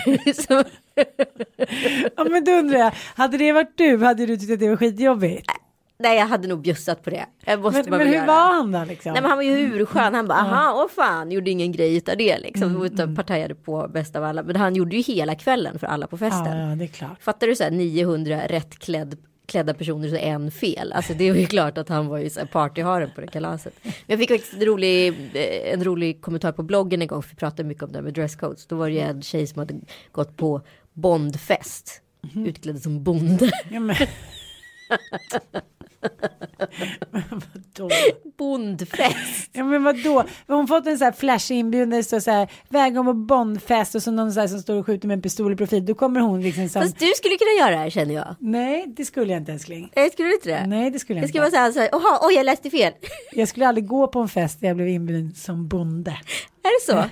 ja 2.15 2.23
men 2.23 2.43
då 2.43 2.51
undrar 2.51 2.79
jag, 2.79 2.91
hade 3.15 3.37
det 3.37 3.51
varit 3.51 3.77
du 3.77 3.97
hade 3.97 4.25
du 4.25 4.37
tyckt 4.37 4.53
att 4.53 4.59
det 4.59 4.69
var 4.69 4.77
skitjobbigt? 4.77 5.51
Nej, 6.01 6.17
jag 6.17 6.25
hade 6.27 6.47
nog 6.47 6.61
bjussat 6.61 7.03
på 7.03 7.09
det. 7.09 7.25
Men, 7.45 7.61
men 7.61 7.99
hur 7.99 8.13
göra. 8.13 8.25
var 8.25 8.53
han 8.53 8.71
då 8.71 8.83
liksom? 8.83 9.13
Nej 9.13 9.21
men 9.21 9.29
han 9.29 9.37
var 9.37 9.43
ju 9.43 9.67
hurskön, 9.67 10.13
han 10.13 10.27
bara 10.27 10.39
aha, 10.39 10.83
åh 10.83 10.89
fan, 10.89 11.31
gjorde 11.31 11.51
ingen 11.51 11.71
grej 11.71 11.97
utav 11.97 12.17
det 12.17 12.39
liksom, 12.39 12.83
utan 12.85 13.15
partajade 13.15 13.55
på 13.55 13.87
bäst 13.93 14.15
av 14.15 14.23
alla. 14.23 14.43
Men 14.43 14.55
han 14.55 14.75
gjorde 14.75 14.95
ju 14.95 15.01
hela 15.01 15.35
kvällen 15.35 15.79
för 15.79 15.87
alla 15.87 16.07
på 16.07 16.17
festen. 16.17 16.57
ja, 16.57 16.69
ja, 16.69 16.75
det 16.75 16.83
är 16.83 16.87
klart. 16.87 17.23
Fattar 17.23 17.47
du 17.47 17.55
så 17.55 17.63
här 17.63 17.71
900 17.71 18.41
rätt 18.47 18.79
klädd, 18.79 19.17
klädda 19.45 19.73
personer 19.73 20.09
så 20.09 20.15
en 20.15 20.51
fel. 20.51 20.93
Alltså 20.93 21.13
det 21.13 21.31
var 21.31 21.37
ju 21.37 21.45
klart 21.55 21.77
att 21.77 21.89
han 21.89 22.07
var 22.07 22.17
ju 22.17 22.29
så 22.29 22.45
partyharen 22.51 23.09
på 23.15 23.21
det 23.21 23.27
kalaset. 23.27 23.73
Men 23.83 23.93
jag 24.07 24.19
fick 24.19 24.29
faktiskt 24.29 24.53
en 24.53 24.65
rolig, 24.65 25.07
eh, 25.33 25.73
en 25.73 25.83
rolig 25.83 26.21
kommentar 26.21 26.51
på 26.51 26.63
bloggen 26.63 27.01
en 27.01 27.07
gång, 27.07 27.21
för 27.21 27.29
vi 27.29 27.35
pratade 27.35 27.63
mycket 27.63 27.83
om 27.83 27.91
det 27.91 27.97
här 27.97 28.03
med 28.03 28.13
dresscodes. 28.13 28.65
Då 28.67 28.75
var 28.75 28.87
det 28.87 28.93
ju 28.93 28.99
en 28.99 29.21
tjej 29.21 29.47
som 29.47 29.59
hade 29.59 29.73
gått 30.11 30.37
på 30.37 30.61
Bondfest, 30.93 32.01
utklädd 32.35 32.81
som 32.81 33.03
bonde. 33.03 33.51
Ja, 33.69 33.79
vadå? 37.31 37.89
Bondfest! 38.37 39.49
Ja 39.53 39.63
men 39.63 39.83
vadå? 39.83 40.23
Hon 40.47 40.67
fått 40.67 40.87
en 40.87 40.97
så 40.97 41.03
här 41.05 41.11
flashig 41.11 41.55
inbjudan 41.57 41.89
där 41.89 41.97
det 41.97 42.03
står 42.03 42.19
så 42.19 42.31
här 42.31 42.51
vägom 42.69 43.05
på 43.05 43.13
Bondfest 43.13 43.95
och 43.95 44.03
så 44.03 44.11
någon 44.11 44.33
så 44.33 44.39
här 44.39 44.47
som 44.47 44.59
står 44.59 44.75
och 44.75 44.85
skjuter 44.85 45.07
med 45.07 45.15
en 45.15 45.21
pistol 45.21 45.53
i 45.53 45.55
profil. 45.55 45.85
Då 45.85 45.93
kommer 45.93 46.19
hon 46.19 46.41
liksom 46.41 46.69
som... 46.69 46.81
Fast 46.81 46.99
du 46.99 47.11
skulle 47.15 47.35
kunna 47.37 47.51
göra 47.59 47.69
det 47.71 47.77
här 47.81 47.89
känner 47.89 48.15
jag. 48.15 48.35
Nej 48.39 48.85
det 48.87 49.05
skulle 49.05 49.31
jag 49.33 49.41
inte 49.41 49.51
älskling. 49.53 49.91
Nej, 49.95 50.09
skulle 50.09 50.27
du 50.27 50.33
inte 50.35 50.49
det? 50.49 50.67
Nej 50.67 50.91
det 50.91 50.99
skulle 50.99 51.19
jag 51.19 51.23
Det 51.23 51.25
inte. 51.27 51.49
ska 51.51 51.57
vara 51.59 51.71
så 51.71 51.79
här, 51.81 51.89
så 51.91 51.99
här 51.99 52.19
oj 52.27 52.33
jag 52.33 52.45
läste 52.45 52.69
fel. 52.69 52.93
Jag 53.31 53.47
skulle 53.47 53.67
aldrig 53.67 53.87
gå 53.87 54.07
på 54.07 54.19
en 54.19 54.29
fest 54.29 54.59
där 54.61 54.67
jag 54.67 54.75
blev 54.77 54.87
inbjuden 54.89 55.33
som 55.35 55.67
bonde. 55.67 56.17
Är 56.63 56.79
det 56.79 56.93
så? 56.93 57.09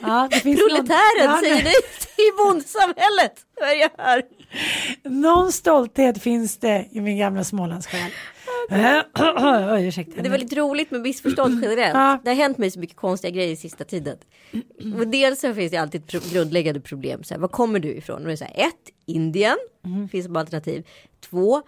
Ja, 0.00 0.28
det 0.30 0.36
finns 0.40 0.60
Proletären 0.60 1.30
någon, 1.30 1.38
säger 1.40 1.64
nej. 1.64 1.74
till 2.16 2.32
bondsamhället. 2.44 3.32
Vad 3.60 3.68
är 3.68 3.74
jag 3.74 3.90
hör? 3.98 4.22
Någon 5.04 5.52
stolthet 5.52 6.22
finns 6.22 6.56
det 6.58 6.88
i 6.92 7.00
min 7.00 7.18
gamla 7.18 7.44
Smålandssjäl. 7.44 8.10
Oj, 9.72 9.86
ursäkta. 9.86 10.22
Det 10.22 10.28
var 10.28 10.38
lite 10.38 10.56
roligt 10.56 10.90
med 10.90 11.00
missförstånd 11.00 11.54
generellt. 11.64 11.94
Ja. 11.94 12.18
Det 12.24 12.30
har 12.30 12.36
hänt 12.36 12.58
mig 12.58 12.70
så 12.70 12.80
mycket 12.80 12.96
konstiga 12.96 13.30
grejer 13.30 13.52
i 13.52 13.56
sista 13.56 13.84
tiden. 13.84 14.16
Och 14.98 15.06
dels 15.08 15.40
så 15.40 15.54
finns 15.54 15.70
det 15.70 15.76
alltid 15.76 16.06
pro- 16.06 16.20
grundläggande 16.32 16.80
problem. 16.80 17.24
Så 17.24 17.34
här, 17.34 17.40
var 17.40 17.48
kommer 17.48 17.78
du 17.78 17.88
ifrån? 17.88 18.16
Och 18.22 18.26
det 18.26 18.32
är 18.32 18.36
så 18.36 18.44
här, 18.44 18.66
ett, 18.66 18.74
Indien. 19.06 19.56
Finns 20.12 20.24
som 20.26 20.36
alternativ. 20.36 20.86
Två, 21.30 21.62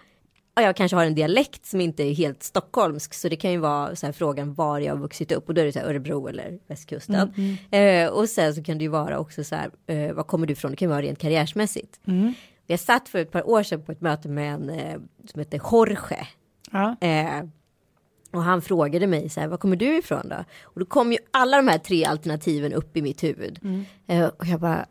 jag 0.55 0.75
kanske 0.75 0.95
har 0.97 1.05
en 1.05 1.15
dialekt 1.15 1.65
som 1.65 1.81
inte 1.81 2.03
är 2.03 2.13
helt 2.13 2.43
stockholmsk. 2.43 3.13
Så 3.13 3.29
det 3.29 3.35
kan 3.35 3.51
ju 3.51 3.57
vara 3.57 3.95
så 3.95 4.05
här, 4.05 4.13
frågan 4.13 4.53
var 4.53 4.79
jag 4.79 4.93
har 4.93 5.01
vuxit 5.01 5.31
upp. 5.31 5.47
Och 5.47 5.53
då 5.53 5.61
är 5.61 5.65
det 5.65 5.71
så 5.71 5.79
här, 5.79 5.85
Örebro 5.85 6.27
eller 6.27 6.59
västkusten. 6.67 7.33
Eh, 7.71 8.09
och 8.09 8.29
sen 8.29 8.55
så 8.55 8.63
kan 8.63 8.77
det 8.77 8.83
ju 8.83 8.89
vara 8.89 9.19
också 9.19 9.43
så 9.43 9.55
här, 9.55 9.71
eh, 9.87 10.13
var 10.13 10.23
kommer 10.23 10.47
du 10.47 10.53
ifrån? 10.53 10.71
Det 10.71 10.77
kan 10.77 10.85
ju 10.85 10.89
vara 10.89 11.01
rent 11.01 11.19
karriärsmässigt. 11.19 11.99
Jag 12.67 12.79
satt 12.79 13.09
för 13.09 13.19
ett 13.19 13.31
par 13.31 13.49
år 13.49 13.63
sedan 13.63 13.83
på 13.85 13.91
ett 13.91 14.01
möte 14.01 14.29
med 14.29 14.53
en 14.53 14.69
eh, 14.69 14.99
som 15.25 15.39
heter 15.39 15.61
Jorge. 15.71 16.27
Ja. 16.71 16.95
Eh, 17.01 17.43
och 18.33 18.43
han 18.43 18.61
frågade 18.61 19.07
mig 19.07 19.29
så 19.29 19.39
här, 19.39 19.47
var 19.47 19.57
kommer 19.57 19.75
du 19.75 19.97
ifrån 19.97 20.29
då? 20.29 20.35
Och 20.63 20.79
då 20.79 20.85
kom 20.85 21.11
ju 21.11 21.17
alla 21.31 21.57
de 21.57 21.67
här 21.67 21.77
tre 21.77 22.05
alternativen 22.05 22.73
upp 22.73 22.97
i 22.97 23.01
mitt 23.01 23.23
huvud. 23.23 23.59
Eh, 24.07 24.25
och 24.25 24.45
jag 24.45 24.59
bara, 24.59 24.85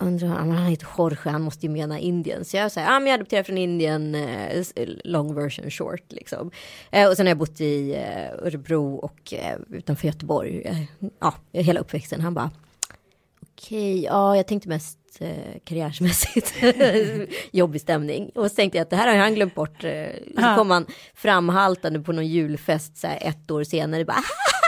undrar, 0.00 0.28
han 0.28 0.66
heter 0.66 0.86
Jorge, 0.98 1.30
han 1.30 1.42
måste 1.42 1.66
ju 1.66 1.72
mena 1.72 1.98
Indien. 1.98 2.44
Så 2.44 2.56
jag 2.56 2.72
säger, 2.72 2.88
ja 2.88 3.00
men 3.00 3.06
jag 3.06 3.14
adopterade 3.14 3.44
från 3.44 3.58
Indien, 3.58 4.14
eh, 4.14 4.64
long 5.04 5.34
version 5.34 5.70
short 5.70 6.04
liksom. 6.08 6.50
Eh, 6.90 7.08
och 7.08 7.16
sen 7.16 7.26
har 7.26 7.30
jag 7.30 7.38
bott 7.38 7.60
i 7.60 7.94
eh, 7.94 8.46
Örebro 8.46 8.94
och 8.94 9.34
utanför 9.70 10.06
Göteborg, 10.06 10.86
ja, 11.20 11.34
hela 11.52 11.80
uppväxten. 11.80 12.20
Han 12.20 12.34
bara, 12.34 12.50
okej, 13.52 14.04
ja 14.04 14.36
jag 14.36 14.46
tänkte 14.46 14.68
mest 14.68 14.96
karriärsmässigt 15.64 16.54
jobbig 17.50 17.80
stämning. 17.80 18.30
Och 18.34 18.50
så 18.50 18.54
tänkte 18.54 18.78
jag 18.78 18.82
att 18.82 18.90
det 18.90 18.96
här 18.96 19.08
har 19.08 19.16
han 19.16 19.34
glömt 19.34 19.54
bort. 19.54 19.82
Så 20.34 20.54
kom 20.56 20.70
han 20.70 20.86
framhaltande 21.14 22.00
på 22.00 22.12
någon 22.12 22.26
julfest 22.26 22.96
så 22.96 23.06
här, 23.06 23.18
ett 23.20 23.50
år 23.50 23.64
senare. 23.64 24.04
Bara, 24.04 24.12
han 24.12 24.59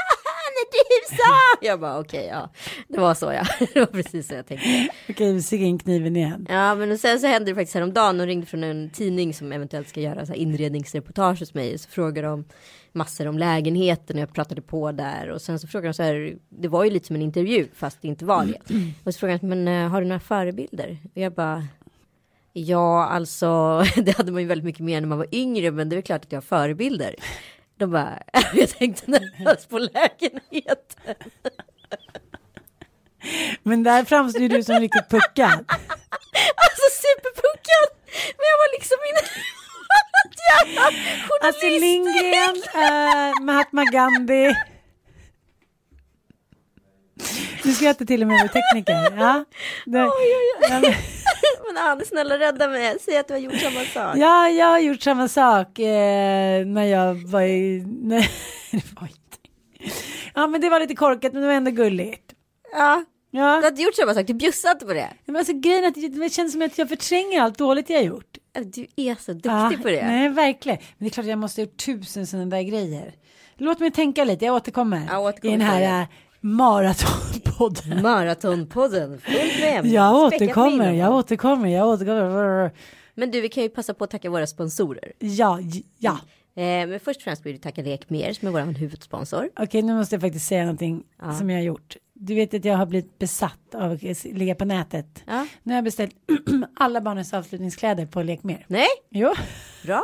så! 1.17 1.67
Jag 1.67 1.81
bara 1.81 1.99
okej, 2.01 2.27
ja. 2.31 2.51
Det 2.89 3.01
var 3.01 3.15
så 3.15 3.33
ja. 3.33 3.45
Det 3.75 3.81
var 3.81 3.87
precis 3.87 4.29
så 4.29 4.35
jag 4.35 4.47
tänkte. 4.47 4.89
Okej, 5.09 5.33
vi 5.33 5.43
sticker 5.43 5.65
in 5.65 5.79
kniven 5.79 6.17
igen. 6.17 6.47
Ja, 6.49 6.75
men 6.75 6.93
och 6.93 7.01
sen 7.01 7.21
så 7.21 7.27
hände 7.27 7.51
det 7.51 7.55
faktiskt 7.55 7.75
häromdagen. 7.75 8.19
De 8.19 8.27
ringde 8.27 8.47
från 8.47 8.65
en 8.65 8.91
tidning 8.91 9.35
som 9.35 9.53
eventuellt 9.53 9.89
ska 9.89 10.01
göra 10.01 10.27
så 10.27 10.33
här 10.33 10.39
inredningsreportage 10.39 11.41
hos 11.41 11.55
mig. 11.55 11.79
Så 11.79 11.89
frågade 11.89 12.29
de 12.29 12.45
massor 12.93 13.29
om 13.29 13.39
lägenheten 13.39 14.17
och 14.17 14.23
jag 14.23 14.35
pratade 14.35 14.63
på 14.63 14.93
där. 14.93 15.29
Och 15.31 15.43
sen 15.43 15.59
så 15.59 15.67
frågade 15.67 15.89
de 15.89 15.95
så 15.95 16.03
här, 16.03 16.37
det 16.49 16.69
var 16.69 16.85
ju 16.85 16.91
lite 16.91 17.07
som 17.07 17.17
en 17.17 17.23
intervju 17.23 17.69
fast 17.75 18.03
det 18.03 18.09
inte 18.09 18.25
var 18.25 18.45
det. 18.45 18.59
Och 19.05 19.15
så 19.15 19.19
frågade 19.19 19.39
de, 19.39 19.47
men 19.47 19.69
eh, 19.69 19.89
har 19.89 20.01
du 20.01 20.07
några 20.07 20.21
förebilder? 20.21 20.99
Och 21.15 21.21
jag 21.21 21.33
bara, 21.33 21.67
ja 22.53 23.07
alltså, 23.07 23.83
det 23.97 24.17
hade 24.17 24.33
man 24.33 24.43
ju 24.43 24.49
väldigt 24.49 24.65
mycket 24.65 24.85
mer 24.85 25.01
när 25.01 25.09
man 25.09 25.19
var 25.19 25.27
yngre, 25.33 25.71
men 25.71 25.89
det 25.89 25.97
är 25.97 26.01
klart 26.01 26.25
att 26.25 26.33
jag 26.33 26.37
har 26.37 26.43
förebilder. 26.43 27.15
De 27.83 27.91
bara, 27.91 28.19
jag 28.55 28.69
tänkte 28.69 29.11
närmast 29.11 29.69
på 29.69 29.79
lägenheten. 29.79 31.15
Men 33.63 33.83
där 33.83 34.05
framstår 34.05 34.49
du 34.49 34.63
som 34.65 34.81
riktigt 34.81 35.09
puckad. 35.09 35.65
Alltså 36.65 36.87
superpuckad. 37.03 37.89
Men 38.37 38.47
jag 38.53 38.59
var 38.63 38.71
liksom 38.79 38.99
inne 39.09 39.23
Alltså. 41.47 41.67
Lindgren, 41.67 42.57
eh, 42.75 43.41
Mahatma 43.41 43.85
Gandhi. 43.85 44.55
Du 47.63 47.73
skrattar 47.73 48.05
till 48.05 48.23
och 48.23 48.29
med 48.29 48.37
med 48.37 48.53
tekniker. 48.53 49.17
Ja, 49.17 49.45
det, 49.87 49.99
ja, 49.99 50.11
men- 50.71 50.83
Men 51.75 51.83
Ann, 51.83 52.03
snälla 52.07 52.39
rädda 52.39 52.69
mig. 52.69 52.97
Säg 53.01 53.17
att 53.17 53.29
du 53.29 53.35
har 53.35 53.39
gjort 53.41 53.61
samma 53.61 53.85
sak. 53.85 54.17
ja, 54.17 54.49
jag 54.49 54.67
har 54.67 54.79
gjort 54.79 55.03
samma 55.03 55.29
sak 55.29 55.79
eh, 55.79 56.67
när 56.67 56.85
jag 56.85 57.15
var 57.15 57.43
i... 57.43 57.85
Nej, 57.87 58.29
det 58.71 58.83
var 59.01 59.07
inte. 59.09 59.49
Ja, 60.35 60.47
men 60.47 60.61
det 60.61 60.69
var 60.69 60.81
lite 60.81 60.95
korkat, 60.95 61.33
men 61.33 61.43
det 61.43 61.49
var 61.49 61.55
ändå 61.55 61.71
gulligt. 61.71 62.33
Ja. 62.73 63.05
Ja, 63.35 63.57
Du 63.57 63.63
har 63.63 63.69
inte 63.71 63.83
gjort 63.83 63.95
samma 63.95 64.15
sak, 64.15 64.27
du 64.27 64.35
bjussade 64.35 64.73
inte 64.73 64.87
på 64.87 64.93
det. 64.93 65.09
men 65.27 65.37
alltså 65.37 65.53
grejen 65.53 65.85
är 65.85 65.89
att 65.89 65.95
det 66.21 66.33
känns 66.33 66.53
som 66.53 66.63
att 66.63 66.79
jag 66.79 66.89
förtränger 66.89 67.41
allt 67.43 67.59
dåligt 67.59 67.91
jag 67.91 67.99
har 67.99 68.05
gjort. 68.05 68.39
Du 68.65 68.87
är 68.97 69.15
så 69.23 69.33
duktig 69.33 69.51
Ja, 69.51 69.73
på 69.83 69.89
det. 69.89 70.07
Nej, 70.07 70.29
verkligen. 70.29 70.79
Men 70.99 71.09
det 71.09 71.09
är 71.09 71.11
klart 71.11 71.25
att 71.25 71.31
jag 71.31 71.39
måste 71.39 71.61
ha 71.61 71.67
gjort 71.67 71.77
tusen 71.85 72.27
sådana 72.27 72.47
där 72.57 72.63
grejer. 72.63 73.15
Låt 73.57 73.79
mig 73.81 73.91
tänka 73.91 74.25
lite, 74.25 74.45
jag 74.45 74.55
återkommer. 74.55 75.03
Ja, 75.11 75.19
återkom 75.19 75.51
I 75.51 75.53
den 75.53 75.61
här 75.67 76.07
maratonpodden. 76.43 78.03
Maratonpodden, 78.03 79.21
fullt 79.21 79.61
med. 79.61 79.87
Jag 79.87 80.15
återkommer, 80.15 80.93
jag 80.93 81.15
återkommer, 81.15 81.69
jag 81.69 81.89
återkommer. 81.89 82.71
Men 83.15 83.31
du, 83.31 83.41
vi 83.41 83.49
kan 83.49 83.63
ju 83.63 83.69
passa 83.69 83.95
på 83.95 84.05
att 84.05 84.11
tacka 84.11 84.31
våra 84.31 84.47
sponsorer. 84.47 85.13
Ja, 85.19 85.59
ja. 85.99 86.19
Eh, 86.55 86.87
men 86.89 87.01
först 87.01 87.17
och 87.17 87.23
främst 87.23 87.47
vill 87.47 87.53
vi 87.53 87.59
tacka 87.59 87.83
Lekmer 87.83 88.33
som 88.33 88.49
är 88.49 88.53
vår 88.53 88.73
huvudsponsor. 88.73 89.51
Okej, 89.57 89.83
nu 89.83 89.95
måste 89.95 90.15
jag 90.15 90.21
faktiskt 90.23 90.47
säga 90.47 90.63
någonting 90.63 91.03
som 91.39 91.51
jag 91.51 91.59
har 91.59 91.65
gjort. 91.65 91.97
Du 92.15 92.35
vet 92.35 92.55
att 92.55 92.65
jag 92.65 92.77
har 92.77 92.87
blivit 92.87 93.19
besatt 93.19 93.75
av 93.75 93.93
att 93.93 94.25
ligga 94.25 94.55
på 94.55 94.65
nätet. 94.65 95.23
Ja. 95.27 95.47
Nu 95.63 95.73
har 95.73 95.77
jag 95.77 95.85
beställt 95.85 96.15
alla 96.77 97.01
barnens 97.01 97.35
avslutningskläder 97.35 98.07
på 98.07 98.23
Lekmer. 98.23 98.65
Nej, 98.69 98.87
Jo, 99.11 99.35
bra. 99.85 100.03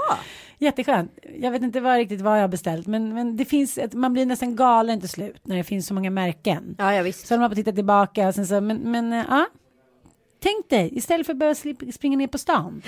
Jätteskönt. 0.58 1.18
Jag 1.38 1.50
vet 1.50 1.62
inte 1.62 1.80
vad, 1.80 1.96
riktigt 1.96 2.20
vad 2.20 2.36
jag 2.36 2.42
har 2.42 2.48
beställt, 2.48 2.86
men, 2.86 3.14
men 3.14 3.36
det 3.36 3.44
finns 3.44 3.78
ett, 3.78 3.94
man 3.94 4.12
blir 4.12 4.26
nästan 4.26 4.56
galen 4.56 5.00
till 5.00 5.08
slut 5.08 5.46
när 5.46 5.56
det 5.56 5.64
finns 5.64 5.86
så 5.86 5.94
många 5.94 6.10
märken. 6.10 6.74
Ja, 6.78 6.94
ja 6.94 7.02
visst. 7.02 7.26
Så 7.26 7.34
håller 7.34 7.40
man 7.40 7.50
på 7.50 7.52
att 7.52 7.56
titta 7.56 7.72
tillbaka 7.72 8.28
och 8.28 8.34
sen 8.34 8.46
så, 8.46 8.60
men, 8.60 8.76
men 8.76 9.12
äh, 9.12 9.24
ja. 9.28 9.46
Tänk 10.40 10.68
dig, 10.68 10.98
istället 10.98 11.26
för 11.26 11.32
att 11.32 11.38
behöva 11.38 11.54
springa 11.92 12.18
ner 12.18 12.26
på 12.26 12.38
stan. 12.38 12.82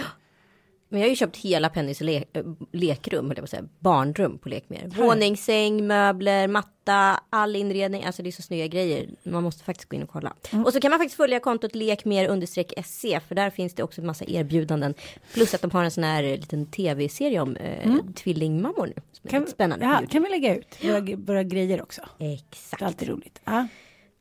Men 0.92 1.00
jag 1.00 1.06
har 1.06 1.10
ju 1.10 1.16
köpt 1.16 1.36
hela 1.36 1.68
Pennys 1.68 2.00
le 2.00 2.24
äh, 2.32 2.42
lekrum, 2.72 3.26
höll 3.26 3.36
jag 3.36 3.36
på 3.36 3.44
att 3.44 3.50
säga, 3.50 3.64
barnrum 3.78 4.38
på 4.38 4.48
Lekmer. 4.48 4.86
Våningssäng, 4.96 5.86
möbler, 5.86 6.48
matta, 6.48 7.20
all 7.30 7.56
inredning. 7.56 8.04
Alltså 8.04 8.22
det 8.22 8.28
är 8.28 8.32
så 8.32 8.42
snygga 8.42 8.66
grejer. 8.66 9.08
Man 9.22 9.42
måste 9.42 9.64
faktiskt 9.64 9.88
gå 9.88 9.96
in 9.96 10.02
och 10.02 10.08
kolla. 10.08 10.34
Mm. 10.52 10.64
Och 10.64 10.72
så 10.72 10.80
kan 10.80 10.90
man 10.90 10.98
faktiskt 10.98 11.16
följa 11.16 11.40
kontot 11.40 11.74
lekmer 11.74 12.28
understreck 12.28 12.72
SC. 12.84 13.04
För 13.28 13.34
där 13.34 13.50
finns 13.50 13.74
det 13.74 13.82
också 13.82 14.00
en 14.00 14.06
massa 14.06 14.24
erbjudanden. 14.28 14.94
Plus 15.34 15.54
att 15.54 15.62
de 15.62 15.70
har 15.70 15.84
en 15.84 15.90
sån 15.90 16.04
här 16.04 16.22
liten 16.22 16.66
tv-serie 16.66 17.40
om 17.40 17.56
eh, 17.56 17.94
tvillingmammor 18.16 18.86
nu. 18.86 19.02
Som 19.12 19.30
Kan, 19.30 19.46
spännande. 19.46 19.84
ja, 19.84 20.02
kan 20.10 20.22
vi 20.22 20.28
lägga 20.30 20.56
ut 20.56 20.84
våra, 20.84 21.00
våra 21.16 21.42
grejer 21.42 21.82
också? 21.82 22.00
Det 22.18 22.24
är 22.24 22.34
Exakt. 22.34 22.82
alltid 22.82 23.08
roligt. 23.08 23.40
Ja. 23.44 23.66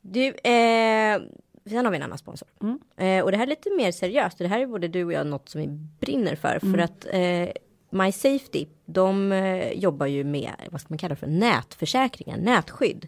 Du, 0.02 0.26
eh, 0.28 1.22
sen 1.66 1.86
har 1.86 1.92
vi 1.92 1.98
en 1.98 2.04
annan 2.04 2.18
sponsor. 2.18 2.48
Mm. 2.62 2.80
Eh, 2.98 3.24
och 3.24 3.32
det 3.32 3.38
här 3.38 3.44
är 3.44 3.50
lite 3.50 3.70
mer 3.78 3.92
seriöst. 3.92 4.38
Det 4.38 4.48
här 4.48 4.60
är 4.60 4.68
både 4.68 4.88
du 4.88 5.06
och 5.06 5.14
jag 5.14 5.28
något 5.28 5.50
som 5.50 5.62
vi 5.62 5.68
brinner 6.00 6.36
för. 6.36 6.60
Mm. 6.64 6.74
För 6.74 6.84
att 6.84 7.08
eh, 7.12 7.54
My 7.90 8.12
Safety, 8.12 8.66
de 8.86 9.32
eh, 9.32 9.72
jobbar 9.72 10.06
ju 10.06 10.24
med, 10.24 10.52
vad 10.72 10.82
ska 10.82 10.88
man 10.90 10.98
kalla 10.98 11.16
det 11.16 11.20
för, 11.20 11.28
nätförsäkringar, 11.28 12.38
nätskydd. 12.38 13.08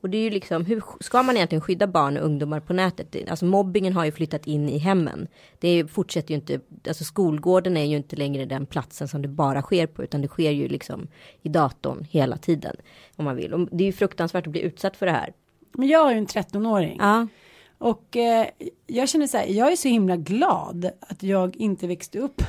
Och 0.00 0.10
det 0.10 0.18
är 0.18 0.22
ju 0.22 0.30
liksom, 0.30 0.64
hur 0.64 0.82
ska 1.00 1.22
man 1.22 1.36
egentligen 1.36 1.60
skydda 1.60 1.86
barn 1.86 2.16
och 2.16 2.24
ungdomar 2.24 2.60
på 2.60 2.72
nätet? 2.72 3.30
Alltså 3.30 3.44
mobbingen 3.44 3.92
har 3.92 4.04
ju 4.04 4.12
flyttat 4.12 4.46
in 4.46 4.68
i 4.68 4.78
hemmen. 4.78 5.28
Det 5.58 5.68
är, 5.68 5.84
fortsätter 5.84 6.30
ju 6.30 6.34
inte, 6.34 6.60
alltså 6.88 7.04
skolgården 7.04 7.76
är 7.76 7.84
ju 7.84 7.96
inte 7.96 8.16
längre 8.16 8.44
den 8.44 8.66
platsen 8.66 9.08
som 9.08 9.22
det 9.22 9.28
bara 9.28 9.62
sker 9.62 9.86
på, 9.86 10.04
utan 10.04 10.22
det 10.22 10.28
sker 10.28 10.50
ju 10.50 10.68
liksom 10.68 11.08
i 11.42 11.48
datorn 11.48 12.06
hela 12.10 12.36
tiden. 12.36 12.76
Om 13.16 13.24
man 13.24 13.36
vill. 13.36 13.54
Och 13.54 13.68
det 13.72 13.84
är 13.84 13.86
ju 13.86 13.92
fruktansvärt 13.92 14.46
att 14.46 14.52
bli 14.52 14.60
utsatt 14.60 14.96
för 14.96 15.06
det 15.06 15.12
här. 15.12 15.32
Men 15.72 15.88
jag 15.88 16.04
har 16.04 16.12
ju 16.12 16.18
en 16.18 16.26
13-åring. 16.26 16.96
Ja, 17.00 17.26
och 17.80 18.16
eh, 18.16 18.46
jag 18.86 19.08
känner 19.08 19.26
så 19.26 19.36
här, 19.36 19.46
jag 19.46 19.72
är 19.72 19.76
så 19.76 19.88
himla 19.88 20.16
glad 20.16 20.90
att 21.00 21.22
jag 21.22 21.56
inte 21.56 21.86
växte 21.86 22.18
upp 22.18 22.42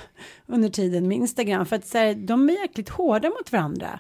under 0.46 0.70
tiden 0.70 1.08
med 1.08 1.18
Instagram. 1.18 1.66
För 1.66 1.76
att 1.76 1.88
så 1.88 1.98
här, 1.98 2.14
de 2.14 2.50
är 2.50 2.54
jäkligt 2.54 2.90
hårda 2.90 3.30
mot 3.30 3.52
varandra. 3.52 4.00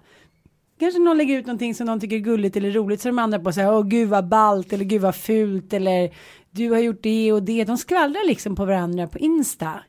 Kanske 0.79 0.99
någon 0.99 1.17
lägger 1.17 1.38
ut 1.38 1.45
någonting 1.45 1.75
som 1.75 1.86
någon 1.88 1.99
tycker 1.99 2.15
är 2.15 2.19
gulligt 2.19 2.55
eller 2.55 2.71
roligt 2.71 3.01
så 3.01 3.09
de 3.09 3.19
andra 3.19 3.39
på 3.39 3.51
så 3.51 3.61
här, 3.61 3.73
åh 3.73 3.88
gud 3.88 4.09
vad 4.09 4.27
ballt 4.27 4.73
eller 4.73 4.86
gud 4.86 5.01
vad 5.01 5.15
fult 5.15 5.73
eller 5.73 6.13
du 6.49 6.69
har 6.69 6.79
gjort 6.79 7.03
det 7.03 7.34
och 7.34 7.43
det. 7.43 7.63
De 7.63 7.77
skvallrar 7.77 8.27
liksom 8.27 8.55
på 8.55 8.65
varandra 8.65 9.07
på 9.07 9.19
Insta. 9.19 9.84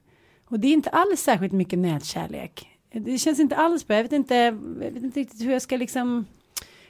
Och 0.44 0.60
det 0.60 0.68
är 0.68 0.72
inte 0.72 0.90
alls 0.90 1.20
särskilt 1.20 1.52
mycket 1.52 1.78
nätkärlek. 1.78 2.68
Det 2.92 3.18
känns 3.18 3.40
inte 3.40 3.56
alls 3.56 3.86
bra. 3.86 3.96
Jag 3.96 4.02
vet 4.02 4.12
inte, 4.12 4.34
jag 4.34 4.92
vet 4.92 5.02
inte 5.02 5.20
riktigt 5.20 5.40
hur 5.40 5.52
jag 5.52 5.62
ska 5.62 5.76
liksom 5.76 6.24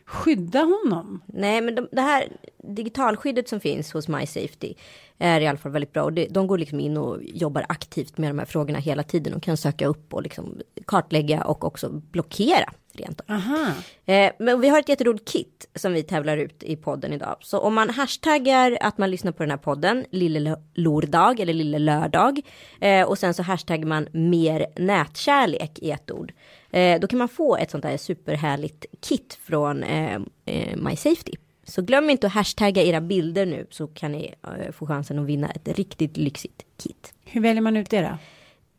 skydda 0.07 0.61
honom. 0.61 1.23
Nej, 1.27 1.61
men 1.61 1.75
de, 1.75 1.89
det 1.93 2.01
här 2.01 2.29
digitalskyddet 2.59 3.49
som 3.49 3.61
finns 3.61 3.93
hos 3.93 4.09
My 4.09 4.27
Safety 4.27 4.75
är 5.19 5.41
i 5.41 5.47
alla 5.47 5.59
fall 5.59 5.73
väldigt 5.73 5.93
bra. 5.93 6.03
Och 6.03 6.13
det, 6.13 6.27
de 6.31 6.47
går 6.47 6.59
liksom 6.59 6.81
in 6.81 6.97
och 6.97 7.19
jobbar 7.23 7.67
aktivt 7.69 8.19
med 8.19 8.31
de 8.31 8.39
här 8.39 8.47
frågorna 8.47 8.79
hela 8.79 9.03
tiden 9.03 9.35
och 9.35 9.43
kan 9.43 9.57
söka 9.57 9.87
upp 9.87 10.15
och 10.15 10.23
liksom 10.23 10.61
kartlägga 10.87 11.45
och 11.45 11.65
också 11.65 11.89
blockera 11.89 12.73
rent 12.93 13.21
av. 13.21 13.27
Aha. 13.37 13.73
Eh, 14.05 14.33
men 14.39 14.61
vi 14.61 14.69
har 14.69 14.79
ett 14.79 14.89
jätteroligt 14.89 15.33
kit 15.33 15.71
som 15.75 15.93
vi 15.93 16.03
tävlar 16.03 16.37
ut 16.37 16.63
i 16.63 16.77
podden 16.77 17.13
idag. 17.13 17.37
Så 17.41 17.59
om 17.59 17.75
man 17.75 17.91
hashtaggar 17.91 18.79
att 18.81 18.99
man 18.99 19.11
lyssnar 19.11 19.33
på 19.33 19.43
den 19.43 19.51
här 19.51 19.59
podden, 19.59 20.05
Lille 20.11 20.57
Lordag 20.75 21.41
eller 21.41 21.53
Lille 21.53 21.79
Lördag. 21.79 22.41
Eh, 22.81 23.07
och 23.09 23.19
sen 23.19 23.35
så 23.35 23.43
hashtaggar 23.43 23.87
man 23.87 24.09
mer 24.13 24.67
nätkärlek 24.77 25.79
i 25.79 25.91
ett 25.91 26.11
ord. 26.11 26.33
Eh, 26.73 27.01
då 27.01 27.07
kan 27.07 27.19
man 27.19 27.29
få 27.29 27.57
ett 27.57 27.71
sånt 27.71 27.85
här 27.85 27.97
superhärligt 27.97 28.87
kit 29.01 29.39
från 29.43 29.83
eh, 29.83 30.21
eh, 30.45 30.77
My 30.77 30.97
Safety. 30.97 31.33
Så 31.65 31.83
glöm 31.83 32.11
inte 32.11 32.27
att 32.27 32.33
hashtagga 32.33 32.83
era 32.83 33.01
bilder 33.01 33.47
nu 33.47 33.67
så 33.71 33.87
kan 33.87 34.13
ni 34.13 34.35
eh, 34.43 34.73
få 34.73 34.87
chansen 34.87 35.19
att 35.19 35.27
vinna 35.27 35.51
ett 35.51 35.69
riktigt 35.69 36.17
lyxigt 36.17 36.63
kit. 36.77 37.15
Hur 37.25 37.41
väljer 37.41 37.63
man 37.63 37.77
ut 37.77 37.91
det 37.91 38.01
då? 38.01 38.19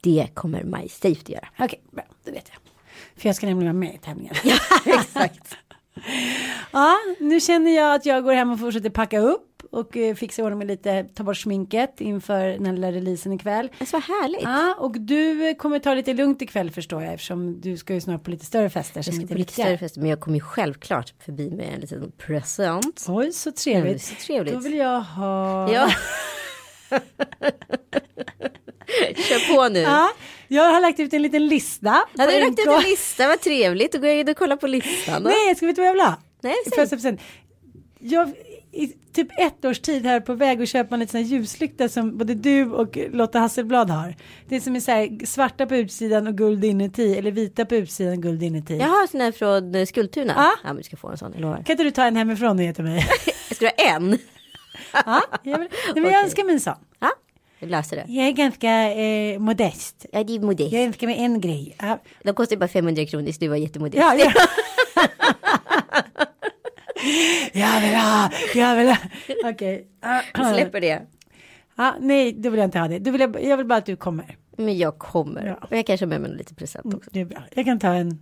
Det 0.02 0.28
kommer 0.34 0.64
My 0.64 0.90
Safety 0.90 1.34
göra. 1.34 1.48
Okej, 1.60 1.82
bra, 1.92 2.04
det 2.24 2.32
vet 2.32 2.50
jag. 2.50 2.58
För 3.16 3.30
jag 3.30 3.36
ska 3.36 3.46
nämligen 3.46 3.74
vara 3.74 3.80
med 3.80 3.96
i 3.96 3.98
tävlingen. 3.98 4.36
Exakt. 4.86 5.58
ja, 6.72 6.96
nu 7.20 7.40
känner 7.40 7.76
jag 7.76 7.96
att 7.96 8.06
jag 8.06 8.24
går 8.24 8.34
hem 8.34 8.52
och 8.52 8.60
fortsätter 8.60 8.90
packa 8.90 9.20
upp 9.20 9.50
och 9.72 9.98
eh, 9.98 10.16
fixa 10.16 10.44
ordning 10.44 10.58
med 10.58 10.68
lite, 10.68 11.04
ta 11.04 11.24
bort 11.24 11.38
sminket 11.38 12.02
inför 12.02 12.48
den 12.48 12.66
här 12.66 12.74
lilla 12.74 12.92
releasen 12.92 13.34
ikväll. 13.34 13.70
Vad 13.92 14.04
härligt. 14.04 14.42
Ja, 14.42 14.76
och 14.80 15.00
du 15.00 15.50
eh, 15.50 15.56
kommer 15.56 15.80
ta 15.80 15.94
lite 15.94 16.14
lugnt 16.14 16.42
ikväll 16.42 16.72
förstår 16.72 17.04
jag 17.04 17.14
eftersom 17.14 17.62
du 17.62 17.78
ska 17.78 17.94
ju 17.94 18.02
snart 18.02 18.24
på 18.24 18.32
lite 18.32 18.46
större 18.46 18.70
fester 18.70 18.98
Jag 19.06 19.16
ska 19.16 19.28
på 19.28 19.34
lite 19.34 19.54
större 19.54 19.78
fester, 19.78 20.02
men 20.02 20.10
jag 20.10 20.20
kommer 20.20 20.38
ju 20.38 20.42
självklart 20.44 21.14
förbi 21.26 21.52
med 21.52 21.74
en 21.74 21.80
liten 21.80 22.12
present. 22.18 23.06
Oj, 23.10 23.32
så 23.32 23.50
Mm, 23.50 23.56
trevligt. 23.56 24.04
så 24.04 24.16
trevligt. 24.16 24.54
Då 24.54 24.60
vill 24.60 24.78
jag 24.78 25.02
ha... 25.02 25.72
Ja. 25.74 25.90
Kör 29.16 29.56
på 29.56 29.70
nu. 29.70 29.80
Ja, 29.80 30.10
jag 30.48 30.74
har 30.74 30.82
lagt 30.82 31.00
ut 31.00 31.14
en 31.14 31.22
liten 31.22 31.48
lista. 31.48 32.04
Ja, 32.14 32.26
du 32.28 32.34
har 32.34 32.40
lagt 32.40 32.60
ut 32.60 32.68
en 32.68 32.82
lista, 32.82 33.28
vad 33.28 33.42
trevligt. 33.42 33.92
Då 33.92 34.00
går 34.00 34.10
jag 34.10 34.20
in 34.20 34.30
och 34.30 34.38
kollar 34.38 34.56
på 34.56 34.68
listan. 34.68 35.24
Då. 35.24 35.30
Nej, 35.30 35.56
ska 35.56 35.66
vi 35.66 35.72
veta 35.72 35.82
vad 35.82 35.88
jag 35.88 35.94
vill 35.94 36.02
ha? 36.02 36.16
Nej, 36.42 36.56
säg. 37.02 37.18
Jag 38.00 38.34
i 38.74 38.88
typ 39.14 39.28
ett 39.38 39.66
års 39.66 39.80
tid 39.80 40.06
här 40.06 40.20
på 40.20 40.34
väg 40.34 40.62
att 40.62 40.70
köpa 40.70 40.96
en 40.96 41.00
liten 41.00 41.24
ljuslykta 41.24 41.90
som 41.90 42.18
både 42.18 42.34
du 42.36 42.72
och 42.72 42.98
Lotta 43.12 43.40
Hasselblad 43.40 43.90
har. 43.90 44.16
Det 44.48 44.56
är 44.56 44.60
som 44.60 44.76
är 44.76 44.80
så 44.80 44.92
här 44.92 45.26
svarta 45.26 45.66
på 45.66 45.76
utsidan 45.76 46.28
och 46.28 46.38
guld 46.38 46.66
inuti 46.66 47.18
eller 47.18 47.32
vita 47.32 47.66
på 47.66 47.76
utsidan 47.76 48.14
och 48.14 48.24
guld 48.24 48.44
inuti. 48.44 48.78
Jag 48.78 48.88
har 48.88 49.08
sån 49.08 49.22
här 49.22 49.32
från 49.32 49.76
eh, 49.76 49.86
Skultuna. 49.86 50.34
Ja. 50.36 50.52
Ja, 50.64 50.68
men 50.68 50.78
du 50.78 50.84
ska 50.84 50.98
få 50.98 51.10
en 51.10 51.18
sån, 51.18 51.32
jag 51.34 51.42
lovar. 51.42 51.56
Kan 51.56 51.74
inte 51.74 51.84
du 51.84 51.92
ta 51.92 52.04
en 52.04 52.16
hemifrån 52.16 52.58
och 52.60 52.64
ge 52.64 52.74
till 52.74 52.84
mig? 52.84 53.08
Jag 53.50 53.56
ska 53.56 53.66
ha 53.66 53.72
en. 53.72 54.18
ja, 55.06 55.22
jag, 55.44 55.60
vill, 55.60 55.70
nej, 55.86 55.94
men 55.94 56.04
jag 56.04 56.12
Okej. 56.12 56.24
önskar 56.24 56.44
mig 56.44 56.54
en 56.54 56.60
sån. 56.60 56.76
Löser 57.66 57.96
det. 57.96 58.06
Jag 58.08 58.28
är 58.28 58.32
ganska 58.32 58.94
eh, 58.94 59.40
modest. 59.40 60.06
Ja, 60.12 60.24
det 60.24 60.36
är 60.36 60.40
modest. 60.40 60.72
Jag 60.74 60.84
önskar 60.84 61.08
mig 61.08 61.18
en 61.20 61.42
grej. 61.42 61.76
Ja, 61.80 62.00
De 62.24 62.34
kostar 62.34 62.56
bara 62.58 62.68
500 62.68 63.06
kronor, 63.06 63.32
så 63.32 63.40
du 63.40 63.48
var 63.48 63.56
jättemodest. 63.56 63.98
ja, 63.98 64.16
ja. 64.16 64.32
jag 67.54 67.82
vill 67.82 67.96
ha, 67.96 68.30
jag 68.56 68.76
vill 68.76 68.88
ha. 68.88 68.98
Okej. 69.46 69.88
Vi 70.38 70.44
släpper 70.54 70.82
det. 70.82 71.02
Ja, 71.76 71.96
nej, 72.00 72.34
då 72.34 72.50
vill 72.50 72.58
jag 72.58 72.68
inte 72.68 72.80
ha 72.80 72.88
det. 72.88 73.00
Då 73.00 73.12
vill 73.12 73.22
jag, 73.22 73.44
jag 73.44 73.58
vill 73.58 73.66
bara 73.66 73.80
att 73.80 73.86
du 73.86 73.96
kommer. 73.96 74.38
Men 74.58 74.78
jag 74.78 74.98
kommer. 74.98 75.46
Ja. 75.46 75.68
Och 75.68 75.78
jag 75.78 75.86
kanske 75.86 76.06
har 76.06 76.10
med 76.10 76.22
mig 76.22 76.32
lite 76.32 76.56
present 76.56 76.94
också. 76.94 77.10
Det 77.14 77.20
är 77.22 77.26
bra. 77.26 77.44
Jag 77.54 77.66
kan 77.66 77.80
ta 77.80 77.94
en, 77.94 78.20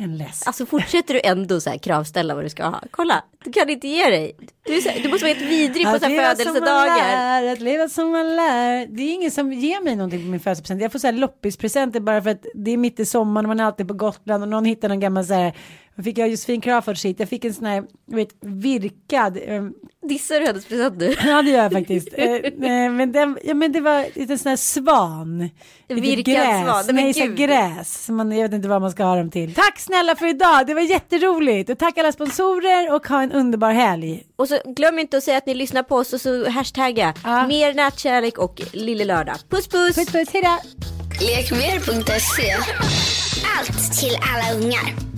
en 0.00 0.16
läsk. 0.16 0.46
Alltså 0.46 0.66
fortsätter 0.66 1.14
du 1.14 1.20
ändå 1.24 1.60
så 1.60 1.70
här 1.70 1.78
kravställa 1.78 2.34
vad 2.34 2.44
du 2.44 2.48
ska 2.48 2.64
ha. 2.64 2.82
Kolla, 2.90 3.24
du 3.44 3.52
kan 3.52 3.70
inte 3.70 3.88
ge 3.88 4.10
dig. 4.10 4.36
Du, 4.66 4.80
så, 4.80 4.90
du 5.02 5.08
måste 5.08 5.24
vara 5.24 5.34
helt 5.34 5.50
vidrig 5.50 5.84
på 5.84 5.98
så 5.98 6.06
här 6.06 6.16
man 6.16 6.36
födelsedagar. 6.36 7.42
lär, 7.42 7.52
att 7.52 7.60
leva 7.60 7.88
som 7.88 8.10
man 8.10 8.36
lär. 8.36 8.86
Det 8.86 9.02
är 9.02 9.14
ingen 9.14 9.30
som 9.30 9.52
ger 9.52 9.84
mig 9.84 9.96
någonting 9.96 10.20
på 10.20 10.26
min 10.26 10.40
födelsedagspresent. 10.40 10.82
Jag 10.82 10.92
får 10.92 10.98
så 10.98 11.06
här 11.06 11.14
loppispresenter 11.14 12.00
bara 12.00 12.22
för 12.22 12.30
att 12.30 12.46
det 12.54 12.70
är 12.70 12.76
mitt 12.76 13.00
i 13.00 13.04
sommaren 13.04 13.44
och 13.44 13.48
man 13.48 13.60
är 13.60 13.64
alltid 13.64 13.88
på 13.88 13.94
Gotland 13.94 14.42
och 14.42 14.48
någon 14.48 14.64
hittar 14.64 14.88
någon 14.88 15.00
gammal 15.00 15.26
så 15.26 15.34
här. 15.34 15.56
Vad 15.98 16.04
fick 16.04 16.18
jag 16.18 16.28
Josefin 16.28 16.60
Crafoord 16.60 16.98
shit. 16.98 17.20
Jag 17.20 17.28
fick 17.28 17.44
en 17.44 17.54
sån 17.54 17.64
här, 17.66 17.84
du 18.06 18.16
vet, 18.16 18.28
virkad. 18.40 19.36
eh, 19.36 19.62
Dissar 20.08 20.40
du 20.40 20.46
hennes 20.46 20.64
present 20.66 20.96
nu? 20.98 21.14
Ja 21.24 21.42
det 21.42 21.50
gör 21.50 21.62
jag 21.62 21.72
faktiskt. 21.72 22.08
Eh, 22.18 22.90
men, 22.90 23.12
den, 23.12 23.38
ja, 23.44 23.54
men 23.54 23.72
det 23.72 23.80
var 23.80 24.06
lite 24.14 24.38
sån 24.38 24.50
här 24.50 24.56
svan. 24.56 25.50
Virkad 25.88 26.24
gräs. 26.34 26.64
svan. 26.64 26.94
Nej, 26.94 27.04
Nej, 27.04 27.14
så 27.14 27.26
gräs. 27.26 28.08
Man, 28.08 28.32
jag 28.32 28.42
vet 28.42 28.52
inte 28.54 28.68
vad 28.68 28.80
man 28.82 28.90
ska 28.90 29.04
ha 29.04 29.16
dem 29.16 29.30
till. 29.30 29.54
Tack 29.54 29.78
snälla 29.80 30.16
för 30.16 30.26
idag. 30.26 30.66
Det 30.66 30.74
var 30.74 30.80
jätteroligt. 30.82 31.70
Och 31.70 31.78
tack 31.78 31.98
alla 31.98 32.12
sponsorer 32.12 32.94
och 32.94 33.08
ha 33.08 33.22
en 33.22 33.32
underbar 33.32 33.72
helg. 33.72 34.22
Och 34.36 34.48
så 34.48 34.58
glöm 34.66 34.98
inte 34.98 35.16
att 35.16 35.24
säga 35.24 35.38
att 35.38 35.46
ni 35.46 35.54
lyssnar 35.54 35.82
på 35.82 35.96
oss 35.96 36.12
och 36.12 36.20
så 36.20 36.50
hashtagga 36.50 37.14
Ja. 37.24 37.46
mer 37.46 37.74
nätkärlek 37.74 38.38
och 38.38 38.62
lille 38.72 39.04
lördag. 39.04 39.36
Puss 39.48 39.68
puss! 39.68 39.96
Puss 39.96 40.12
puss, 40.12 40.28
hejdå. 40.32 40.58
Lekmer.se 41.20 42.54
Allt 43.58 43.98
till 44.00 44.16
alla 44.34 44.60
ungar. 44.60 45.17